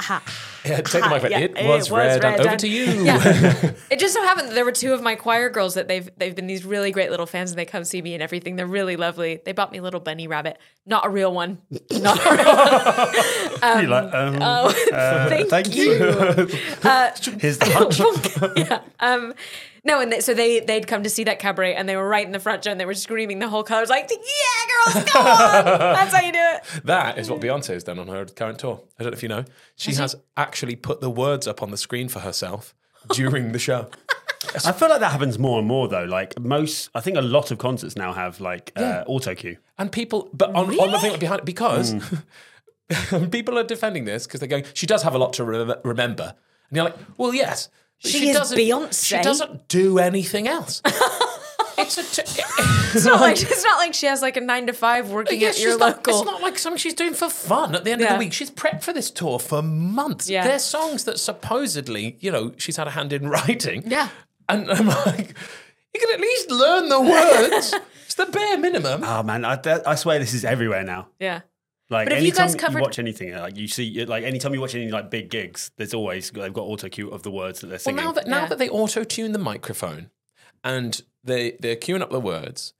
Ha. 0.00 0.22
Yeah, 0.64 0.76
take 0.76 0.92
the 0.92 1.00
Ha, 1.02 1.08
microphone. 1.10 1.30
yeah, 1.32 1.38
it, 1.60 1.66
was 1.66 1.90
red. 1.90 2.12
and 2.12 2.22
red 2.22 2.38
over 2.40 2.48
and- 2.50 2.60
to 2.60 2.68
you. 2.68 2.84
Yeah. 3.04 3.72
It 3.90 3.98
just 3.98 4.14
so 4.14 4.22
happened 4.22 4.46
that 4.50 4.54
there 4.54 4.64
were 4.64 4.70
two 4.70 4.92
of 4.94 5.02
my 5.02 5.16
choir 5.16 5.50
girls 5.50 5.74
that 5.74 5.88
they've 5.88 6.08
they've 6.16 6.36
been 6.36 6.46
these 6.46 6.64
really 6.64 6.92
great 6.92 7.10
little 7.10 7.26
fans 7.26 7.50
and 7.50 7.58
they 7.58 7.64
come 7.64 7.82
see 7.82 8.00
me 8.00 8.14
and 8.14 8.22
everything. 8.22 8.54
They're 8.54 8.64
really 8.64 8.94
lovely. 8.94 9.40
They 9.44 9.50
bought 9.50 9.72
me 9.72 9.78
a 9.78 9.82
little 9.82 9.98
bunny 9.98 10.28
rabbit, 10.28 10.56
not 10.86 11.04
a 11.04 11.08
real 11.08 11.34
one, 11.34 11.58
not 11.90 12.24
a 12.24 12.30
real 12.30 12.54
one. 13.72 13.80
You're 13.80 13.90
like, 13.90 14.14
um, 14.14 14.38
Oh, 14.40 14.72
uh, 14.92 15.28
thank, 15.28 15.48
thank 15.48 15.74
you. 15.74 15.94
Uh, 16.84 17.10
Here's 17.40 17.58
the 17.58 17.70
hunch. 17.72 18.56
yeah. 18.56 18.80
Um, 19.00 19.34
no, 19.88 20.00
and 20.00 20.12
they, 20.12 20.20
so 20.20 20.34
they 20.34 20.60
they'd 20.60 20.86
come 20.86 21.02
to 21.02 21.10
see 21.10 21.24
that 21.24 21.38
cabaret, 21.38 21.74
and 21.74 21.88
they 21.88 21.96
were 21.96 22.06
right 22.06 22.24
in 22.24 22.32
the 22.32 22.38
front 22.38 22.64
row, 22.66 22.72
and 22.72 22.80
they 22.80 22.84
were 22.84 22.94
screaming 22.94 23.38
the 23.38 23.48
whole 23.48 23.64
crowd. 23.64 23.78
I 23.78 23.80
was 23.80 23.90
like, 23.90 24.08
"Yeah, 24.10 24.92
girls, 24.92 25.10
come 25.10 25.26
on! 25.26 25.34
That's 25.64 26.14
how 26.14 26.22
you 26.22 26.32
do 26.32 26.38
it." 26.38 26.84
That 26.84 27.18
is 27.18 27.30
what 27.30 27.40
Beyonce 27.40 27.68
has 27.68 27.84
done 27.84 27.98
on 27.98 28.06
her 28.08 28.26
current 28.26 28.58
tour. 28.58 28.82
I 28.98 29.02
don't 29.02 29.12
know 29.12 29.16
if 29.16 29.22
you 29.22 29.28
know. 29.30 29.44
She 29.76 29.94
has 29.94 30.14
actually 30.36 30.76
put 30.76 31.00
the 31.00 31.10
words 31.10 31.48
up 31.48 31.62
on 31.62 31.70
the 31.70 31.78
screen 31.78 32.08
for 32.08 32.20
herself 32.20 32.74
during 33.14 33.52
the 33.52 33.58
show. 33.58 33.88
I 34.64 34.72
feel 34.72 34.88
like 34.88 35.00
that 35.00 35.12
happens 35.12 35.38
more 35.38 35.58
and 35.58 35.66
more 35.66 35.88
though. 35.88 36.04
Like 36.04 36.38
most, 36.38 36.90
I 36.94 37.00
think 37.00 37.16
a 37.16 37.22
lot 37.22 37.50
of 37.50 37.58
concerts 37.58 37.96
now 37.96 38.12
have 38.12 38.40
like 38.40 38.72
uh, 38.76 39.04
auto 39.06 39.34
cue. 39.34 39.56
And 39.78 39.90
people, 39.90 40.28
but 40.32 40.50
on, 40.54 40.70
on 40.78 40.92
the 40.92 40.98
thing 40.98 41.18
behind 41.18 41.40
it, 41.40 41.44
because 41.44 41.94
people 43.30 43.58
are 43.58 43.64
defending 43.64 44.04
this 44.04 44.26
because 44.26 44.40
they're 44.40 44.48
going, 44.48 44.64
she 44.74 44.86
does 44.86 45.02
have 45.02 45.14
a 45.14 45.18
lot 45.18 45.32
to 45.34 45.44
re- 45.44 45.74
remember. 45.84 46.34
And 46.70 46.76
you're 46.76 46.84
like, 46.84 46.96
well, 47.16 47.34
yes. 47.34 47.68
But 48.02 48.10
She 48.10 48.28
is 48.30 48.36
doesn't, 48.36 48.58
Beyonce. 48.58 49.04
She 49.04 49.20
doesn't 49.20 49.68
do 49.68 49.98
anything 49.98 50.46
else. 50.48 50.80
it's 51.78 51.98
a. 51.98 52.02
T- 52.22 52.42
It's 52.94 53.04
not 53.04 53.20
like 53.20 53.40
it's 53.40 53.64
not 53.64 53.76
like 53.78 53.92
she 53.94 54.06
has 54.06 54.22
like 54.22 54.36
a 54.36 54.40
nine 54.40 54.66
to 54.68 54.72
five 54.72 55.10
working 55.10 55.40
Yeah, 55.40 55.48
at 55.48 55.60
your 55.60 55.78
not- 55.78 55.96
local. 55.98 56.20
it's 56.22 56.24
not 56.30 56.40
like 56.42 56.58
something 56.58 56.78
she's 56.78 56.94
doing 56.94 57.12
for 57.14 57.28
fun 57.28 57.74
at 57.74 57.84
the 57.84 57.92
end 57.92 58.00
of 58.02 58.08
the 58.08 58.16
week. 58.16 58.32
She's 58.32 58.50
prepped 58.50 58.82
for 58.82 58.92
this 58.92 59.10
tour 59.10 59.38
for 59.38 59.62
months. 59.62 60.28
Yeah. 60.30 60.44
They're 60.44 60.58
songs 60.58 61.04
that 61.04 61.18
supposedly, 61.18 62.16
you 62.20 62.30
know, 62.32 62.52
she's 62.56 62.76
had 62.76 62.86
a 62.86 62.90
hand 62.90 63.12
in 63.12 63.28
writing. 63.34 63.82
Yeah. 63.86 64.08
And 64.48 64.70
I'm 64.70 64.86
like, 64.86 65.34
you 65.94 66.00
can 66.00 66.14
at 66.14 66.20
least 66.20 66.50
learn 66.50 66.88
the 66.88 67.00
words. 67.00 67.74
it's 68.06 68.14
the 68.14 68.24
bare 68.26 68.56
minimum. 68.56 69.02
Oh 69.04 69.22
man, 69.22 69.44
I, 69.44 69.58
I 69.86 69.94
swear 69.96 70.18
this 70.18 70.32
is 70.32 70.44
everywhere 70.44 70.84
now. 70.84 71.08
yeah. 71.20 71.40
Like 71.90 72.06
But 72.06 72.12
if 72.14 72.18
you 72.22 72.26
anytime 72.28 72.46
guys 72.48 72.54
covered- 72.54 72.78
you 72.78 72.82
watch 72.82 72.98
anything, 72.98 73.32
like 73.34 73.56
you 73.56 73.66
see, 73.66 74.04
like 74.04 74.24
anytime 74.24 74.52
you 74.52 74.60
watch 74.60 74.74
any 74.74 74.90
like 74.90 75.10
big 75.10 75.30
gigs, 75.30 75.70
there's 75.78 75.94
always 75.94 76.30
they've 76.30 76.52
got 76.52 76.62
auto 76.64 76.88
cue 76.88 77.08
of 77.08 77.22
the 77.22 77.30
words 77.30 77.60
that 77.60 77.68
they're 77.68 77.78
singing. 77.78 77.96
well, 77.96 78.06
now 78.06 78.12
that 78.12 78.26
now 78.26 78.40
Yeah. 78.42 78.48
that 78.48 78.58
they 78.58 78.68
auto 78.68 79.04
tune 79.04 79.32
the 79.32 79.38
microphone 79.38 80.10
and 80.62 81.00
they 81.24 81.56
they're 81.60 81.76
queuing 81.76 82.02
up 82.02 82.10
the 82.10 82.20
words. 82.20 82.74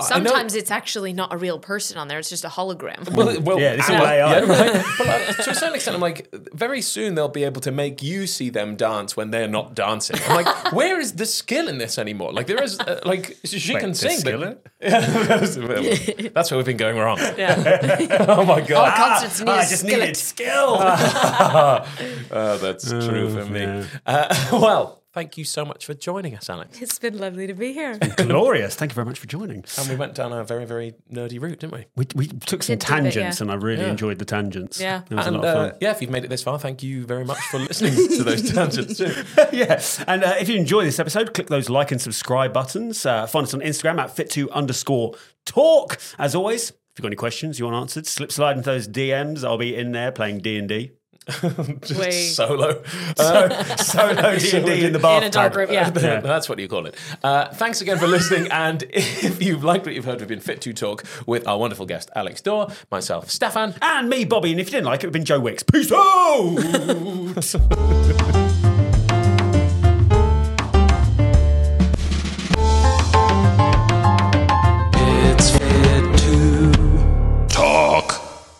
I 0.00 0.18
know- 0.20 0.26
Sometimes 0.30 0.54
it's 0.54 0.70
actually 0.70 1.12
not 1.12 1.32
a 1.32 1.36
real 1.36 1.58
person 1.58 1.98
on 1.98 2.06
there; 2.08 2.18
it's 2.20 2.28
just 2.30 2.44
a 2.44 2.48
hologram. 2.48 3.08
Well, 3.14 3.40
well, 3.40 3.60
Yeah, 3.60 3.76
this 3.76 3.84
is 3.84 3.90
and- 3.90 4.00
all 4.00 4.06
AI. 4.06 4.38
yeah, 4.38 4.38
right. 4.40 4.84
But 4.98 5.06
like, 5.06 5.36
to 5.44 5.50
a 5.50 5.54
certain 5.54 5.74
extent, 5.74 5.94
I'm 5.96 6.00
like, 6.00 6.28
very 6.52 6.80
soon 6.82 7.14
they'll 7.16 7.28
be 7.28 7.44
able 7.44 7.60
to 7.62 7.70
make 7.72 8.02
you 8.02 8.26
see 8.28 8.48
them 8.50 8.76
dance 8.76 9.16
when 9.16 9.30
they're 9.32 9.48
not 9.48 9.74
dancing. 9.74 10.16
I'm 10.26 10.36
like, 10.44 10.72
where 10.72 11.00
is 11.00 11.12
the 11.14 11.26
skill 11.26 11.68
in 11.68 11.78
this 11.78 11.98
anymore? 11.98 12.32
Like, 12.32 12.46
there 12.46 12.62
is, 12.62 12.78
uh, 12.78 13.00
like, 13.04 13.36
she 13.44 13.74
Wait, 13.74 13.80
can 13.80 13.94
sing, 13.94 14.20
but 14.24 14.34
in? 14.34 14.58
Yeah, 14.80 15.00
that's 16.32 16.50
where 16.50 16.58
we've 16.58 16.66
been 16.66 16.76
going 16.76 16.96
wrong. 16.96 17.18
yeah. 17.36 18.26
Oh 18.28 18.44
my 18.44 18.60
All 18.60 18.66
god, 18.66 18.96
concerts 18.96 19.40
need 19.40 19.48
Ah, 19.48 19.54
a 19.54 19.58
I 19.58 19.60
just 19.62 19.78
skillet. 19.80 20.00
needed 20.00 20.16
skill. 20.16 20.76
oh, 20.80 22.58
that's 22.60 22.88
true 22.90 23.30
for 23.30 23.44
me. 23.50 23.84
Uh, 24.06 24.48
well, 24.52 25.02
thank 25.18 25.36
you 25.36 25.42
so 25.44 25.64
much 25.64 25.84
for 25.84 25.94
joining 25.94 26.36
us, 26.36 26.48
Alex. 26.48 26.80
It's 26.80 26.96
been 27.00 27.18
lovely 27.18 27.48
to 27.48 27.54
be 27.54 27.72
here. 27.72 27.98
Glorious. 28.18 28.76
Thank 28.76 28.92
you 28.92 28.94
very 28.94 29.04
much 29.04 29.18
for 29.18 29.26
joining. 29.26 29.64
And 29.76 29.88
we 29.88 29.96
went 29.96 30.14
down 30.14 30.32
a 30.32 30.44
very, 30.44 30.64
very 30.64 30.94
nerdy 31.12 31.40
route, 31.40 31.58
didn't 31.58 31.72
we? 31.72 31.86
We, 31.96 32.06
we 32.14 32.26
took 32.28 32.62
some 32.62 32.74
Did 32.76 32.86
do 32.86 32.86
bit, 32.86 33.02
tangents, 33.12 33.38
yeah. 33.40 33.42
and 33.42 33.50
I 33.50 33.54
really 33.56 33.82
Yeah. 33.82 33.90
enjoyed 33.90 34.20
the 34.20 34.24
tangents. 34.24 34.80
Yeah. 34.80 35.02
it 35.10 35.14
was 35.16 35.26
and 35.26 35.34
a 35.34 35.38
lot 35.40 35.48
of 35.48 35.56
uh, 35.56 35.70
fun. 35.70 35.78
yeah, 35.80 35.90
if 35.90 36.00
you've 36.00 36.10
made 36.12 36.22
it 36.22 36.28
this 36.30 36.44
far, 36.44 36.56
thank 36.60 36.84
you 36.84 37.04
very 37.04 37.24
much 37.24 37.40
for 37.50 37.58
listening 37.58 37.94
to 38.16 38.22
those 38.22 38.48
tangents. 38.52 38.96
too. 38.98 39.12
yeah. 39.52 39.82
And 40.06 40.22
uh, 40.22 40.36
if 40.38 40.48
you 40.48 40.54
enjoy 40.56 40.84
this 40.84 41.00
episode, 41.00 41.34
click 41.34 41.48
those 41.48 41.68
like 41.68 41.90
and 41.90 42.00
subscribe 42.00 42.52
buttons. 42.52 43.04
Uh, 43.04 43.26
find 43.26 43.42
us 43.44 43.54
on 43.54 43.60
Instagram 43.60 43.98
at 43.98 44.14
fit2 44.14 44.52
underscore 44.52 45.16
talk. 45.44 45.98
As 46.16 46.36
always, 46.36 46.70
if 46.70 46.76
you've 46.96 47.02
got 47.02 47.08
any 47.08 47.16
questions 47.16 47.58
you 47.58 47.64
want 47.64 47.76
answered, 47.76 48.06
slip 48.06 48.30
slide 48.30 48.56
into 48.56 48.70
those 48.70 48.86
DMs. 48.86 49.42
I'll 49.42 49.58
be 49.58 49.74
in 49.74 49.90
there 49.90 50.12
playing 50.12 50.38
D&D. 50.42 50.92
Just 51.82 52.00
Wait. 52.00 52.12
solo. 52.12 52.82
So, 53.18 53.48
solo 53.76 54.38
D&D 54.38 54.84
in 54.86 54.92
the 54.92 54.98
bath 54.98 55.22
In 55.22 55.28
a 55.28 55.30
dark 55.30 55.54
room, 55.54 55.70
yeah. 55.70 55.90
That's 55.90 56.48
what 56.48 56.58
you 56.58 56.68
call 56.68 56.86
it. 56.86 56.94
Uh, 57.22 57.48
thanks 57.48 57.80
again 57.80 57.98
for 57.98 58.06
listening. 58.06 58.50
And 58.50 58.84
if 58.90 59.42
you've 59.42 59.64
liked 59.64 59.84
what 59.86 59.94
you've 59.94 60.04
heard, 60.04 60.20
we've 60.20 60.28
been 60.28 60.40
Fit 60.40 60.60
to 60.62 60.72
Talk 60.72 61.04
with 61.26 61.46
our 61.46 61.58
wonderful 61.58 61.86
guest, 61.86 62.10
Alex 62.14 62.40
Doar, 62.40 62.74
myself, 62.90 63.28
Steffan. 63.28 63.76
And 63.82 64.08
me, 64.08 64.24
Bobby. 64.24 64.52
And 64.52 64.60
if 64.60 64.68
you 64.68 64.72
didn't 64.72 64.86
like 64.86 65.02
it, 65.04 65.08
we've 65.08 65.12
been 65.12 65.24
Joe 65.24 65.40
Wicks. 65.40 65.62
Peace 65.62 65.92
out! 65.92 66.58